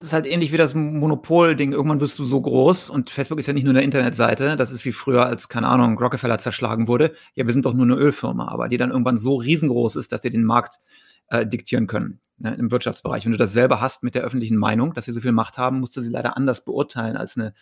[0.01, 1.71] Das ist halt ähnlich wie das Monopol-Ding.
[1.71, 4.57] Irgendwann wirst du so groß und Facebook ist ja nicht nur eine Internetseite.
[4.57, 7.13] Das ist wie früher, als, keine Ahnung, Rockefeller zerschlagen wurde.
[7.33, 10.21] Ja, wir sind doch nur eine Ölfirma, aber die dann irgendwann so riesengroß ist, dass
[10.21, 10.79] sie den Markt
[11.29, 13.25] äh, diktieren können ne, im Wirtschaftsbereich.
[13.25, 15.79] Wenn du das selber hast mit der öffentlichen Meinung, dass sie so viel Macht haben,
[15.79, 17.53] musst du sie leider anders beurteilen als eine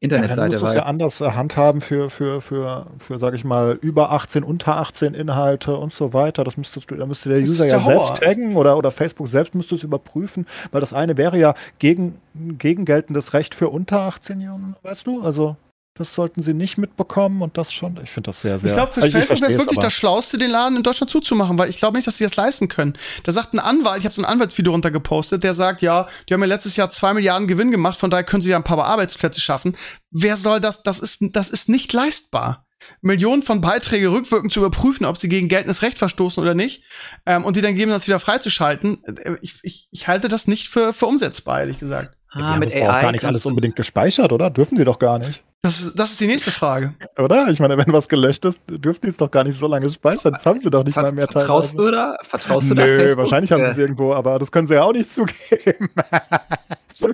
[0.00, 0.40] Internetseite.
[0.40, 3.44] Ja, dann musst du es ja anders äh, handhaben für, für, für, für, sag ich
[3.44, 6.44] mal, über 18, unter 18 Inhalte und so weiter.
[6.44, 9.74] Das müsstest du, da müsste der User ja selbst taggen oder, oder Facebook selbst müsste
[9.74, 14.76] es überprüfen, weil das eine wäre ja gegen, gegen geltendes Recht für unter 18 Jahren,
[14.82, 15.22] weißt du?
[15.22, 15.56] Also
[15.94, 18.00] das sollten sie nicht mitbekommen und das schon.
[18.02, 18.70] Ich finde das sehr, sehr.
[18.70, 21.58] Ich glaube, für also Facebook wäre es wirklich das Schlauste, den Laden in Deutschland zuzumachen,
[21.58, 22.94] weil ich glaube nicht, dass sie das leisten können.
[23.24, 26.40] Da sagt ein Anwalt, ich habe so ein Anwaltsvideo runtergepostet, der sagt, ja, die haben
[26.40, 29.40] ja letztes Jahr zwei Milliarden Gewinn gemacht, von daher können sie ja ein paar Arbeitsplätze
[29.40, 29.76] schaffen.
[30.10, 30.82] Wer soll das?
[30.82, 32.66] Das ist, das ist nicht leistbar.
[33.02, 36.82] Millionen von Beiträge rückwirkend zu überprüfen, ob sie gegen geltendes Recht verstoßen oder nicht,
[37.26, 39.04] ähm, und die dann geben, das wieder freizuschalten.
[39.04, 42.16] Äh, ich, ich, ich halte das nicht für, für umsetzbar, ehrlich gesagt.
[42.34, 44.48] Ja, die ah, haben mit AI auch gar nicht alles unbedingt gespeichert, oder?
[44.48, 45.42] Dürfen die doch gar nicht.
[45.64, 46.94] Das, das ist die nächste Frage.
[47.16, 47.46] Oder?
[47.48, 50.32] Ich meine, wenn was gelöscht ist, dürfen die es doch gar nicht so lange speichern.
[50.32, 51.90] Das haben sie doch nicht Ver mal mehr Vertraust teilweise.
[51.90, 52.16] du da?
[52.22, 53.18] Vertraust du Nö, da Facebook?
[53.18, 55.88] wahrscheinlich haben sie es irgendwo, aber das können sie ja auch nicht zugeben.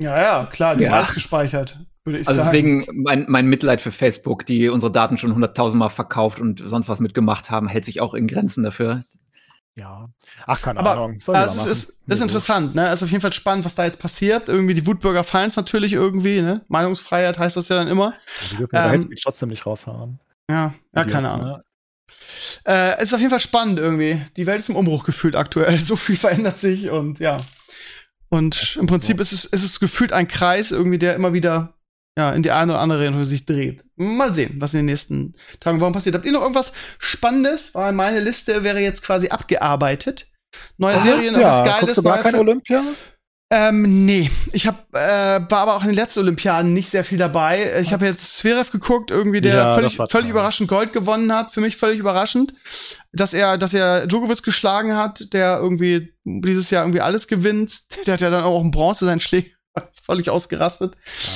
[0.00, 0.90] ja, ja, klar, die ja.
[0.90, 1.78] haben alles gespeichert.
[2.06, 2.50] Würde ich also sagen.
[2.50, 7.00] deswegen mein, mein Mitleid für Facebook, die unsere Daten schon hunderttausendmal verkauft und sonst was
[7.00, 9.02] mitgemacht haben, hält sich auch in Grenzen dafür.
[9.78, 10.08] Ja.
[10.46, 11.18] Ach, keine aber, Ahnung.
[11.26, 12.88] Also es ist, ist interessant, ne?
[12.88, 14.48] Es ist auf jeden Fall spannend, was da jetzt passiert.
[14.48, 16.64] Irgendwie die Wutbürger feiern es natürlich irgendwie, ne?
[16.68, 18.14] Meinungsfreiheit heißt das ja dann immer.
[18.50, 20.18] Die dürfen ähm, trotzdem nicht raushauen.
[20.50, 21.46] Ja, ja, keine Ahnung.
[21.46, 21.62] Ja.
[22.64, 24.20] Äh, es ist auf jeden Fall spannend irgendwie.
[24.36, 25.78] Die Welt ist im Umbruch gefühlt aktuell.
[25.84, 27.36] So viel verändert sich und ja.
[28.30, 29.22] Und im Prinzip so.
[29.22, 31.77] ist es, ist es gefühlt ein Kreis irgendwie, der immer wieder
[32.18, 33.84] ja, in die eine oder andere Richtung sich dreht.
[33.94, 36.16] Mal sehen, was in den nächsten Tagen warum passiert.
[36.16, 37.76] Habt ihr noch irgendwas Spannendes?
[37.76, 40.26] Weil meine Liste wäre jetzt quasi abgearbeitet.
[40.78, 41.48] Neue Aha, Serien, ja.
[41.48, 41.80] was Geiles.
[41.80, 42.82] Guckst du gar kein Olympia?
[43.50, 44.32] Ähm, nee.
[44.52, 44.98] Ich hab, äh,
[45.48, 47.80] war aber auch in den letzten Olympiaden nicht sehr viel dabei.
[47.80, 51.52] Ich habe jetzt Zverev geguckt, irgendwie, der ja, völlig, völlig überraschend Gold gewonnen hat.
[51.52, 52.52] Für mich völlig überraschend.
[53.12, 57.78] Dass er, dass er Djokovic geschlagen hat, der irgendwie dieses Jahr irgendwie alles gewinnt.
[58.06, 59.57] Der hat ja dann auch ein Bronze, sein Schläger
[60.02, 60.94] völlig ausgerastet.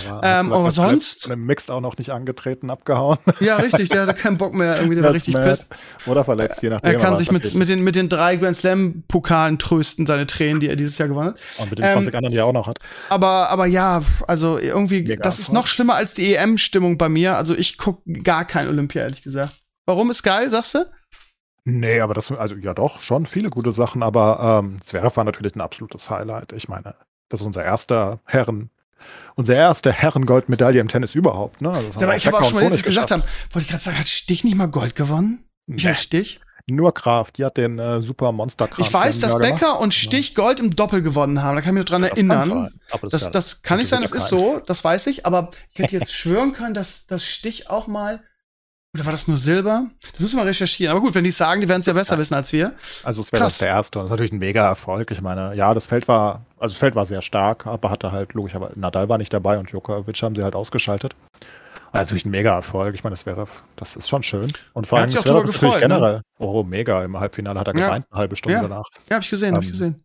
[0.09, 1.27] Aber, ähm, aber sonst.
[1.27, 3.19] Im Mixed auch noch nicht angetreten, abgehauen.
[3.41, 5.67] Ja, richtig, der hatte keinen Bock mehr, irgendwie, der war richtig pisst.
[6.07, 6.93] Oder verletzt, je nachdem.
[6.93, 10.69] Er kann sich mit, mit, den, mit den drei Grand Slam-Pokalen trösten, seine Tränen, die
[10.69, 11.41] er dieses Jahr gewonnen hat.
[11.59, 12.79] Und mit den 20 ähm, anderen, die er auch noch hat.
[13.09, 17.37] Aber, aber ja, also irgendwie, Mega das ist noch schlimmer als die EM-Stimmung bei mir.
[17.37, 19.55] Also ich gucke gar kein Olympia, ehrlich gesagt.
[19.87, 20.85] Warum ist geil, sagst du?
[21.65, 25.55] Nee, aber das, also ja doch, schon viele gute Sachen, aber ähm, Zverev war natürlich
[25.55, 26.53] ein absolutes Highlight.
[26.53, 26.97] Ich meine,
[27.33, 28.69] das ist unser erster Herren,
[29.37, 31.63] unsere erste Herrengoldmedaille im Tennis überhaupt.
[31.63, 31.71] Ne?
[31.71, 33.23] Also Sag mal, ich habe auch schon mal letztes gesagt haben,
[33.53, 35.45] wollte ich gerade sagen, hat Stich nicht mal Gold gewonnen?
[35.67, 35.99] Michael nee.
[35.99, 36.41] Stich?
[36.67, 38.87] Nur Kraft, die hat den äh, Super Monster Kraft.
[38.87, 39.81] Ich weiß, dass Becker gemacht.
[39.81, 41.57] und Stich Gold im Doppel gewonnen haben.
[41.57, 42.71] Da kann ich mich noch dran ja, erinnern.
[42.91, 45.25] Das, das, ja, das, kann nicht sein, das ist so, das weiß ich.
[45.27, 48.23] Aber ich hätte jetzt schwören können, dass das Stich auch mal
[48.95, 49.87] oder war das nur Silber?
[50.13, 50.93] Das müssen wir recherchieren.
[50.93, 52.75] Aber gut, wenn die sagen, die werden es ja besser wissen als wir.
[53.05, 53.99] Also es wäre das der erste.
[53.99, 55.11] Das ist natürlich ein mega Erfolg.
[55.11, 58.35] Ich meine, ja, das Feld war, also das Feld war sehr stark, aber hatte halt
[58.35, 61.17] logisch, aber Nadal war nicht dabei und Djokovic haben sie halt ausgeschaltet.
[61.91, 62.95] Also natürlich ein mega Erfolg.
[62.95, 63.47] Ich meine, das wäre,
[63.77, 64.53] das ist schon schön.
[64.75, 66.17] Und vor allem ist auch gefreut, generell.
[66.17, 66.23] Ne?
[66.39, 67.03] Oh, mega.
[67.03, 68.13] Im Halbfinale hat er geweint, ja.
[68.13, 68.63] eine halbe Stunde ja.
[68.63, 68.85] danach.
[69.09, 70.05] Ja, habe ich gesehen, ähm, habe ich gesehen.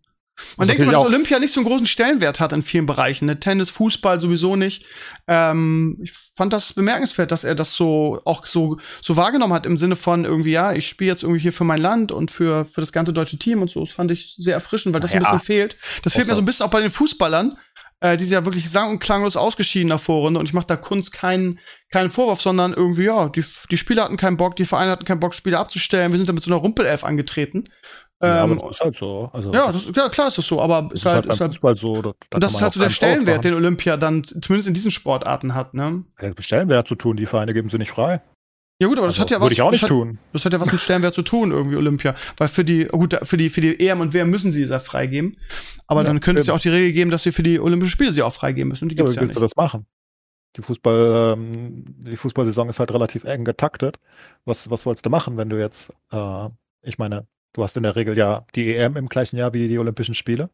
[0.57, 3.25] Man denkt immer, dass Olympia nicht so einen großen Stellenwert hat in vielen Bereichen.
[3.25, 3.39] Ne?
[3.39, 4.85] Tennis, Fußball sowieso nicht.
[5.27, 9.77] Ähm, ich fand das bemerkenswert, dass er das so auch so, so wahrgenommen hat im
[9.77, 12.81] Sinne von irgendwie, ja, ich spiele jetzt irgendwie hier für mein Land und für, für
[12.81, 13.79] das ganze deutsche Team und so.
[13.79, 15.33] Das fand ich sehr erfrischend, weil das ein Naja.
[15.33, 15.77] bisschen fehlt.
[16.03, 17.57] Das fehlt mir so ein bisschen auch bei den Fußballern.
[17.99, 20.75] Äh, die sind ja wirklich sang- und klanglos ausgeschieden nach Vorrunde und ich mache da
[20.75, 21.59] Kunst keinen
[21.89, 25.19] keinen Vorwurf, sondern irgendwie, ja, die, die Spieler hatten keinen Bock, die Vereine hatten keinen
[25.21, 26.11] Bock, Spieler abzustellen.
[26.11, 27.63] Wir sind da mit so einer Rumpelelf angetreten.
[28.21, 29.29] Ja, Ähm, aber das ist halt so.
[29.31, 31.53] Also, ja, das, ja, klar ist das so, aber das ist halt, ist beim halt
[31.53, 32.01] Fußball so.
[32.01, 35.53] Da, da das ist halt so der Stellenwert, den Olympia dann zumindest in diesen Sportarten
[35.53, 36.03] hat, ne?
[36.17, 38.21] hat mit Stellenwert zu tun, die Vereine geben sie nicht frei.
[38.79, 39.43] Ja gut, aber das Also, hat ja was.
[39.45, 40.19] Würde ich auch nicht das, hat, tun.
[40.33, 42.15] das hat ja was mit Stellenwert zu tun, irgendwie Olympia.
[42.37, 45.35] Weil für die, gut, für die, für die EM und WM müssen sie ja freigeben.
[45.87, 47.91] Aber Ja, dann könnte es ja auch die Regel geben, dass sie für die Olympischen
[47.91, 48.85] Spiele sie auch freigeben müssen.
[48.85, 49.37] Und die Ja, gibt's wie ja willst nicht.
[49.37, 49.87] du das machen?
[50.55, 53.99] Die Fußball, ähm, die Fußballsaison ist halt relativ eng getaktet.
[54.45, 56.49] Was, was wolltest du machen, wenn du jetzt, äh,
[56.83, 57.27] ich meine,
[57.57, 60.49] du hast in der Regel ja die EM im gleichen Jahr wie die Olympischen Spiele.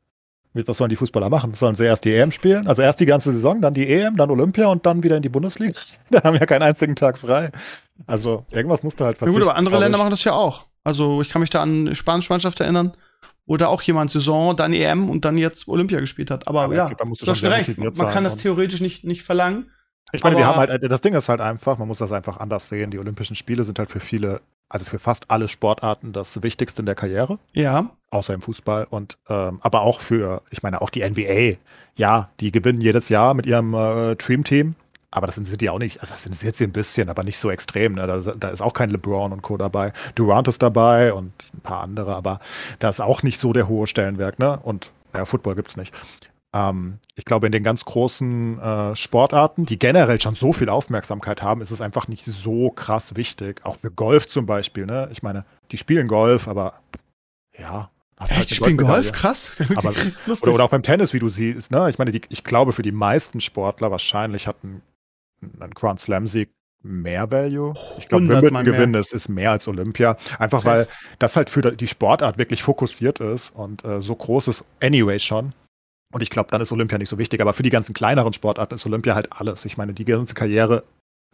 [0.53, 1.53] Mit- Was sollen die Fußballer machen?
[1.55, 2.67] Sollen sie erst die EM spielen?
[2.67, 5.29] Also erst die ganze Saison, dann die EM, dann Olympia und dann wieder in die
[5.29, 5.73] Bundesliga?
[6.11, 7.51] Da haben ja keinen einzigen Tag frei.
[8.07, 9.41] Also irgendwas musst du halt Ja verzichten.
[9.41, 10.65] gut, aber andere Länder machen das ja auch.
[10.83, 12.93] Also ich kann mich da an spanische Mannschaft erinnern,
[13.45, 16.47] wo da auch jemand Saison, dann EM und dann jetzt Olympia gespielt hat.
[16.47, 17.77] Aber, Aber ja, musst du hast schon recht.
[17.77, 19.69] Man kann das theoretisch nicht, nicht verlangen.
[20.11, 22.37] Ich meine, wir Aber- haben halt, das Ding ist halt einfach, man muss das einfach
[22.37, 22.91] anders sehen.
[22.91, 26.85] Die Olympischen Spiele sind halt für viele, also für fast alle Sportarten das Wichtigste in
[26.85, 27.39] der Karriere.
[27.53, 27.91] Ja.
[28.09, 31.57] außer im Fußball und ähm, aber auch für, ich meine auch die NBA,
[31.95, 34.75] ja, die gewinnen jedes Jahr mit ihrem äh, Dream Team,
[35.11, 37.51] aber das sind, die auch nicht, also das sind jetzt ein bisschen, aber nicht so
[37.51, 38.07] extrem, ne?
[38.07, 39.57] da, da ist auch kein LeBron und Co.
[39.57, 42.39] dabei, Durant ist dabei und ein paar andere, aber
[42.79, 44.59] da ist auch nicht so der hohe Stellenwert, ne?
[44.63, 45.93] Und ja, Football gibt's nicht.
[46.53, 51.41] Ähm, ich glaube, in den ganz großen äh, Sportarten, die generell schon so viel Aufmerksamkeit
[51.41, 53.61] haben, ist es einfach nicht so krass wichtig.
[53.63, 55.09] Auch für Golf zum Beispiel, ne?
[55.11, 56.73] Ich meine, die spielen Golf, aber
[57.57, 57.89] ja.
[58.19, 58.77] Echt, die eine spielen.
[58.77, 59.11] Golf?
[59.11, 59.51] Krass.
[59.75, 59.91] Aber,
[60.41, 61.89] oder, oder auch beim Tennis, wie du siehst, ne?
[61.89, 64.81] Ich meine, die, ich glaube, für die meisten Sportler wahrscheinlich hat ein,
[65.59, 66.49] ein Grand Slam-Sieg
[66.83, 67.73] mehr Value.
[67.97, 70.17] Ich glaube, 100 Wimbledon gewinnen ist, ist mehr als Olympia.
[70.39, 70.87] Einfach weil
[71.19, 75.53] das halt für die Sportart wirklich fokussiert ist und äh, so groß ist anyway schon.
[76.13, 77.41] Und ich glaube, dann ist Olympia nicht so wichtig.
[77.41, 79.65] Aber für die ganzen kleineren Sportarten ist Olympia halt alles.
[79.65, 80.83] Ich meine, die ganze Karriere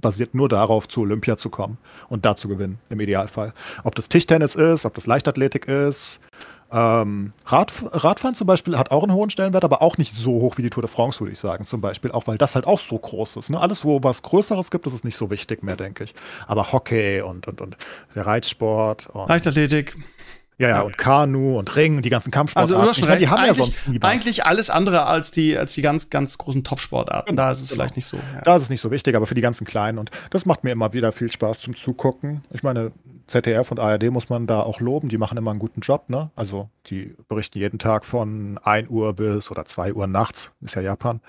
[0.01, 1.77] basiert nur darauf, zu Olympia zu kommen
[2.07, 3.53] und da zu gewinnen, im Idealfall.
[3.84, 6.22] Ob das Tischtennis ist, ob das Leichtathletik ist.
[6.72, 10.57] Ähm, Rad, Radfahren zum Beispiel hat auch einen hohen Stellenwert, aber auch nicht so hoch
[10.57, 12.11] wie die Tour de France, würde ich sagen, zum Beispiel.
[12.11, 13.49] Auch weil das halt auch so groß ist.
[13.49, 13.60] Ne?
[13.60, 16.14] Alles, wo was Größeres gibt, ist es nicht so wichtig mehr, denke ich.
[16.47, 17.76] Aber Hockey und, und, und
[18.15, 19.95] der Reitsport und, Leichtathletik.
[20.60, 22.76] Ja, ja, und Kanu und Ring, die ganzen Kampfsportarten.
[22.76, 23.22] Also du hast schon recht.
[23.22, 24.11] die haben ja eigentlich, sonst nie was.
[24.11, 27.36] eigentlich alles andere als die, als die ganz, ganz großen Top-Sportarten.
[27.36, 27.77] Da ist es Genau.
[27.81, 28.18] vielleicht nicht so.
[28.18, 28.41] Ja.
[28.44, 29.98] Da ist es nicht so wichtig, aber für die ganzen Kleinen.
[29.98, 32.44] Und das macht mir immer wieder viel Spaß zum Zugucken.
[32.52, 32.91] Ich meine,
[33.27, 35.07] ZDF und ARD muss man da auch loben.
[35.10, 36.10] Die machen immer einen guten Job.
[36.10, 36.30] Ne?
[36.36, 40.81] Also die berichten jeden Tag von 1 Uhr bis oder 2 Uhr nachts, ist ja
[40.81, 41.22] Japan,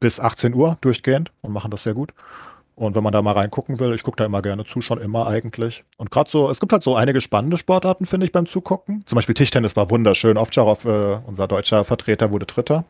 [0.00, 2.12] bis 18 Uhr durchgehend und machen das sehr gut.
[2.76, 5.26] Und wenn man da mal reingucken will, ich gucke da immer gerne zu, schon immer
[5.26, 5.84] eigentlich.
[5.96, 9.04] Und gerade so, es gibt halt so einige spannende Sportarten, finde ich, beim Zugucken.
[9.06, 10.36] Zum Beispiel Tischtennis war wunderschön.
[10.36, 12.84] Ovtcharov, äh, unser deutscher Vertreter, wurde Dritter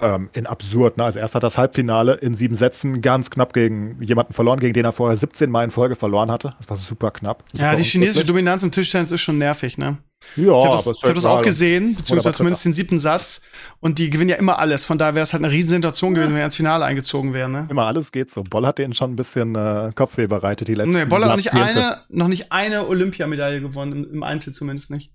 [0.00, 0.96] ähm, in absurd.
[0.96, 1.04] Ne?
[1.04, 4.84] Also erst hat das Halbfinale in sieben Sätzen ganz knapp gegen jemanden verloren, gegen den
[4.84, 6.54] er vorher 17 Mal in Folge verloren hatte.
[6.58, 7.44] Das war super knapp.
[7.54, 8.26] Ja, super die chinesische.
[8.26, 9.98] Dominanz im Tischtennis ist schon nervig, ne?
[10.36, 13.42] Ja, Ich habe das, ich hab das auch gesehen, beziehungsweise zumindest den siebten Satz.
[13.80, 14.84] Und die gewinnen ja immer alles.
[14.84, 17.66] Von daher wäre es halt eine Riesensituation gewesen, wenn er ins Finale eingezogen wäre, ne?
[17.70, 18.42] Immer alles geht so.
[18.42, 21.36] Boll hat denen schon ein bisschen äh, Kopfweh bereitet, die letzten Nee, Boll hat noch
[21.36, 25.12] nicht eine, noch nicht eine Olympiamedaille gewonnen, im, im Einzel zumindest nicht.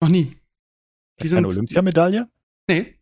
[0.00, 0.36] Noch nie.
[1.22, 2.28] Die Eine Olympiamedaille?
[2.68, 2.98] Nee.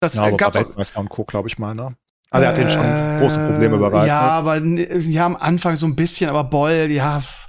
[0.00, 1.96] Das Ja, äh, aber gab Weltmeister und Co., glaube ich mal, ne?
[2.30, 2.82] Also er hat denen schon
[3.20, 4.04] große Probleme bereitet.
[4.04, 7.18] Äh, Ja, aber ja, am Anfang so ein bisschen, aber Boll, ja.
[7.18, 7.45] f- d-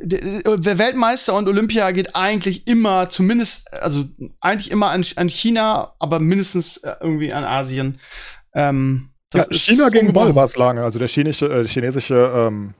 [0.00, 4.04] Der Weltmeister und Olympia geht eigentlich immer, zumindest, also
[4.40, 7.98] eigentlich immer an, an China, aber mindestens äh, irgendwie an Asien.
[8.54, 10.34] Ähm, Ja, China gegen ungebrochen.
[10.34, 10.82] war es lange.
[10.82, 12.74] Also der chinesische, äh, chinesische ähm,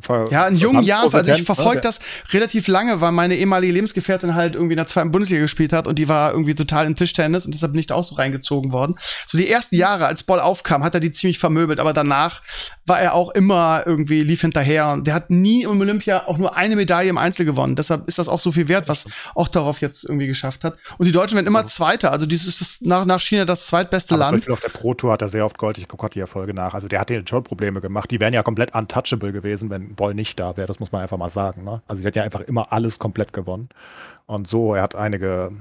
[0.00, 2.00] Ver Ja, in jungen Jahren, also ich verfolge ne, das
[2.32, 5.98] relativ lange, weil meine ehemalige Lebensgefährtin halt irgendwie in der zweiten Bundesliga gespielt hat und
[5.98, 8.96] die war irgendwie total im Tischtennis und deshalb bin ich da auch so reingezogen worden.
[9.26, 12.42] So die ersten Jahre, als Boll aufkam, hat er die ziemlich vermöbelt, aber danach
[12.86, 16.56] war er auch immer irgendwie, lief hinterher und der hat nie im Olympia auch nur
[16.56, 17.76] eine Medaille im Einzel gewonnen.
[17.76, 20.76] Deshalb ist das auch so viel wert, was auch darauf jetzt irgendwie geschafft hat.
[20.98, 24.14] Und die Deutschen werden immer Zweiter, also dies ist das, nach, nach China das zweitbeste
[24.14, 24.50] Aber Land.
[24.50, 25.78] Auf der Pro Tour hat er sehr oft Gold.
[25.78, 26.74] Ich gucke die Erfolge nach.
[26.74, 28.10] Also der hat denen schon Probleme gemacht.
[28.10, 30.66] Die wären ja komplett untouchable gewesen, wenn Boll nicht da wäre.
[30.66, 31.64] Das muss man einfach mal sagen.
[31.64, 31.82] Ne?
[31.86, 33.68] Also die hat ja einfach immer alles komplett gewonnen.
[34.26, 35.52] Und so, er hat einige,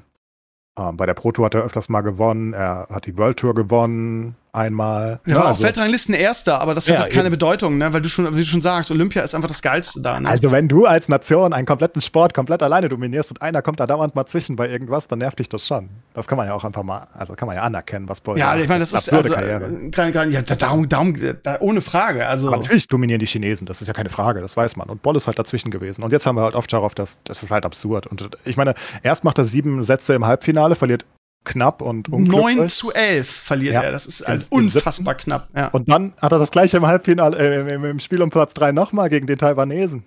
[0.78, 2.54] ähm, bei der Pro Tour hat er öfters mal gewonnen.
[2.54, 4.36] Er hat die World Tour gewonnen.
[4.54, 5.20] Einmal.
[5.26, 7.32] Ja, war auch also- Weltranglisten Erster, aber das hat Ja, halt keine eben.
[7.34, 7.92] Bedeutung, ne?
[7.92, 10.30] Weil du schon, wie du schon sagst, Olympia ist einfach das Geilste da, ne?
[10.30, 13.88] Also wenn du als Nation einen kompletten Sport komplett alleine dominierst und einer kommt da
[13.88, 15.90] dauernd mal zwischen bei irgendwas, dann nervt dich das schon.
[16.14, 18.56] Das kann man ja auch einfach mal, also kann man ja anerkennen, was Paul ja,
[18.56, 19.66] ich meine, das ist absurde also, Karriere.
[19.66, 22.28] äh, gar, gar, ja, da- darum, darum, da, ohne Frage.
[22.28, 24.88] Also, Aber natürlich dominieren die Chinesen, das ist ja keine Frage, das weiß man.
[24.90, 26.04] Und Boll ist halt dazwischen gewesen.
[26.04, 28.06] Und jetzt haben wir halt Ovtcharov, das, das ist halt absurd.
[28.08, 31.06] Und ich meine, erst macht er sieben Sätze im Halbfinale, verliert
[31.46, 32.74] knapp und 9 unglücklich.
[32.74, 33.82] zu 11 verliert Ja.
[33.82, 33.92] er.
[33.92, 35.50] Das ist also unfassbar knapp.
[35.56, 35.68] Ja.
[35.70, 39.10] Und dann hat er das gleiche im Halbfinale, äh, im, Spiel um Platz drei nochmal
[39.10, 40.04] gegen den Taiwanesen.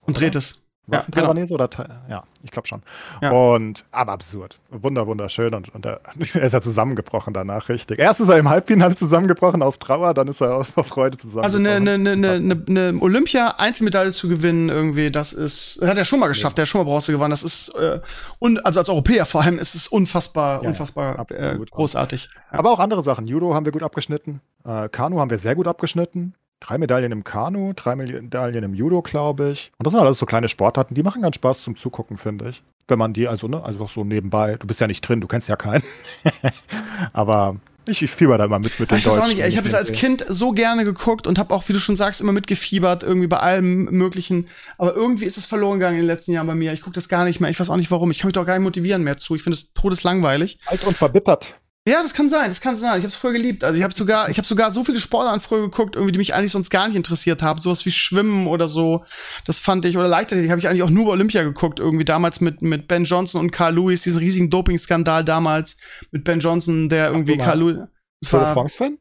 [0.00, 0.62] Und dreht es.
[0.88, 1.26] War Ja, es ein genau.
[1.26, 2.82] Taiwanese oder Tai Ja, ich glaube schon.
[3.20, 3.30] Ja.
[3.32, 4.60] Und aber absurd.
[4.70, 5.52] Wunder, wunderschön.
[5.54, 6.00] Und, und er,
[6.34, 7.98] er ist ja zusammengebrochen danach, richtig.
[7.98, 11.66] Erst ist er im Halbfinale zusammengebrochen aus Trauer, dann ist er vor Freude Also zusammengebrochen.
[11.66, 16.20] eine, eine, eine, eine, eine Olympia-Einzelmedaille zu gewinnen, irgendwie, das ist, das hat er schon
[16.20, 17.30] mal geschafft, der hat schon mal Bronze gewonnen.
[17.30, 18.00] Das ist, äh,
[18.40, 22.28] un, also als Europäer vor allem, ist es unfassbar, Ja, ja, unfassbar äh, großartig.
[22.52, 22.58] Ja.
[22.58, 23.26] Aber auch andere Sachen.
[23.26, 24.40] Judo haben wir gut abgeschnitten.
[24.64, 26.34] Äh, Kanu haben wir sehr gut abgeschnitten.
[26.60, 29.72] Drei Medaillen im Kanu, drei Medaillen im Judo, glaube ich.
[29.78, 32.62] Und das sind alles so kleine Sportarten, die machen ganz Spaß zum Zugucken, finde ich.
[32.88, 35.48] Wenn man die, also, ne, einfach so nebenbei, du bist ja nicht drin, du kennst
[35.48, 35.82] ja keinen.
[37.12, 37.56] Aber
[37.88, 39.36] ich, ich fieber da immer mit mit den ich weiß auch Deutschen.
[39.38, 41.94] nicht, ich habe es als Kind so gerne geguckt und habe auch, wie du schon
[41.94, 44.48] sagst, immer mitgefiebert, irgendwie bei allem Möglichen.
[44.78, 46.72] Aber irgendwie ist es verloren gegangen in den letzten Jahren bei mir.
[46.72, 47.50] Ich gucke das gar nicht mehr.
[47.50, 48.10] Ich weiß auch nicht warum.
[48.10, 49.36] Ich kann mich doch gar nicht motivieren mehr zu.
[49.36, 50.58] Ich finde es todeslangweilig.
[50.66, 51.54] Alt und verbittert.
[51.88, 52.98] Ja, das kann sein, das kann sein.
[52.98, 53.62] Ich habe es früher geliebt.
[53.62, 56.34] Also ich habe sogar, ich habe sogar so viele Sportarten früher geguckt, irgendwie, die mich
[56.34, 57.60] eigentlich sonst gar nicht interessiert haben.
[57.60, 59.04] Sowas wie Schwimmen oder so.
[59.44, 61.78] Das fand ich oder Leichtathletik habe ich eigentlich auch nur bei Olympia geguckt.
[61.78, 65.76] Irgendwie damals mit mit Ben Johnson und Carl Lewis, diesen riesigen Dopingskandal damals
[66.10, 67.76] mit Ben Johnson, der irgendwie mal Carl Lewis.
[68.20, 68.98] Das Tour de war France-Fan?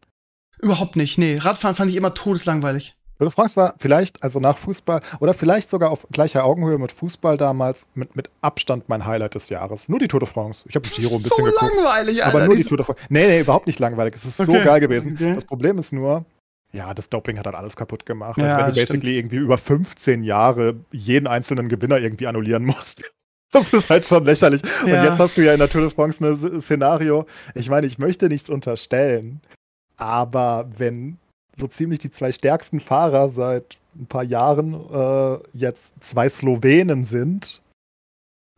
[0.61, 1.17] überhaupt nicht.
[1.17, 2.95] Nee, Radfahren fand ich immer todeslangweilig.
[3.17, 6.91] Tour de France war vielleicht, also nach Fußball, oder vielleicht sogar auf gleicher Augenhöhe mit
[6.91, 9.87] Fußball damals, mit, mit Abstand mein Highlight des Jahres.
[9.87, 10.65] Nur die Tour de France.
[10.67, 11.61] Ich habe Giro ein so bisschen geguckt.
[11.75, 12.37] langweilig, Alter.
[12.37, 13.01] Aber nur die Tour de France.
[13.09, 14.15] Nee, nee, überhaupt nicht langweilig.
[14.15, 14.63] Es ist so Okay.
[14.65, 15.13] geil gewesen.
[15.13, 15.33] Okay.
[15.35, 16.25] Das Problem ist nur,
[16.73, 18.37] ja, das Doping hat halt alles kaputt gemacht.
[18.37, 23.03] Ja, also wenn du basically irgendwie über 15 Jahre jeden einzelnen Gewinner irgendwie annullieren musst.
[23.51, 24.61] Das ist halt schon lächerlich.
[24.83, 25.05] Und Ja.
[25.05, 27.25] jetzt hast du ja in der Tour de France ein Szenario.
[27.53, 29.39] Ich meine, ich möchte nichts unterstellen,
[29.95, 31.17] aber wenn
[31.55, 37.61] so ziemlich die zwei stärksten Fahrer seit ein paar Jahren äh, jetzt zwei Slowenen sind,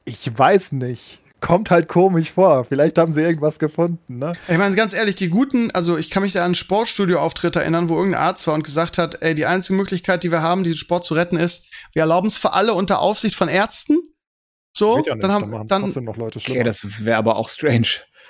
[0.07, 1.21] ich weiß nicht.
[1.39, 2.63] Kommt halt komisch vor.
[2.63, 4.33] Vielleicht haben sie irgendwas gefunden, ne?
[4.47, 7.89] Ich meine, ganz ehrlich, die guten, also ich kann mich da an einen Sportstudio-Auftritt erinnern,
[7.89, 10.79] wo irgendein Arzt war und gesagt hat, ey, die einzige Möglichkeit, die wir haben, diesen
[10.79, 13.99] Sport zu retten, ist, wir erlauben es für alle unter Aufsicht von Ärzten.
[14.75, 16.63] So, ja nicht, dann haben, dann, trotzdem noch Leute Okay, schlimmer.
[16.63, 17.87] das wäre aber auch strange.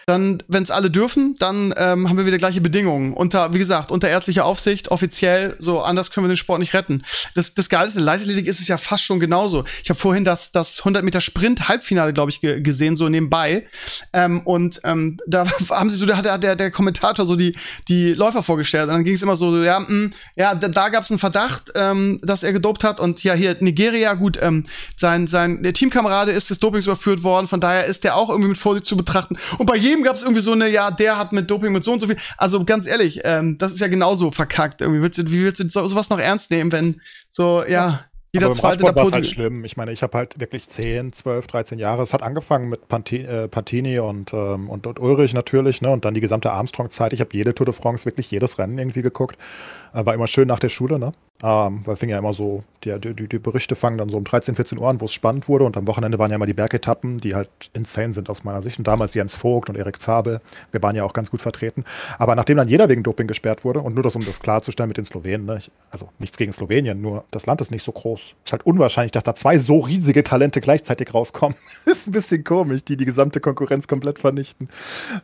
[0.07, 3.11] Dann, wenn es alle dürfen, dann ähm, haben wir wieder gleiche Bedingungen.
[3.11, 7.03] Unter, wie gesagt, unter ärztlicher Aufsicht, offiziell, so anders können wir den Sport nicht retten.
[7.35, 9.65] Das, das der Leichtathletik ist es ja fast schon genauso.
[9.83, 13.67] Ich habe vorhin das, das 100 Meter Sprint Halbfinale, glaube ich, ge gesehen, so nebenbei.
[14.13, 17.57] Ähm, und ähm, da haben sie so, da hat der, der, der Kommentator so die,
[17.89, 18.87] die Läufer vorgestellt.
[18.87, 21.73] Und dann ging es immer so, ja, mh, ja, da, da gab es einen Verdacht,
[21.75, 23.01] ähm, dass er gedopt hat.
[23.01, 24.63] Und ja, hier Nigeria, gut, ähm,
[24.95, 27.47] sein, sein der Teamkamerade ist des Dopings überführt worden.
[27.47, 29.37] Von daher ist der auch irgendwie mit Vorsicht zu betrachten.
[29.57, 31.93] Und bei jedem gab es irgendwie so eine, ja, der hat mit Doping mit so
[31.93, 32.17] und so viel.
[32.37, 34.81] Also ganz ehrlich, ähm, das ist ja genauso verkackt.
[34.81, 38.47] Irgendwie willst du, wie willst du so, sowas noch ernst nehmen, wenn so, ja, jeder
[38.47, 39.63] Aber im zweite da war halt schlimm.
[39.63, 42.03] Ich meine, ich habe halt wirklich 10, 12, 13 Jahre.
[42.03, 45.89] Es hat angefangen mit Panti, äh, Pantini und, ähm, und, und Ulrich natürlich, ne?
[45.89, 47.13] Und dann die gesamte Armstrong-Zeit.
[47.13, 49.37] Ich habe jede Tour de France, wirklich jedes Rennen irgendwie geguckt.
[49.93, 51.13] Äh, war immer schön nach der Schule, ne?
[51.43, 54.55] Ähm, weil fing ja immer so, die, die, die Berichte fangen dann so um 13,
[54.55, 55.65] 14 Uhr an, wo es spannend wurde.
[55.65, 58.79] Und am Wochenende waren ja immer die Bergetappen, die halt insane sind aus meiner Sicht.
[58.79, 60.41] Und damals Jens Vogt und Erik Zabel.
[60.71, 61.85] Wir waren ja auch ganz gut vertreten.
[62.17, 64.97] Aber nachdem dann jeder wegen Doping gesperrt wurde, und nur das, um das klarzustellen mit
[64.97, 65.57] den Slowenen, ne?
[65.57, 68.33] ich, also nichts gegen Slowenien, nur das Land ist nicht so groß.
[68.43, 71.55] Ist halt unwahrscheinlich, dass da zwei so riesige Talente gleichzeitig rauskommen.
[71.85, 74.69] ist ein bisschen komisch, die die gesamte Konkurrenz komplett vernichten.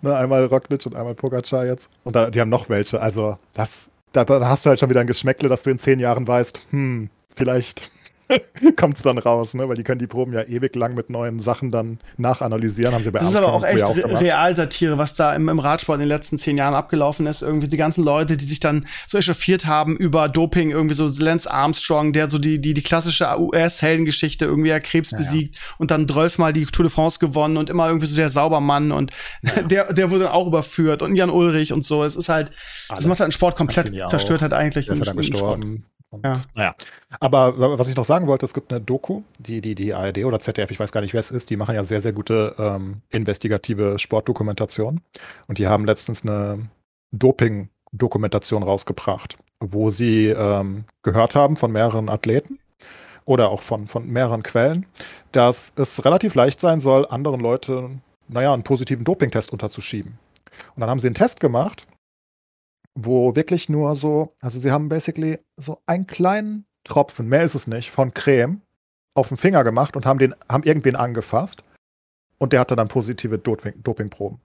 [0.03, 0.15] Ne?
[0.15, 1.89] Einmal Roglic und einmal Pogacar jetzt.
[2.03, 3.01] Und da, die haben noch welche.
[3.01, 5.99] Also das, da, da hast du halt schon wieder ein Geschmäckle, dass du in zehn
[5.99, 7.91] Jahren weißt, hm, vielleicht
[8.75, 9.67] kommt es dann raus, ne?
[9.67, 12.93] Weil die können die Proben ja ewig lang mit neuen Sachen dann nachanalysieren.
[12.93, 14.21] Haben sie bei Das ist aber auch Armstrong echt gemacht.
[14.21, 17.41] Realsatire, was da im, im Radsport in den letzten zehn Jahren abgelaufen ist.
[17.41, 21.51] Irgendwie die ganzen Leute, die sich dann so echauffiert haben über Doping, irgendwie so Lance
[21.51, 25.19] Armstrong, der so die, die, die klassische US-Heldengeschichte irgendwie ja Krebs Ja, ja.
[25.19, 28.91] besiegt und dann mal die Tour de France gewonnen und immer irgendwie so der Saubermann
[28.91, 29.11] und
[29.69, 32.03] der, der wurde dann auch überführt und Jan Ulrich und so.
[32.03, 32.49] Es ist halt,
[32.89, 33.07] das Alle.
[33.07, 34.09] macht halt einen Sport komplett Pantini auch.
[34.09, 34.85] zerstört halt eigentlich.
[34.85, 35.63] Der ist ja dann einen Sport.
[36.13, 36.33] Und, Ja.
[36.53, 36.75] Naja.
[37.19, 40.19] Aber wa- was ich noch sagen wollte, es gibt eine Doku, die, die, die ARD
[40.25, 42.55] oder ZDF, ich weiß gar nicht, wer es ist, die machen ja sehr, sehr gute
[42.59, 45.01] ähm, investigative Sportdokumentation.
[45.47, 46.69] Und die haben letztens eine
[47.11, 52.59] Doping-Dokumentation rausgebracht, wo sie ähm, gehört haben von mehreren Athleten
[53.25, 54.85] oder auch von, von mehreren Quellen,
[55.31, 60.17] dass es relativ leicht sein soll, anderen Leuten, naja, einen positiven Dopingtest unterzuschieben.
[60.75, 61.87] Und dann haben sie einen Test gemacht,
[62.95, 67.67] wo wirklich nur so, also sie haben basically so einen kleinen Tropfen, mehr ist es
[67.67, 68.61] nicht, von Creme
[69.15, 71.63] auf den Finger gemacht und haben den, haben irgendwen angefasst.
[72.39, 74.39] Und der hatte dann positive Doping, Dopingproben.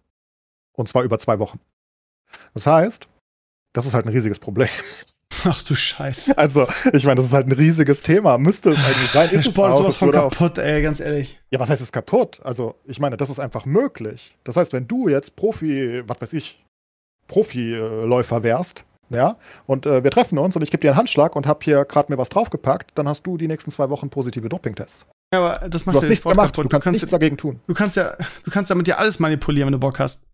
[0.73, 1.59] Und zwar über zwei Wochen.
[2.55, 3.09] Das heißt,
[3.73, 4.69] das ist halt ein riesiges Problem.
[5.45, 6.37] Ach du Scheiße.
[6.37, 8.39] Also, ich meine, das ist halt ein riesiges Thema.
[8.39, 9.31] Müsste es eigentlich sein.
[9.31, 11.39] Ist Sport ist sowas von kaputt, ey, ganz ehrlich.
[11.51, 12.41] Ja, was heißt es kaputt?
[12.45, 14.37] Also, ich meine, das ist einfach möglich.
[14.45, 16.65] Das heißt, wenn du jetzt Profi, was weiß ich,
[17.29, 19.37] Profiläufer wärst, ja,
[19.67, 22.13] und äh, wir treffen uns und ich gebe dir einen Handschlag und habe hier gerade
[22.13, 25.07] mir was draufgepackt, dann hast du die nächsten zwei Wochen positive Dopingtests.
[25.33, 26.55] Ja, aber das macht ja den Sport gemacht.
[26.55, 26.65] kaputt.
[26.67, 27.61] Du kannst, du kannst nichts dagegen tun.
[27.67, 30.27] Du kannst ja, du kannst damit ja alles manipulieren, wenn du Bock hast.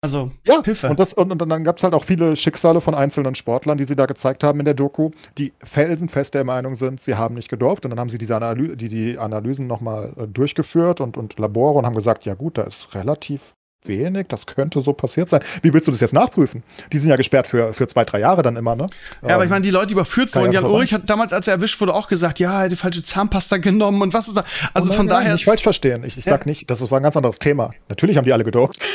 [0.00, 0.88] Also, ja, Hilfe.
[0.88, 3.84] Und, das, und, und dann gab es halt auch viele Schicksale von einzelnen Sportlern, die
[3.84, 7.48] sie da gezeigt haben in der Doku, die felsenfest der Meinung sind, sie haben nicht
[7.48, 7.84] gedopt.
[7.84, 11.78] Und dann haben sie diese Analy die, die Analysen nochmal äh, durchgeführt und, und Labore
[11.78, 15.40] und haben gesagt, ja gut, da ist relativ wenig, das könnte so passiert sein.
[15.62, 16.62] Wie willst du das jetzt nachprüfen?
[16.92, 18.88] Die sind ja gesperrt für, für zwei, drei Jahre dann immer, ne?
[19.22, 21.54] Ja, ähm, aber ich meine, die Leute, überführt wurden, Jan Ulrich hat damals, als er
[21.54, 24.44] erwischt wurde, auch gesagt, ja, er hat die falsche Zahnpasta genommen und was ist da?
[24.74, 25.32] Also oh nein, von daher.
[25.32, 26.04] Nicht falsch verstehen.
[26.04, 26.32] Ich, ich ja.
[26.32, 27.72] sag nicht, das war ein ganz anderes Thema.
[27.88, 28.78] Natürlich haben die alle gedopt.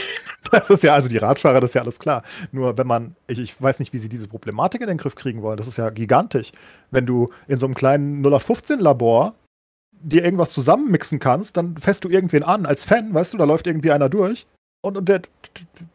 [0.51, 2.21] Das ist ja, also die Radfahrer, das ist ja alles klar.
[2.51, 5.41] Nur wenn man, ich, ich weiß nicht, wie sie diese Problematik in den Griff kriegen
[5.41, 5.55] wollen.
[5.55, 6.51] Das ist ja gigantisch.
[6.91, 9.35] Wenn du in so einem kleinen 0815-Labor
[10.01, 13.67] dir irgendwas zusammenmixen kannst, dann fässt du irgendwen an als Fan, weißt du, da läuft
[13.67, 14.45] irgendwie einer durch
[14.83, 15.21] und, und der,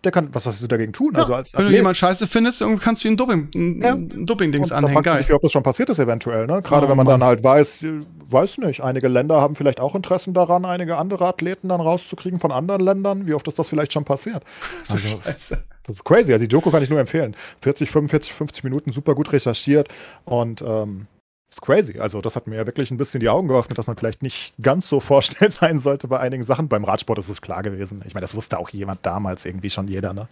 [0.03, 1.13] der kann, was sollst du dagegen tun?
[1.13, 3.95] Ja, also als wenn du jemanden scheiße findest, kannst du ihm Doping, ein, ja.
[4.25, 5.03] Doping-Dings anhängen.
[5.03, 5.19] Geil.
[5.19, 6.63] Sich, wie oft das schon passiert ist eventuell, ne?
[6.63, 7.21] Gerade oh, wenn man Mann.
[7.21, 7.85] dann halt weiß,
[8.31, 12.51] weiß nicht, einige Länder haben vielleicht auch Interessen daran, einige andere Athleten dann rauszukriegen von
[12.51, 13.29] anderen Ländern.
[13.29, 14.43] Wie oft ist das vielleicht schon passiert?
[14.89, 15.65] Also, Scheiße.
[15.83, 16.33] Das ist crazy.
[16.33, 17.37] Also die Doku kann ich nur empfehlen.
[17.61, 19.89] 40, 45, 50 Minuten, super gut recherchiert
[20.25, 21.09] und ähm,
[21.49, 21.99] ist crazy.
[21.99, 24.55] Also, das hat mir ja wirklich ein bisschen die Augen geöffnet, dass man vielleicht nicht
[24.61, 26.69] ganz so vorschnell sein sollte bei einigen Sachen.
[26.69, 28.03] Beim Radsport ist es klar gewesen.
[28.07, 30.29] Ich meine, das wusste auch jemand damals irgendwie schon jeder, ne?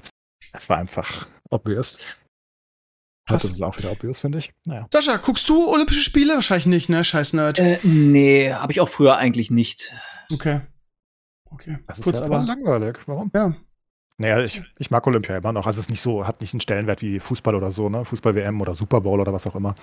[0.52, 1.98] Es war einfach obvious.
[3.26, 3.42] Krass.
[3.42, 4.52] Das ist auch wieder obvious, finde ich.
[4.66, 4.86] Naja.
[4.92, 6.34] Sascha, guckst du Olympische Spiele?
[6.34, 7.02] Wahrscheinlich nicht, ne?
[7.02, 7.58] Scheiß Nerd.
[7.58, 9.92] Äh, nee, habe ich auch früher eigentlich nicht.
[10.32, 10.60] Okay.
[11.50, 11.78] Okay.
[11.86, 12.98] Das Kurz, ist ja aber langweilig.
[13.06, 13.30] Warum?
[13.34, 13.56] Ja.
[14.18, 15.66] Naja, ich, ich mag Olympia immer noch.
[15.66, 18.04] Also es ist nicht so, hat nicht einen Stellenwert wie Fußball oder so, ne?
[18.04, 19.74] Fußball-WM oder Super Bowl oder was auch immer.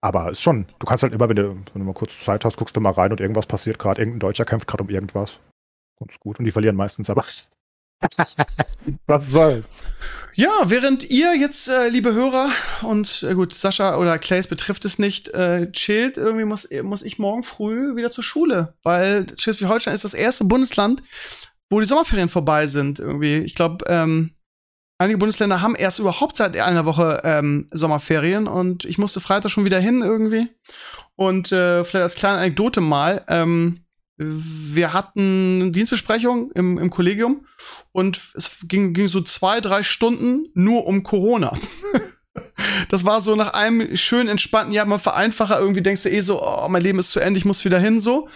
[0.00, 2.56] Aber ist schon, du kannst halt immer, wenn du, wenn du mal kurz Zeit hast,
[2.56, 4.00] guckst du mal rein und irgendwas passiert gerade.
[4.00, 5.38] Irgendein Deutscher kämpft gerade um irgendwas.
[6.00, 6.38] Ganz gut.
[6.38, 7.24] Und die verlieren meistens, aber.
[9.06, 9.82] Was soll's?
[10.34, 12.50] Ja, während ihr jetzt, äh, liebe Hörer,
[12.82, 17.18] und äh, gut, Sascha oder Clays betrifft es nicht, äh, chillt, irgendwie muss, muss ich
[17.18, 18.74] morgen früh wieder zur Schule.
[18.82, 21.02] Weil Schleswig-Holstein ist das erste Bundesland,
[21.70, 22.98] wo die Sommerferien vorbei sind.
[22.98, 23.38] Irgendwie.
[23.38, 24.30] Ich glaube, ähm,
[24.98, 29.64] einige Bundesländer haben erst überhaupt seit einer Woche ähm, Sommerferien und ich musste Freitag schon
[29.64, 30.48] wieder hin irgendwie.
[31.16, 33.80] Und äh, vielleicht als kleine Anekdote mal, ähm,
[34.18, 37.46] wir hatten Dienstbesprechung im, im Kollegium
[37.92, 41.52] und es ging, ging so zwei, drei Stunden nur um Corona.
[42.88, 46.42] das war so nach einem schön entspannten Jahr, man vereinfacher, irgendwie denkst du eh so,
[46.42, 48.26] oh, mein Leben ist zu Ende, ich muss wieder hin, so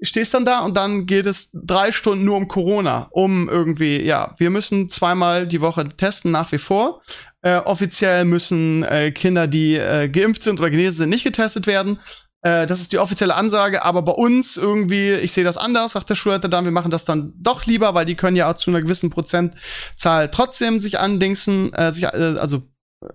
[0.00, 4.34] stehst dann da und dann geht es drei Stunden nur um Corona, um irgendwie, ja,
[4.38, 7.02] wir müssen zweimal die Woche testen nach wie vor.
[7.42, 11.98] Äh, offiziell müssen äh, Kinder, die äh, geimpft sind oder genesen sind, nicht getestet werden.
[12.42, 16.10] Äh, das ist die offizielle Ansage, aber bei uns irgendwie, ich sehe das anders, sagt
[16.10, 18.70] der Schulleiter dann, wir machen das dann doch lieber, weil die können ja auch zu
[18.70, 22.62] einer gewissen Prozentzahl trotzdem sich andingsen, äh, sich, äh, also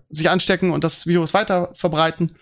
[0.10, 2.35] sich anstecken und das Virus weiter verbreiten.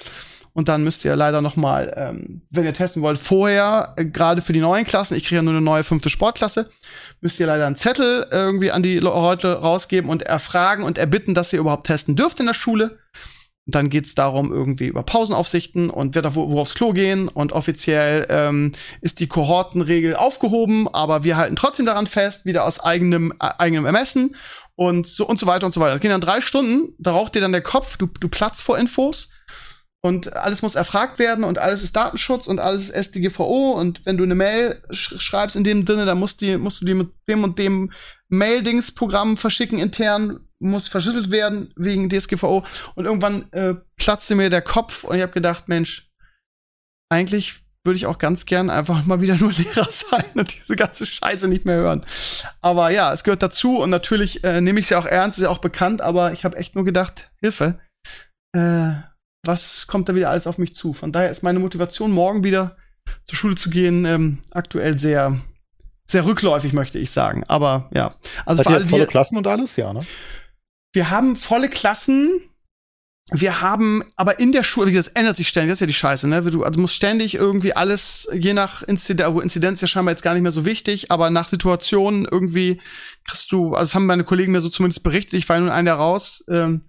[0.54, 4.42] Und dann müsst ihr leider noch mal, ähm, wenn ihr testen wollt, vorher, äh, gerade
[4.42, 6.70] für die neuen Klassen, ich kriege ja nur eine neue fünfte Sportklasse,
[7.22, 11.54] müsst ihr leider einen Zettel irgendwie an die Leute rausgeben und erfragen und erbitten, dass
[11.54, 13.00] ihr überhaupt testen dürft in der Schule.
[13.68, 17.28] Und dann geht's darum, irgendwie über Pausenaufsichten und wer da wo, wo aufs Klo gehen.
[17.30, 18.72] Und offiziell ähm,
[19.02, 23.86] ist die Kohortenregel aufgehoben, aber wir halten trotzdem daran fest, wieder aus eigenem, äh, eigenem
[23.86, 24.36] Ermessen
[24.76, 25.92] und so und so weiter und so weiter.
[25.92, 28.80] Das gehen dann drei Stunden, da raucht dir dann der Kopf, du, du platzt vor
[28.80, 29.30] Infos
[30.04, 34.18] und alles muss erfragt werden und alles ist Datenschutz und alles ist SDGVO und wenn
[34.18, 37.10] du eine Mail sch schreibst in dem Sinne, dann musst, die, musst du die mit
[37.28, 37.92] dem und dem
[38.30, 42.66] Mail-Dings-Programm verschicken intern, muss verschlüsselt werden wegen DSGVO
[42.96, 46.12] und irgendwann äh, platzte mir der Kopf und ich habe gedacht, Mensch,
[47.10, 51.06] eigentlich würde ich auch ganz gern einfach mal wieder nur Lehrer sein und diese ganze
[51.06, 52.06] Scheiße nicht mehr hören.
[52.62, 55.44] Aber ja, es gehört dazu und natürlich äh, nehme ich es ja auch ernst, ist
[55.44, 57.80] ja auch bekannt, aber ich habe echt nur gedacht, Hilfe.
[58.56, 58.94] Äh,
[59.44, 60.94] was kommt da wieder alles auf mich zu.
[60.94, 62.78] Von daher ist meine Motivation, morgen wieder
[63.26, 65.42] zur Schule zu gehen, ähm, aktuell sehr,
[66.06, 67.44] sehr rückläufig, möchte ich sagen.
[67.48, 68.16] Aber ja.
[68.46, 70.02] Also Hat ihr volle Klassen und alles, ja, ne?
[70.94, 72.42] Wir haben volle Klassen.
[73.34, 75.88] Wir haben aber in der Schule, wie gesagt, das ändert sich ständig, das ist ja
[75.88, 76.42] die Scheiße, ne?
[76.42, 80.34] Du also musst ständig irgendwie alles, je nach Inzidenz, Inzidenz ist ja scheinbar jetzt gar
[80.34, 82.82] nicht mehr so wichtig, aber nach Situationen irgendwie
[83.24, 85.94] kriegst du, also das haben meine Kollegen mir so zumindest berichtet, ich war nun einer
[85.94, 86.82] raus, ähm,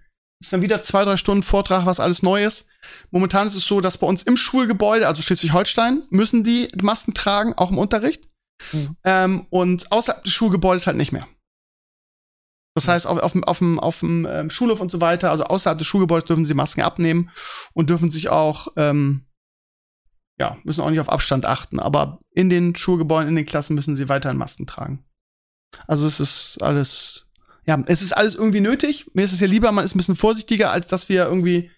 [0.43, 2.67] ist dann wieder zwei, drei Stunden Vortrag, was alles neu ist.
[3.11, 7.53] Momentan ist es so, dass bei uns im Schulgebäude, also Schleswig-Holstein, müssen die Masken tragen,
[7.53, 8.23] auch im Unterricht.
[8.71, 8.97] Mhm.
[9.03, 11.25] Ähm, und außerhalb des Schulgebäudes halt nicht mehr.
[12.75, 15.77] Das heißt, auf, auf, auf, dem, auf dem ähm, Schulhof und so weiter, also außerhalb
[15.77, 17.29] des Schulgebäudes dürfen sie Masken abnehmen
[17.73, 19.27] und dürfen sich auch, ähm,
[20.39, 21.79] ja, müssen auch nicht auf Abstand achten.
[21.79, 25.05] Aber in den Schulgebäuden, in den Klassen müssen sie weiterhin Masken tragen.
[25.87, 27.27] Also es ist alles,
[27.65, 29.09] ja, es ist alles irgendwie nötig.
[29.13, 31.69] Mir ist es ja lieber, man ist ein bisschen vorsichtiger, als dass wir irgendwie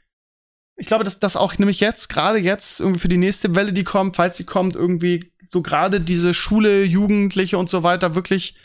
[0.78, 3.84] ich glaube, dass das auch nämlich jetzt, gerade jetzt, irgendwie für die nächste Welle, die
[3.84, 8.56] kommt, falls sie kommt, irgendwie so gerade diese Schule, Jugendliche und so weiter wirklich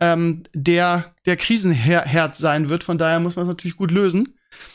[0.00, 2.84] ähm, der, der Krisenherd sein wird.
[2.84, 4.34] Von daher muss man es natürlich gut lösen.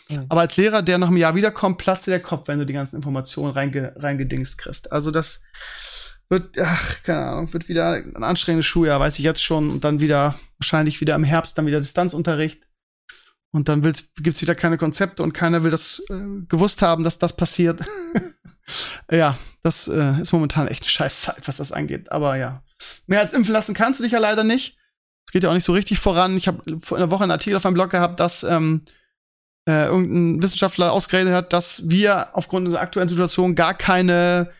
[0.10, 0.26] Ja.
[0.30, 2.73] Aber als Lehrer, der nach einem Jahr wiederkommt, platzt dir der Kopf, wenn du die
[2.73, 4.91] ganzen Informationen reinge reingedingst kriegst.
[4.91, 5.41] Also das
[6.34, 9.69] wird, ach, keine Ahnung, wird wieder ein anstrengendes Schuljahr, weiß ich jetzt schon.
[9.69, 12.68] Und dann wieder, wahrscheinlich wieder im Herbst, dann wieder Distanzunterricht.
[13.51, 17.19] Und dann gibt es wieder keine Konzepte und keiner will das äh, gewusst haben, dass
[17.19, 17.81] das passiert.
[19.11, 22.11] ja, das äh, ist momentan echt eine Scheißzeit, was das angeht.
[22.11, 22.64] Aber ja,
[23.05, 24.77] mehr als impfen lassen kannst du dich ja leider nicht
[25.34, 26.38] geht ja auch nicht so richtig voran.
[26.38, 28.84] Ich habe vor einer Woche einen Artikel auf meinem Blog gehabt, dass ähm,
[29.68, 34.51] äh, irgendein Wissenschaftler ausgeredet hat, dass wir aufgrund unserer aktuellen Situation gar keine,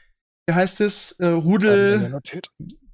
[0.48, 2.20] wie heißt es, äh, Rudel,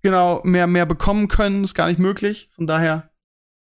[0.02, 1.64] genau, mehr, mehr bekommen können.
[1.64, 2.50] Ist gar nicht möglich.
[2.52, 3.10] Von daher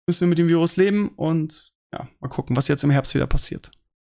[0.07, 3.27] müssen wir mit dem Virus leben und ja, mal gucken, was jetzt im Herbst wieder
[3.27, 3.71] passiert.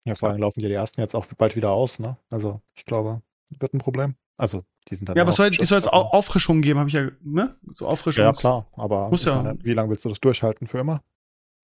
[0.05, 2.17] Ja, vor allem laufen ja die ersten jetzt auch bald wieder aus, ne?
[2.29, 3.21] Also ich glaube,
[3.59, 4.15] wird ein Problem.
[4.37, 7.09] Also die sind dann ja, aber soll, die soll jetzt Auffrischungen geben, habe ich ja,
[7.21, 7.57] ne?
[7.71, 8.33] So Auffrischungen.
[8.33, 9.41] Ja, klar, aber muss ja.
[9.41, 10.67] Meine, wie lange willst du das durchhalten?
[10.67, 11.03] Für immer?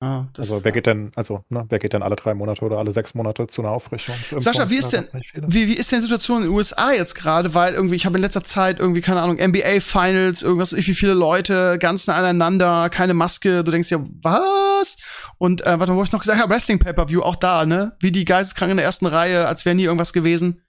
[0.04, 2.92] Ah, also wer geht denn, also ne, wer geht denn alle drei Monate oder alle
[2.92, 4.16] sechs Monate zu einer Auffrischung?
[4.38, 7.54] Sascha, wie ist denn, wie, wie ist denn die Situation in den USA jetzt gerade?
[7.54, 11.14] Weil irgendwie, ich habe in letzter Zeit irgendwie, keine Ahnung, NBA Finals, irgendwas, wie viele
[11.14, 14.98] Leute, ganz nah aneinander, keine Maske, du denkst ja, was?
[15.38, 17.96] Und äh, warte, wo ich noch gesagt habe, Wrestling Pay-Per-View, auch da, ne?
[18.02, 20.64] Wie die Geisteskranken in der ersten Reihe, als wäre nie irgendwas gewesen.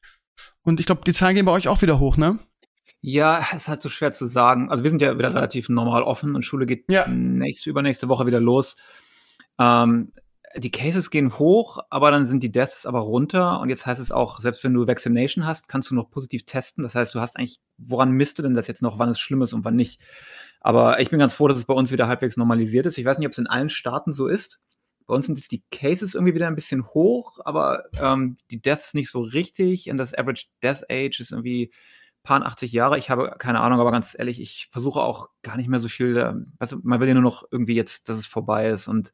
[0.62, 2.38] Und ich glaube, die Zahlen gehen bei euch auch wieder hoch, ne?
[3.00, 4.70] Ja, ist halt so schwer zu sagen.
[4.70, 7.08] Also wir sind ja wieder relativ normal offen und Schule geht ja.
[7.08, 8.76] nächste, übernächste Woche wieder los.
[9.58, 10.12] Ähm,
[10.56, 13.60] die Cases gehen hoch, aber dann sind die Deaths aber runter.
[13.60, 16.84] Und jetzt heißt es auch, selbst wenn du Vaccination hast, kannst du noch positiv testen.
[16.84, 19.42] Das heißt, du hast eigentlich, woran misst du denn das jetzt noch, wann es schlimm
[19.42, 20.00] ist und wann nicht?
[20.60, 22.98] Aber ich bin ganz froh, dass es bei uns wieder halbwegs normalisiert ist.
[22.98, 24.60] Ich weiß nicht, ob es in allen Staaten so ist.
[25.06, 28.94] Bei uns sind jetzt die Cases irgendwie wieder ein bisschen hoch, aber ähm, die Deaths
[28.94, 29.90] nicht so richtig.
[29.90, 31.72] Und das Average Death Age ist irgendwie
[32.22, 32.98] paar 80 Jahre.
[32.98, 36.16] Ich habe keine Ahnung, aber ganz ehrlich, ich versuche auch gar nicht mehr so viel.
[36.16, 38.88] Ähm, also man will ja nur noch irgendwie jetzt, dass es vorbei ist.
[38.88, 39.12] Und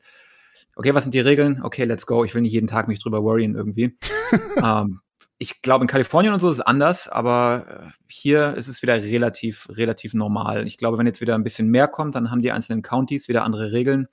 [0.80, 1.62] okay, was sind die Regeln?
[1.62, 2.24] Okay, let's go.
[2.24, 3.98] Ich will nicht jeden Tag mich drüber worryen irgendwie.
[4.64, 5.00] ähm,
[5.36, 8.94] ich glaube, in Kalifornien und so ist es anders, aber äh, hier ist es wieder
[8.94, 10.66] relativ, relativ normal.
[10.66, 13.44] Ich glaube, wenn jetzt wieder ein bisschen mehr kommt, dann haben die einzelnen Counties wieder
[13.44, 14.08] andere Regeln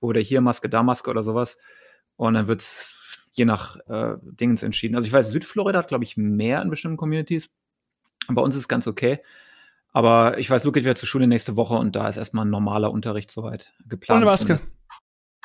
[0.00, 1.58] oder hier Maske, da Maske oder sowas.
[2.16, 4.96] Und dann wird es je nach äh, Dingens entschieden.
[4.96, 7.50] Also ich weiß, Südflorida hat, glaube ich, mehr in bestimmten Communities.
[8.30, 9.20] Bei uns ist es ganz okay.
[9.92, 12.50] Aber ich weiß, Luke geht wieder zur Schule nächste Woche und da ist erstmal ein
[12.50, 14.22] normaler Unterricht soweit geplant.
[14.22, 14.58] Ohne Maske.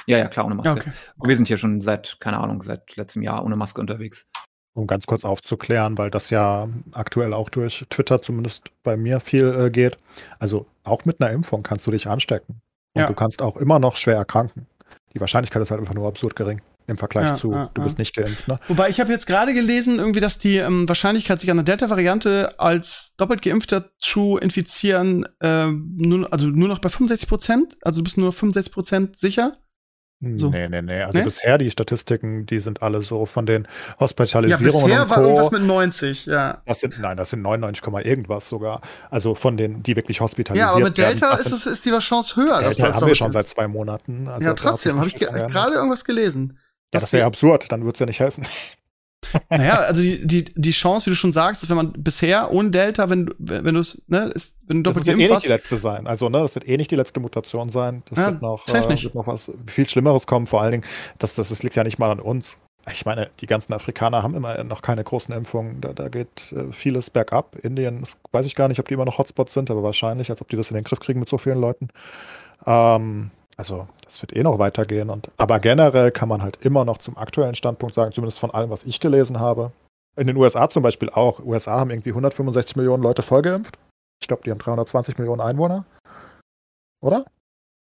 [0.05, 0.71] Ja, ja, klar, ohne Maske.
[0.71, 0.91] Okay.
[1.17, 4.29] Und wir sind hier schon seit, keine Ahnung, seit letztem Jahr ohne Maske unterwegs.
[4.75, 9.53] Um ganz kurz aufzuklären, weil das ja aktuell auch durch Twitter zumindest bei mir viel
[9.53, 9.99] äh, geht.
[10.39, 12.61] Also auch mit einer Impfung kannst du dich anstecken.
[12.93, 13.05] Und ja.
[13.07, 14.67] du kannst auch immer noch schwer erkranken.
[15.13, 17.97] Die Wahrscheinlichkeit ist halt einfach nur absurd gering im Vergleich ja, zu, ja, du bist
[17.97, 18.47] nicht geimpft.
[18.47, 18.59] Ne?
[18.67, 22.59] Wobei ich habe jetzt gerade gelesen, irgendwie, dass die ähm, Wahrscheinlichkeit, sich an der Delta-Variante
[22.59, 28.03] als doppelt geimpfter zu infizieren, äh, nur, also nur noch bei 65 Prozent, also du
[28.03, 29.57] bist nur 65 Prozent sicher.
[30.37, 30.49] So.
[30.49, 31.01] Nee, nee, nee.
[31.01, 31.25] Also nee?
[31.25, 33.67] bisher die Statistiken, die sind alle so von den
[33.99, 34.89] Hospitalisierungen.
[34.89, 36.61] Ja, bisher war irgendwas mit 90, ja.
[36.65, 38.81] Das sind, nein, das sind 99, irgendwas sogar.
[39.09, 40.69] Also von den, die wirklich hospitalisiert werden.
[40.69, 42.59] Ja, aber mit Delta werden, ist, es, ist die Chance höher.
[42.59, 44.27] Delta haben wir schon seit zwei Monaten.
[44.27, 46.57] Also ja, trotzdem, habe ich gerade irgendwas gelesen.
[46.93, 48.45] Ja, das wäre absurd, dann würde es ja nicht helfen.
[49.49, 52.71] Naja, also die, die, die Chance, wie du schon sagst, ist, wenn man bisher ohne
[52.71, 55.49] Delta, wenn, wenn du es, ne, ist, wenn du doppelt das wird eh nicht die
[55.49, 56.07] letzte sein.
[56.07, 58.03] Also, ne, das wird eh nicht die letzte Mutation sein.
[58.09, 60.47] Das ja, wird, noch, äh, wird noch was viel Schlimmeres kommen.
[60.47, 60.83] Vor allen Dingen,
[61.19, 62.57] das, das, das liegt ja nicht mal an uns.
[62.91, 65.79] Ich meine, die ganzen Afrikaner haben immer noch keine großen Impfungen.
[65.79, 67.55] Da, da geht äh, vieles bergab.
[67.63, 70.41] Indien, das weiß ich gar nicht, ob die immer noch Hotspots sind, aber wahrscheinlich, als
[70.41, 71.89] ob die das in den Griff kriegen mit so vielen Leuten.
[72.65, 75.09] Ähm, also das wird eh noch weitergehen.
[75.09, 78.69] Und, aber generell kann man halt immer noch zum aktuellen Standpunkt sagen, zumindest von allem,
[78.69, 79.71] was ich gelesen habe.
[80.15, 81.43] In den USA zum Beispiel auch.
[81.43, 83.77] USA haben irgendwie 165 Millionen Leute vollgeimpft.
[84.21, 85.85] Ich glaube, die haben 320 Millionen Einwohner.
[87.01, 87.25] Oder?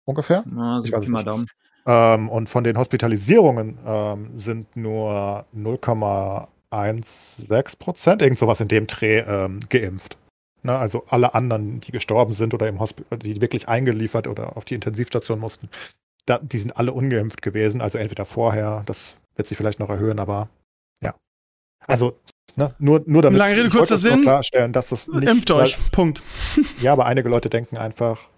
[0.06, 0.42] Ungefähr?
[0.46, 1.48] Na, ich weiß nicht.
[1.86, 9.18] Ähm, und von den Hospitalisierungen ähm, sind nur 0,16 Prozent, irgend sowas in dem Dreh,
[9.18, 10.16] ähm, geimpft.
[10.66, 14.64] Ne, also alle anderen, die gestorben sind oder im Hosp die wirklich eingeliefert oder auf
[14.64, 15.68] die Intensivstation mussten,
[16.24, 17.82] da, die sind alle ungeimpft gewesen.
[17.82, 20.48] Also entweder vorher, das wird sich vielleicht noch erhöhen, aber
[21.02, 21.14] ja.
[21.86, 22.18] Also,
[22.56, 24.22] ne, nur, nur damit Lange Rede, kurzer Sinn.
[24.22, 25.28] klarstellen, dass das nicht.
[25.28, 25.76] Impft euch.
[25.92, 26.22] Punkt.
[26.80, 28.30] Ja, aber einige Leute denken einfach,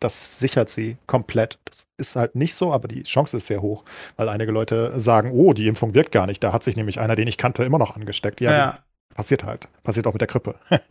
[0.00, 1.58] das sichert sie komplett.
[1.64, 3.84] Das ist halt nicht so, aber die Chance ist sehr hoch,
[4.16, 6.44] weil einige Leute sagen, oh, die Impfung wirkt gar nicht.
[6.44, 8.42] Da hat sich nämlich einer, den ich kannte, immer noch angesteckt.
[8.42, 8.78] Ja, Ja,
[9.14, 9.68] passiert halt.
[9.82, 10.54] Passiert auch mit der Grippe.
[10.70, 10.88] ja,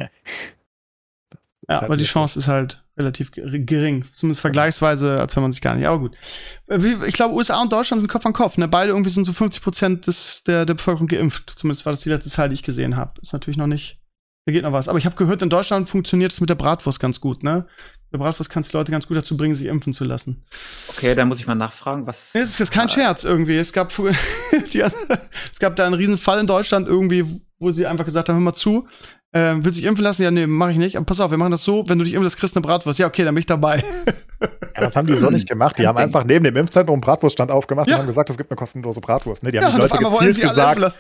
[1.70, 4.06] halt aber die Chance ist halt relativ ger- gering.
[4.14, 5.88] Zumindest vergleichsweise, als wenn man sich gar nicht.
[5.88, 6.16] Aber gut.
[6.68, 8.58] Äh, Ich glaube, USA und Deutschland sind Kopf an Kopf.
[8.58, 8.68] Ne?
[8.68, 11.54] Beide irgendwie sind so 50 Prozent des, der, der Bevölkerung geimpft.
[11.58, 13.14] Zumindest war das die letzte Zahl, die ich gesehen habe.
[13.22, 14.00] Ist natürlich noch nicht.
[14.46, 14.90] Da geht noch was.
[14.90, 17.44] Aber ich habe gehört, in Deutschland funktioniert es mit der Bratwurst ganz gut.
[17.44, 17.66] Ne?
[18.12, 20.44] Der Bratwurst kannst die Leute ganz gut dazu bringen, sich impfen zu lassen.
[20.90, 22.34] Okay, dann muss ich mal nachfragen, was.
[22.34, 23.56] Nee, Es ist kein Scherz irgendwie.
[23.56, 23.92] Es gab,
[24.74, 27.24] die, es gab da einen riesen Fall in Deutschland irgendwie,
[27.64, 28.88] wo sie einfach gesagt haben, hör mal zu,
[29.32, 30.22] äh, willst du dich impfen lassen?
[30.24, 30.96] Ja, nee, mach ich nicht.
[30.98, 32.66] Aber pass auf, wir machen das so, wenn du dich impfen lässt, kriegst du eine
[32.68, 33.00] Bratwurst.
[33.00, 33.84] Ja, okay, dann bin ich dabei.
[34.42, 35.78] Ja, das haben die so nicht gemacht.
[35.78, 37.96] Die haben einfach neben dem Impfzentrum einen Bratwurststand aufgemacht Ja.
[37.96, 39.42] und haben gesagt, es gibt eine kostenlose Bratwurst.
[39.44, 40.80] Ne, die haben Ja, die Leute gezielt sie alle impfen gesagt.
[40.80, 41.00] lassen.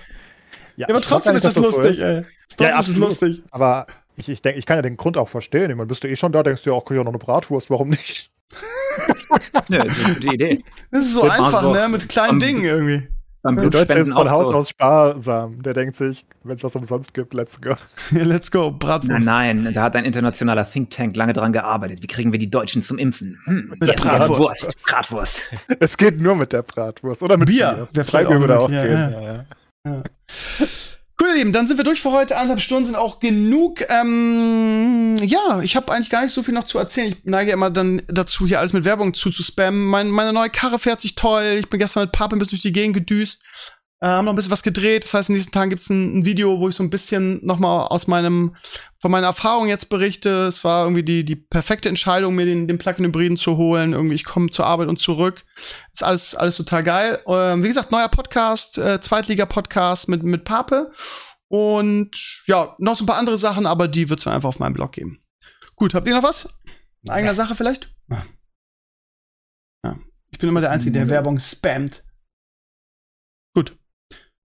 [0.75, 2.01] Ja, Ja, aber ich trotzdem ist das dass so lustig, ist.
[2.01, 2.23] ey.
[2.49, 2.99] Trotzdem ist es absolut.
[3.01, 3.43] lustig.
[3.51, 5.69] Aber ich, ich denke, ich kann ja den Grund auch verstehen.
[5.69, 7.17] Ich meine, bist du eh schon da, denkst du ja auch, okay, ja, noch eine
[7.19, 8.31] Bratwurst, warum nicht?
[9.69, 10.63] Nö, das ist eine gute Idee.
[10.91, 11.73] Das ist so Ja, einfach, so.
[11.73, 11.87] ne?
[11.89, 13.07] Mit kleinen Dingen irgendwie.
[13.43, 14.53] Beim Der Deutsche ist von auch Haus so.
[14.55, 15.61] aus sparsam.
[15.61, 17.75] Der denkt sich, wenn es was umsonst gibt, let's go.
[18.11, 19.25] Let's go, Bratwurst.
[19.25, 22.01] Nein, nein, da hat ein internationaler Think Tank lange dran gearbeitet.
[22.01, 23.37] Wie kriegen wir die Deutschen zum Impfen?
[23.43, 24.63] Hm, Mit essen gerne Bratwurst.
[24.63, 24.83] Wurst.
[24.85, 25.51] Bratwurst.
[25.79, 27.21] Es geht nur mit der Bratwurst.
[27.21, 27.73] Oder mit Bier.
[27.73, 27.87] Bier.
[27.91, 29.11] Vielleicht Freibier auch würde auch möglich, gehen.
[29.11, 29.43] ja, Ja,
[29.85, 30.03] ja.
[31.21, 32.35] Cool, ihr Lieben, dann sind wir durch für heute.
[32.35, 33.81] Anderthalb Stunden sind auch genug.
[33.87, 37.09] Ähm, ja, ich habe eigentlich gar nicht so viel noch zu erzählen.
[37.09, 39.85] Ich neige immer dann dazu, hier alles mit Werbung zu, zu spammen.
[39.85, 41.57] Mein, meine neue Karre fährt sich toll.
[41.59, 43.43] Ich bin gestern mit Papa ein bisschen durch die Gegend gedüst.
[44.03, 45.05] Äh, haben noch ein bisschen was gedreht.
[45.05, 47.57] Das heißt, in diesen Tagen gibt's ein, ein Video, wo ich so ein bisschen noch
[47.57, 48.53] mal aus meinem,
[48.99, 50.47] von meiner Erfahrung jetzt berichte.
[50.47, 53.93] Es war irgendwie die, die perfekte Entscheidung, mir den, den Plug-in-Hybriden zu holen.
[53.93, 55.45] Irgendwie, ich komme zur Arbeit und zurück.
[55.93, 57.23] Ist alles, alles total geil.
[57.27, 60.91] Ähm, wie gesagt, neuer Podcast, äh, Zweitliga-Podcast mit, mit Pape.
[61.47, 64.73] Und ja, noch so ein paar andere Sachen, aber die wird's dann einfach auf meinem
[64.73, 65.23] Blog geben.
[65.77, 66.53] Gut, habt ihr noch was?
[67.07, 67.95] Eine eigene Sache vielleicht?
[68.09, 68.25] Ja.
[69.85, 69.97] ja.
[70.29, 71.11] Ich bin immer der Einzige, der Nee.
[71.11, 72.03] Werbung spammt.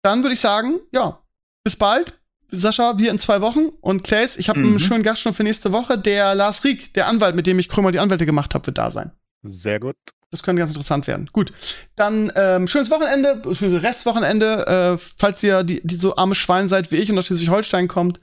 [0.02, 1.18] Dann würde ich sagen, ja,
[1.64, 2.14] bis bald.
[2.52, 3.66] Sascha, wir in zwei Wochen.
[3.80, 4.78] Und Claes, ich habe einen Mhm.
[4.80, 5.96] schönen Gast schon für nächste Woche.
[5.98, 8.90] Der Lars Rieck, der Anwalt, mit dem ich Krümmer die Anwälte gemacht habe, wird da
[8.90, 9.12] sein.
[9.42, 9.94] Sehr gut.
[10.32, 11.28] Das könnte ganz interessant werden.
[11.32, 11.52] Gut.
[11.96, 14.66] Dann ähm, schönes Wochenende, schönes Restwochenende.
[14.66, 18.18] Äh, falls ihr die, die so arme Schwein seid wie ich und aus Schleswig-Holstein kommt,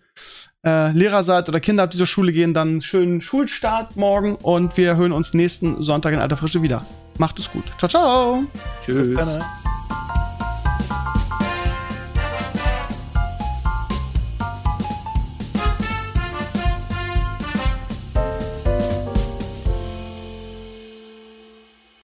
[0.65, 4.75] äh, Lehrer seid oder Kinder habt, die zur Schule gehen, dann schönen Schulstart morgen und
[4.77, 6.85] wir hören uns nächsten Sonntag in alter Frische wieder.
[7.17, 7.65] Macht es gut.
[7.77, 8.43] Ciao, ciao.
[8.85, 9.07] Tschüss.
[9.09, 9.43] Bis dann.